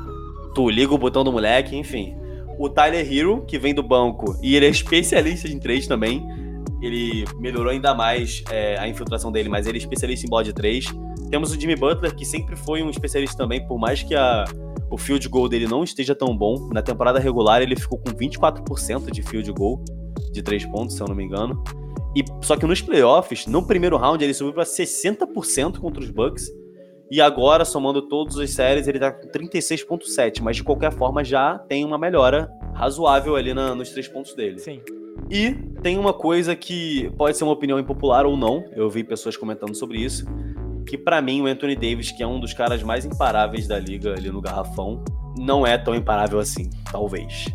Tu 0.54 0.70
liga 0.70 0.92
o 0.92 0.98
botão 0.98 1.22
do 1.22 1.30
moleque, 1.30 1.76
enfim 1.76 2.16
o 2.58 2.68
Tyler 2.68 3.10
Hero, 3.10 3.44
que 3.46 3.58
vem 3.58 3.74
do 3.74 3.82
banco, 3.82 4.36
e 4.42 4.56
ele 4.56 4.66
é 4.66 4.68
especialista 4.70 5.48
em 5.48 5.58
três 5.58 5.86
também. 5.86 6.26
Ele 6.82 7.24
melhorou 7.38 7.72
ainda 7.72 7.94
mais 7.94 8.42
é, 8.50 8.78
a 8.78 8.88
infiltração 8.88 9.32
dele, 9.32 9.48
mas 9.48 9.66
ele 9.66 9.78
é 9.78 9.80
especialista 9.80 10.26
em 10.26 10.28
bola 10.28 10.44
de 10.44 10.52
três. 10.52 10.86
Temos 11.30 11.52
o 11.52 11.60
Jimmy 11.60 11.76
Butler, 11.76 12.14
que 12.14 12.24
sempre 12.24 12.56
foi 12.56 12.82
um 12.82 12.90
especialista 12.90 13.36
também, 13.36 13.66
por 13.66 13.78
mais 13.78 14.02
que 14.02 14.14
a, 14.14 14.44
o 14.90 14.96
field 14.96 15.28
goal 15.28 15.48
dele 15.48 15.66
não 15.66 15.82
esteja 15.82 16.14
tão 16.14 16.36
bom. 16.36 16.68
Na 16.72 16.82
temporada 16.82 17.18
regular, 17.18 17.62
ele 17.62 17.74
ficou 17.76 17.98
com 17.98 18.10
24% 18.10 19.10
de 19.10 19.22
field 19.22 19.50
goal 19.52 19.82
de 20.32 20.42
três 20.42 20.64
pontos, 20.64 20.96
se 20.96 21.02
eu 21.02 21.08
não 21.08 21.14
me 21.14 21.24
engano. 21.24 21.62
E 22.14 22.24
só 22.40 22.56
que 22.56 22.66
nos 22.66 22.80
playoffs, 22.80 23.46
no 23.46 23.66
primeiro 23.66 23.96
round, 23.96 24.22
ele 24.22 24.34
subiu 24.34 24.52
para 24.52 24.64
60% 24.64 25.78
contra 25.78 26.02
os 26.02 26.10
Bucks 26.10 26.50
e 27.10 27.20
agora, 27.20 27.64
somando 27.64 28.02
todas 28.02 28.38
as 28.38 28.50
séries, 28.50 28.86
ele 28.86 28.98
tá 28.98 29.10
com 29.10 29.28
36,7, 29.28 30.40
mas 30.42 30.56
de 30.56 30.64
qualquer 30.64 30.92
forma 30.92 31.24
já 31.24 31.58
tem 31.58 31.84
uma 31.84 31.96
melhora 31.96 32.50
razoável 32.74 33.34
ali 33.34 33.54
na, 33.54 33.74
nos 33.74 33.90
três 33.90 34.06
pontos 34.06 34.34
dele. 34.34 34.58
Sim. 34.58 34.80
E 35.30 35.52
tem 35.82 35.98
uma 35.98 36.12
coisa 36.12 36.54
que 36.54 37.10
pode 37.16 37.36
ser 37.36 37.44
uma 37.44 37.52
opinião 37.52 37.78
impopular 37.78 38.26
ou 38.26 38.36
não, 38.36 38.64
eu 38.72 38.88
vi 38.88 39.02
pessoas 39.02 39.36
comentando 39.36 39.74
sobre 39.74 39.98
isso, 39.98 40.26
que 40.86 40.96
para 40.96 41.20
mim 41.20 41.42
o 41.42 41.46
Anthony 41.46 41.74
Davis, 41.74 42.10
que 42.10 42.22
é 42.22 42.26
um 42.26 42.40
dos 42.40 42.52
caras 42.52 42.82
mais 42.82 43.04
imparáveis 43.04 43.66
da 43.66 43.78
liga 43.78 44.14
ali 44.14 44.30
no 44.30 44.40
garrafão, 44.40 45.02
não 45.38 45.66
é 45.66 45.76
tão 45.76 45.94
imparável 45.94 46.38
assim, 46.38 46.70
talvez. 46.90 47.46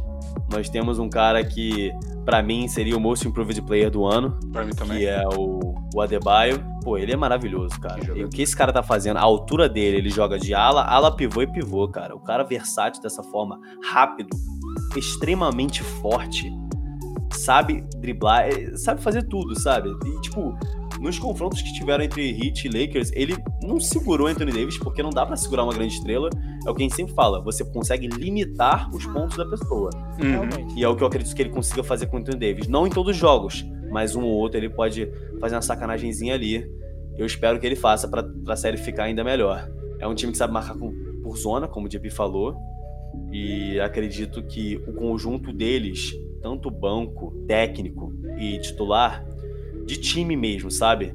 Nós 0.51 0.69
temos 0.69 0.99
um 0.99 1.09
cara 1.09 1.43
que, 1.43 1.91
para 2.25 2.41
mim, 2.41 2.67
seria 2.67 2.95
o 2.95 2.99
Most 2.99 3.27
Improved 3.27 3.61
Player 3.63 3.89
do 3.89 4.05
ano. 4.05 4.37
Pra 4.51 4.63
mim 4.63 4.71
também. 4.71 4.99
Que 4.99 5.05
é 5.07 5.27
o, 5.27 5.75
o 5.93 6.01
Adebayo. 6.01 6.63
Pô, 6.83 6.97
ele 6.97 7.11
é 7.11 7.15
maravilhoso, 7.15 7.79
cara. 7.79 7.99
E 8.15 8.23
o 8.23 8.29
que 8.29 8.41
esse 8.41 8.55
cara 8.55 8.71
tá 8.71 8.83
fazendo, 8.83 9.17
a 9.17 9.21
altura 9.21 9.69
dele, 9.69 9.97
ele 9.97 10.09
joga 10.09 10.37
de 10.37 10.53
ala, 10.53 10.83
ala 10.83 11.15
pivô 11.15 11.41
e 11.41 11.47
pivô, 11.47 11.87
cara. 11.87 12.15
O 12.15 12.19
cara 12.19 12.43
versátil 12.43 13.01
dessa 13.01 13.23
forma, 13.23 13.59
rápido, 13.83 14.35
extremamente 14.95 15.83
forte, 15.83 16.51
sabe 17.31 17.83
driblar, 17.97 18.47
é, 18.47 18.75
sabe 18.75 19.01
fazer 19.01 19.23
tudo, 19.23 19.59
sabe? 19.59 19.89
E, 19.89 20.21
tipo, 20.21 20.57
nos 21.03 21.19
confrontos 21.19 21.61
que 21.61 21.73
tiveram 21.73 22.01
entre 22.01 22.31
Heat 22.31 22.65
e 22.65 22.69
Lakers, 22.69 23.11
ele 23.13 23.35
não 23.61 23.77
segurou 23.77 24.25
Anthony 24.27 24.53
Davis, 24.53 24.77
porque 24.77 25.03
não 25.03 25.09
dá 25.09 25.25
para 25.25 25.35
segurar 25.35 25.65
uma 25.65 25.73
grande 25.73 25.95
estrela. 25.95 26.29
É 26.65 26.69
o 26.71 26.73
que 26.73 26.81
a 26.81 26.85
gente 26.85 26.95
sempre 26.95 27.13
fala, 27.13 27.41
você 27.41 27.65
consegue 27.65 28.07
limitar 28.07 28.89
os 28.95 29.05
pontos 29.07 29.35
da 29.35 29.45
pessoa. 29.45 29.89
Uhum. 30.17 30.77
E 30.77 30.81
é 30.81 30.87
o 30.87 30.95
que 30.95 31.03
eu 31.03 31.07
acredito 31.07 31.35
que 31.35 31.41
ele 31.41 31.49
consiga 31.49 31.83
fazer 31.83 32.07
com 32.07 32.15
o 32.15 32.19
Anthony 32.21 32.39
Davis. 32.39 32.69
Não 32.69 32.87
em 32.87 32.89
todos 32.89 33.11
os 33.11 33.17
jogos, 33.17 33.65
mas 33.91 34.15
um 34.15 34.23
ou 34.23 34.31
outro 34.31 34.57
ele 34.57 34.69
pode 34.69 35.11
fazer 35.41 35.55
uma 35.55 35.61
sacanagemzinha 35.61 36.35
ali. 36.35 36.65
Eu 37.17 37.25
espero 37.25 37.59
que 37.59 37.65
ele 37.65 37.75
faça 37.75 38.07
para 38.07 38.25
a 38.47 38.55
série 38.55 38.77
ficar 38.77 39.03
ainda 39.03 39.25
melhor. 39.25 39.69
É 39.99 40.07
um 40.07 40.15
time 40.15 40.31
que 40.31 40.37
sabe 40.37 40.53
marcar 40.53 40.77
com, 40.77 40.89
por 41.21 41.35
zona, 41.35 41.67
como 41.67 41.85
o 41.85 41.89
JP 41.89 42.09
falou. 42.11 42.55
E 43.29 43.77
acredito 43.81 44.41
que 44.41 44.77
o 44.87 44.93
conjunto 44.93 45.51
deles, 45.51 46.13
tanto 46.41 46.71
banco, 46.71 47.43
técnico 47.45 48.13
e 48.39 48.57
titular, 48.59 49.21
de 49.85 49.97
time 49.97 50.35
mesmo, 50.35 50.71
sabe? 50.71 51.13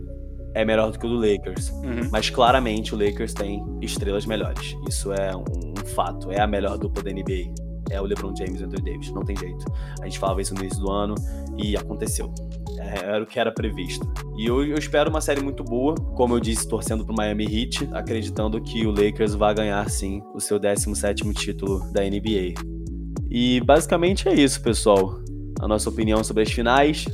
É 0.55 0.65
melhor 0.65 0.91
do 0.91 0.99
que 0.99 1.07
o 1.07 1.09
do 1.09 1.17
Lakers. 1.17 1.71
Uhum. 1.71 2.09
Mas 2.11 2.31
claramente 2.31 2.95
o 2.95 2.99
Lakers 2.99 3.35
tem 3.35 3.63
estrelas 3.81 4.27
melhores. 4.27 4.77
Isso 4.89 5.13
é 5.13 5.35
um, 5.37 5.41
um, 5.43 5.87
fato. 5.95 6.33
É 6.33 6.41
a 6.41 6.47
melhor 6.47 6.79
dupla 6.79 7.03
da 7.03 7.11
NBA. 7.11 7.53
É 7.91 8.01
o 8.01 8.05
LeBron 8.05 8.35
James 8.37 8.61
e 8.61 8.65
o 8.65 8.67
Anthony 8.67 8.93
Davis. 8.93 9.13
Não 9.13 9.23
tem 9.23 9.37
jeito. 9.37 9.65
A 10.01 10.05
gente 10.05 10.19
falava 10.19 10.41
isso 10.41 10.55
no 10.55 10.61
início 10.61 10.81
do 10.81 10.91
ano 10.91 11.15
e 11.57 11.77
aconteceu. 11.77 12.33
É, 12.79 13.05
era 13.05 13.23
o 13.23 13.27
que 13.27 13.39
era 13.39 13.53
previsto. 13.53 14.07
E 14.37 14.47
eu, 14.47 14.65
eu, 14.65 14.79
espero 14.79 15.11
uma 15.11 15.21
série 15.21 15.43
muito 15.43 15.63
boa. 15.65 15.95
Como 15.95 16.35
eu 16.35 16.41
disse, 16.41 16.67
torcendo 16.69 17.05
pro 17.05 17.15
Miami 17.15 17.45
Heat, 17.45 17.89
acreditando 17.93 18.61
que 18.61 18.87
o 18.87 18.91
Lakers 18.91 19.35
vai 19.35 19.55
ganhar 19.55 19.89
sim 19.91 20.23
o 20.35 20.41
seu 20.41 20.59
17 20.59 21.29
título 21.35 21.81
da 21.93 22.03
NBA. 22.03 22.55
E 23.31 23.61
basicamente 23.61 24.29
é 24.29 24.35
isso, 24.35 24.61
pessoal. 24.63 25.21
A 25.61 25.69
nossa 25.69 25.89
opinião 25.89 26.23
sobre 26.23 26.45
as 26.45 26.53
finais 26.53 27.07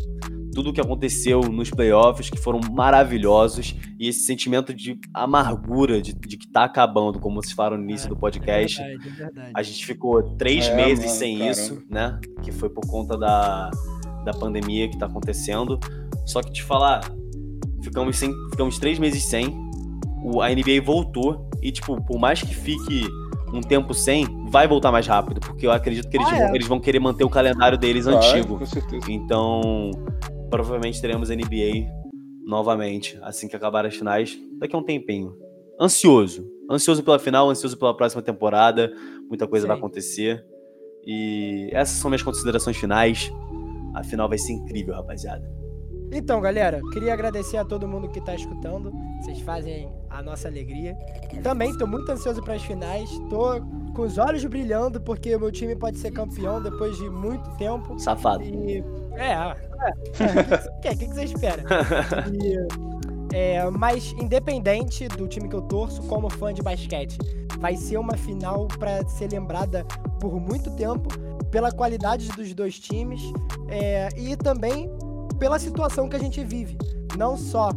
tudo 0.55 0.71
o 0.71 0.73
que 0.73 0.81
aconteceu 0.81 1.41
nos 1.41 1.71
playoffs, 1.71 2.31
que 2.31 2.39
foram 2.39 2.61
maravilhosos, 2.73 3.75
e 3.99 4.09
esse 4.09 4.21
sentimento 4.21 4.73
de 4.73 4.99
amargura 5.13 6.01
de, 6.01 6.15
de 6.15 6.37
que 6.37 6.47
tá 6.47 6.65
acabando, 6.65 7.19
como 7.19 7.43
vocês 7.43 7.53
falaram 7.53 7.77
no 7.77 7.83
início 7.83 8.07
é, 8.07 8.09
do 8.11 8.17
podcast. 8.17 8.81
É 8.81 8.85
verdade, 8.85 9.09
é 9.09 9.25
verdade. 9.25 9.51
A 9.55 9.63
gente 9.63 9.85
ficou 9.85 10.23
três 10.37 10.67
é, 10.67 10.77
meses 10.77 11.07
mano, 11.07 11.19
sem 11.19 11.49
isso, 11.49 11.83
né? 11.91 12.19
Que 12.43 12.53
foi 12.53 12.71
por 12.71 12.87
conta 12.87 13.19
da, 13.19 13.71
da 14.25 14.33
pandemia 14.33 14.89
que 14.89 14.97
tá 14.97 15.07
acontecendo. 15.07 15.79
Só 16.25 16.41
que 16.41 16.53
te 16.53 16.63
falar, 16.63 17.01
ficamos, 17.83 18.17
sem, 18.17 18.33
ficamos 18.51 18.79
três 18.79 18.99
meses 18.99 19.25
sem, 19.25 19.55
o, 20.23 20.41
a 20.41 20.49
NBA 20.49 20.81
voltou, 20.83 21.51
e, 21.61 21.73
tipo, 21.73 22.01
por 22.03 22.19
mais 22.19 22.41
que 22.41 22.55
fique 22.55 23.07
um 23.53 23.61
tempo 23.61 23.95
sem, 23.95 24.27
vai 24.49 24.67
voltar 24.67 24.91
mais 24.91 25.07
rápido, 25.07 25.41
porque 25.41 25.67
eu 25.67 25.73
acredito 25.73 26.09
que 26.09 26.17
eles, 26.17 26.29
ah, 26.29 26.31
vão, 26.31 26.47
é. 26.47 26.55
eles 26.55 26.67
vão 26.67 26.81
querer 26.81 26.99
manter 26.99 27.25
o 27.25 27.29
calendário 27.29 27.79
deles 27.79 28.05
vai, 28.05 28.15
antigo. 28.15 28.61
Então, 29.09 29.91
provavelmente 30.51 31.01
teremos 31.01 31.31
NBA 31.31 31.89
novamente, 32.45 33.19
assim 33.23 33.49
que 33.49 33.57
acabar 33.57 33.87
as 33.87 33.97
finais, 33.97 34.39
daqui 34.59 34.77
a 34.77 34.79
um 34.79 34.83
tempinho. 34.83 35.37
Ansioso. 35.81 36.47
Ansioso 36.71 37.03
pela 37.03 37.19
final, 37.19 37.51
ansioso 37.51 37.77
pela 37.77 37.97
próxima 37.97 38.23
temporada. 38.23 38.93
Muita 39.29 39.47
coisa 39.47 39.65
Sim. 39.65 39.69
vai 39.69 39.77
acontecer. 39.77 40.45
E 41.07 41.69
essas 41.73 41.97
são 41.97 42.11
minhas 42.11 42.23
considerações 42.23 42.77
finais. 42.77 43.33
A 43.95 44.03
final 44.03 44.29
vai 44.29 44.39
ser 44.39 44.53
incrível, 44.53 44.95
rapaziada. 44.95 45.51
Então, 46.13 46.41
galera, 46.41 46.81
queria 46.93 47.13
agradecer 47.13 47.57
a 47.57 47.65
todo 47.65 47.89
mundo 47.89 48.09
que 48.09 48.19
está 48.19 48.35
escutando. 48.35 48.93
Vocês 49.21 49.41
fazem 49.41 49.91
a 50.09 50.23
nossa 50.23 50.49
alegria. 50.49 50.97
Também 51.43 51.71
estou 51.71 51.89
muito 51.89 52.11
ansioso 52.11 52.43
para 52.43 52.55
as 52.55 52.63
finais. 52.63 53.11
Estou 53.11 53.61
com 53.95 54.03
os 54.03 54.17
olhos 54.17 54.45
brilhando 54.45 55.01
porque 55.01 55.35
o 55.35 55.41
meu 55.41 55.51
time 55.51 55.75
pode 55.75 55.99
ser 55.99 56.13
campeão 56.13 56.63
depois 56.63 56.97
de 56.97 57.11
muito 57.11 57.51
tempo. 57.57 57.99
Safado. 57.99 58.45
E 58.45 58.85
é, 59.17 59.33
é. 59.33 59.55
O 60.79 60.81
que, 60.81 60.97
que, 60.97 61.07
você 61.07 61.25
espera? 61.25 61.63
E, 63.33 63.37
é, 63.37 63.69
mas 63.71 64.13
independente 64.13 65.09
do 65.09 65.27
time 65.27 65.49
que 65.49 65.57
eu 65.57 65.63
torço, 65.63 66.03
como 66.05 66.31
fã 66.31 66.55
de 66.55 66.63
basquete, 66.63 67.19
vai 67.59 67.77
ser 67.77 67.97
uma 67.97 68.17
final 68.17 68.69
para 68.79 69.05
ser 69.09 69.33
lembrada 69.33 69.85
por 70.21 70.39
muito 70.39 70.71
tempo 70.77 71.09
pela 71.51 71.73
qualidade 71.73 72.29
dos 72.29 72.55
dois 72.55 72.79
times 72.79 73.21
é, 73.69 74.09
e 74.17 74.37
também 74.37 74.89
pela 75.39 75.59
situação 75.59 76.09
que 76.09 76.15
a 76.15 76.19
gente 76.19 76.45
vive, 76.45 76.77
não 77.17 77.37
só 77.37 77.71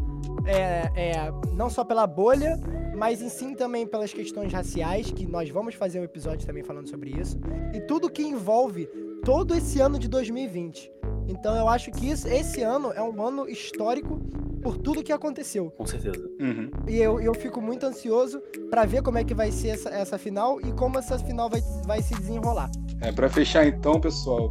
é, 0.45 0.91
é, 0.95 1.31
não 1.53 1.69
só 1.69 1.83
pela 1.83 2.05
bolha, 2.07 2.59
mas 2.95 3.21
em 3.21 3.29
sim 3.29 3.53
também 3.53 3.85
pelas 3.85 4.13
questões 4.13 4.51
raciais, 4.51 5.11
que 5.11 5.25
nós 5.25 5.49
vamos 5.49 5.75
fazer 5.75 5.99
um 5.99 6.03
episódio 6.03 6.45
também 6.45 6.63
falando 6.63 6.89
sobre 6.89 7.11
isso, 7.11 7.39
e 7.73 7.81
tudo 7.81 8.09
que 8.09 8.23
envolve 8.23 8.87
todo 9.23 9.55
esse 9.55 9.79
ano 9.79 9.99
de 9.99 10.07
2020. 10.07 10.91
Então 11.27 11.55
eu 11.55 11.67
acho 11.67 11.91
que 11.91 12.09
isso, 12.09 12.27
esse 12.27 12.61
ano 12.61 12.91
é 12.91 13.01
um 13.01 13.21
ano 13.21 13.47
histórico 13.49 14.19
por 14.61 14.77
tudo 14.77 15.03
que 15.03 15.11
aconteceu. 15.11 15.71
Com 15.71 15.85
certeza. 15.85 16.29
Uhum. 16.39 16.69
E 16.87 16.97
eu, 16.97 17.19
eu 17.19 17.33
fico 17.33 17.61
muito 17.61 17.85
ansioso 17.85 18.41
para 18.69 18.85
ver 18.85 19.01
como 19.01 19.17
é 19.17 19.23
que 19.23 19.33
vai 19.33 19.51
ser 19.51 19.69
essa, 19.69 19.89
essa 19.89 20.17
final 20.17 20.59
e 20.61 20.71
como 20.73 20.97
essa 20.97 21.17
final 21.19 21.49
vai, 21.49 21.61
vai 21.85 22.01
se 22.01 22.13
desenrolar. 22.15 22.69
É, 23.01 23.11
para 23.11 23.29
fechar 23.29 23.65
então, 23.67 23.99
pessoal, 23.99 24.49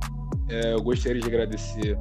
é, 0.49 0.75
eu 0.75 0.83
gostaria 0.83 1.21
de 1.21 1.27
agradecer 1.27 1.99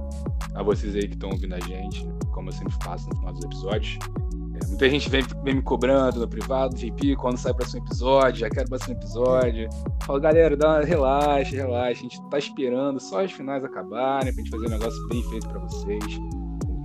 a 0.54 0.64
vocês 0.64 0.96
aí 0.96 1.08
que 1.08 1.16
estão 1.16 1.32
ouvindo 1.32 1.56
a 1.56 1.60
gente, 1.60 2.08
como 2.34 2.50
eu 2.50 2.54
sempre 2.54 2.74
faço 2.84 3.10
no 3.10 3.16
final 3.18 3.34
dos 3.34 3.44
episódios. 3.44 4.00
Muita 4.68 4.90
gente 4.90 5.10
vem, 5.10 5.24
vem, 5.44 5.56
me 5.56 5.62
cobrando 5.62 6.20
no 6.20 6.28
privado, 6.28 6.76
JP, 6.76 7.16
quando 7.18 7.38
sai 7.38 7.52
o 7.52 7.56
próximo 7.56 7.86
episódio, 7.86 8.40
já 8.40 8.50
quero 8.50 8.66
o 8.66 8.70
próximo 8.70 8.94
episódio. 8.94 9.70
Falo, 10.06 10.20
galera, 10.20 10.58
dá 10.58 10.76
uma, 10.76 10.82
relaxa, 10.82 11.56
relaxa, 11.56 12.00
a 12.00 12.04
gente 12.04 12.30
tá 12.30 12.38
esperando 12.38 13.00
só 13.00 13.24
as 13.24 13.32
finais 13.32 13.64
acabarem 13.64 14.34
pra 14.34 14.44
gente 14.44 14.52
fazer 14.52 14.68
um 14.68 14.72
negócio 14.72 15.08
bem 15.08 15.24
feito 15.30 15.48
para 15.48 15.60
vocês. 15.60 16.04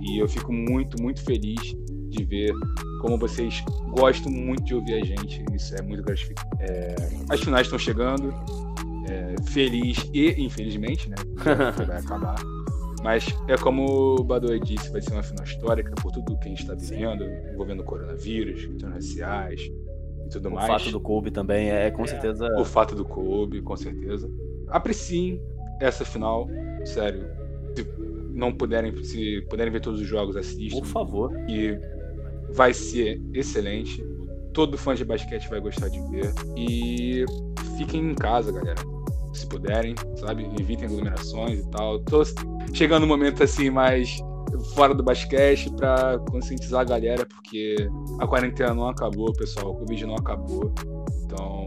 E 0.01 0.21
eu 0.21 0.27
fico 0.27 0.51
muito, 0.51 1.01
muito 1.01 1.23
feliz 1.23 1.75
de 2.09 2.23
ver 2.25 2.53
como 3.01 3.17
vocês 3.17 3.63
gostam 3.89 4.31
muito 4.31 4.63
de 4.63 4.75
ouvir 4.75 4.93
a 4.95 5.05
gente. 5.05 5.43
Isso 5.53 5.75
é 5.75 5.81
muito 5.81 6.03
gratificante. 6.03 6.47
É, 6.59 6.95
as 7.29 7.39
finais 7.39 7.67
estão 7.67 7.79
chegando. 7.79 8.33
É, 9.09 9.35
feliz 9.51 10.09
e 10.13 10.29
infelizmente, 10.41 11.09
né? 11.09 11.15
Vai 11.85 11.97
acabar. 11.97 12.35
Mas 13.03 13.25
é 13.47 13.57
como 13.57 14.15
o 14.19 14.23
Badoe 14.23 14.59
disse, 14.59 14.91
vai 14.91 15.01
ser 15.01 15.13
uma 15.13 15.23
final 15.23 15.43
histórica 15.43 15.91
por 16.01 16.11
tudo 16.11 16.37
que 16.37 16.45
a 16.45 16.49
gente 16.49 16.61
está 16.61 16.75
vivendo, 16.75 17.23
envolvendo 17.51 17.81
o 17.81 17.83
coronavírus, 17.83 18.65
questões 18.65 18.93
raciais 18.93 19.61
e 20.25 20.29
tudo 20.29 20.49
o 20.49 20.51
mais. 20.51 20.69
O 20.69 20.73
fato 20.73 20.91
do 20.91 20.99
Kobe 20.99 21.31
também 21.31 21.71
é, 21.71 21.89
com 21.89 22.03
é, 22.03 22.07
certeza. 22.07 22.47
O 22.59 22.63
fato 22.63 22.95
do 22.95 23.03
Kobe, 23.03 23.61
com 23.61 23.75
certeza. 23.75 24.29
Apreciem 24.67 25.41
essa 25.79 26.05
final, 26.05 26.47
sério. 26.85 27.25
Se 27.75 27.87
não 28.33 28.53
puderem, 28.53 29.03
se 29.03 29.41
puderem 29.49 29.73
ver 29.73 29.81
todos 29.81 29.99
os 29.99 30.07
jogos, 30.07 30.37
assistam. 30.37 30.79
Por 30.79 30.85
favor. 30.85 31.31
E 31.49 31.79
vai 32.51 32.73
ser 32.73 33.19
excelente. 33.33 34.05
Todo 34.53 34.77
fã 34.77 34.93
de 34.93 35.03
basquete 35.03 35.49
vai 35.49 35.59
gostar 35.59 35.87
de 35.89 35.99
ver. 36.11 36.31
E 36.55 37.25
fiquem 37.77 38.11
em 38.11 38.13
casa, 38.13 38.51
galera 38.51 38.90
se 39.33 39.47
puderem, 39.47 39.95
sabe? 40.15 40.49
Evitem 40.59 40.85
aglomerações 40.85 41.59
e 41.59 41.69
tal. 41.69 41.99
Tô 41.99 42.23
chegando 42.73 43.03
um 43.03 43.07
momento 43.07 43.43
assim 43.43 43.69
mais 43.69 44.19
fora 44.73 44.93
do 44.93 45.03
basquete 45.03 45.71
para 45.75 46.19
conscientizar 46.29 46.81
a 46.81 46.83
galera, 46.83 47.25
porque 47.25 47.75
a 48.19 48.27
quarentena 48.27 48.73
não 48.73 48.87
acabou, 48.87 49.31
pessoal. 49.33 49.71
O 49.71 49.75
Covid 49.75 50.05
não 50.05 50.15
acabou. 50.15 50.73
Então, 51.25 51.65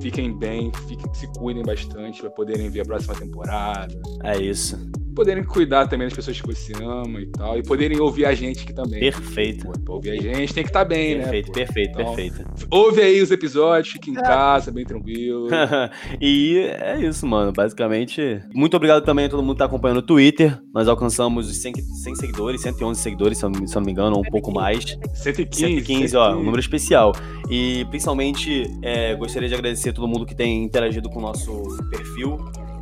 fiquem 0.00 0.36
bem, 0.36 0.72
fiquem, 0.88 1.12
se 1.14 1.26
cuidem 1.38 1.62
bastante 1.62 2.20
para 2.20 2.30
poderem 2.30 2.70
ver 2.70 2.80
a 2.80 2.84
próxima 2.84 3.14
temporada. 3.14 3.94
É 4.24 4.36
isso 4.38 4.78
poderem 5.18 5.42
cuidar 5.42 5.88
também 5.88 6.06
das 6.06 6.14
pessoas 6.14 6.40
que 6.40 6.46
você 6.46 6.72
ama 6.80 7.20
e 7.20 7.26
tal, 7.26 7.58
e 7.58 7.62
poderem 7.64 7.98
ouvir 7.98 8.24
a 8.24 8.34
gente 8.34 8.62
aqui 8.62 8.72
também. 8.72 9.00
Perfeito. 9.00 9.66
Pô, 9.66 9.72
pra 9.72 9.94
ouvir 9.94 10.10
a 10.10 10.14
gente 10.14 10.54
tem 10.54 10.62
que 10.62 10.70
estar 10.70 10.84
tá 10.84 10.84
bem, 10.84 11.16
perfeito, 11.16 11.48
né? 11.48 11.54
Perfeito, 11.54 11.90
então, 11.90 12.14
perfeito, 12.14 12.66
Ouve 12.70 13.00
aí 13.00 13.20
os 13.20 13.32
episódios, 13.32 13.92
fique 13.92 14.12
em 14.12 14.16
é. 14.16 14.22
casa, 14.22 14.70
bem 14.70 14.84
tranquilo. 14.84 15.48
e 16.20 16.58
é 16.58 17.00
isso, 17.00 17.26
mano. 17.26 17.52
Basicamente, 17.52 18.40
muito 18.54 18.76
obrigado 18.76 19.04
também 19.04 19.24
a 19.24 19.28
todo 19.28 19.42
mundo 19.42 19.54
que 19.54 19.58
tá 19.58 19.64
acompanhando 19.64 19.98
o 19.98 20.02
Twitter. 20.02 20.56
Nós 20.72 20.86
alcançamos 20.86 21.50
os 21.50 21.56
100, 21.56 21.74
100 22.04 22.14
seguidores, 22.14 22.60
111 22.60 23.00
seguidores, 23.00 23.38
se 23.38 23.44
eu, 23.44 23.52
se 23.52 23.76
eu 23.76 23.80
não 23.80 23.86
me 23.86 23.90
engano, 23.90 24.14
ou 24.14 24.22
um 24.22 24.30
pouco 24.30 24.52
mais. 24.52 24.84
115. 25.14 25.60
115, 25.60 25.80
115. 25.88 26.16
ó, 26.16 26.36
um 26.36 26.44
número 26.44 26.60
especial. 26.60 27.12
E 27.50 27.84
principalmente, 27.86 28.70
é, 28.82 29.16
gostaria 29.16 29.48
de 29.48 29.54
agradecer 29.56 29.90
a 29.90 29.92
todo 29.92 30.06
mundo 30.06 30.24
que 30.24 30.36
tem 30.36 30.62
interagido 30.62 31.10
com 31.10 31.18
o 31.18 31.22
nosso 31.22 31.60
perfil. 31.90 32.36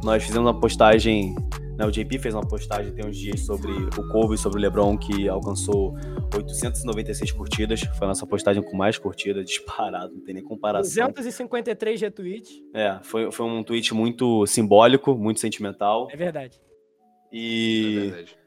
Nós 0.04 0.22
fizemos 0.22 0.46
uma 0.46 0.60
postagem 0.60 1.34
né, 1.78 1.84
o 1.84 1.90
JP 1.90 2.18
fez 2.18 2.34
uma 2.34 2.46
postagem 2.46 2.92
tem 2.92 3.06
uns 3.06 3.16
dias 3.16 3.40
sobre 3.40 3.70
o 3.70 4.08
Kobe, 4.08 4.36
sobre 4.38 4.58
o 4.58 4.62
LeBron, 4.62 4.96
que 4.96 5.28
alcançou 5.28 5.94
896 6.34 7.32
curtidas. 7.32 7.80
Foi 7.80 8.06
a 8.06 8.08
nossa 8.08 8.26
postagem 8.26 8.62
com 8.62 8.76
mais 8.76 8.98
curtida, 8.98 9.42
disparado, 9.44 10.14
não 10.14 10.22
tem 10.22 10.34
nem 10.34 10.44
comparação. 10.44 11.08
253 11.08 12.00
retweets. 12.00 12.62
É, 12.74 12.98
foi, 13.02 13.30
foi 13.30 13.46
um 13.46 13.62
tweet 13.62 13.92
muito 13.94 14.46
simbólico, 14.46 15.14
muito 15.14 15.40
sentimental. 15.40 16.08
É 16.10 16.16
verdade. 16.16 16.60
E. 17.32 17.96
É 17.96 18.00
verdade. 18.00 18.45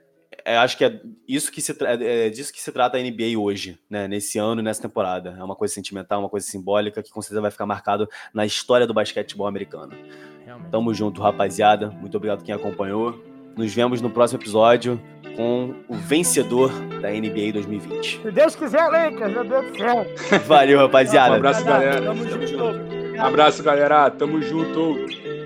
É, 0.49 0.57
acho 0.57 0.75
que 0.75 0.83
é 0.83 0.99
isso 1.27 1.51
que 1.51 1.61
se 1.61 1.71
é, 1.83 2.25
é 2.25 2.29
disso 2.31 2.51
que 2.51 2.59
se 2.59 2.71
trata 2.71 2.97
a 2.97 2.99
NBA 2.99 3.37
hoje, 3.37 3.77
né? 3.87 4.07
Nesse 4.07 4.39
ano 4.39 4.61
e 4.61 4.63
nessa 4.63 4.81
temporada. 4.81 5.35
É 5.37 5.43
uma 5.43 5.55
coisa 5.55 5.71
sentimental, 5.71 6.19
uma 6.19 6.29
coisa 6.29 6.47
simbólica 6.47 7.03
que 7.03 7.11
com 7.11 7.21
certeza 7.21 7.39
vai 7.39 7.51
ficar 7.51 7.67
marcado 7.67 8.09
na 8.33 8.47
história 8.47 8.87
do 8.87 8.93
basquetebol 8.93 9.45
americano. 9.45 9.93
Realmente. 10.43 10.71
Tamo 10.71 10.91
junto, 10.91 11.21
rapaziada. 11.21 11.91
Muito 11.91 12.17
obrigado 12.17 12.43
quem 12.43 12.55
acompanhou. 12.55 13.23
Nos 13.55 13.71
vemos 13.75 14.01
no 14.01 14.09
próximo 14.09 14.41
episódio 14.41 14.99
com 15.35 15.75
o 15.87 15.93
vencedor 15.93 16.71
da 16.99 17.11
NBA 17.11 17.53
2020. 17.53 18.21
Se 18.23 18.31
Deus 18.31 18.55
quiser, 18.55 18.87
Lakers, 18.87 19.31
meu 19.31 19.43
Deus 19.43 19.71
do 19.71 19.77
céu. 19.77 20.05
Valeu, 20.47 20.79
rapaziada. 20.79 21.33
Um 21.33 21.37
abraço, 21.37 21.63
galera. 21.63 22.01
Tamo 22.01 22.27
junto. 22.27 22.63
Um 23.15 23.21
abraço, 23.21 23.61
galera. 23.61 24.09
Tamo 24.09 24.41
junto. 24.41 25.38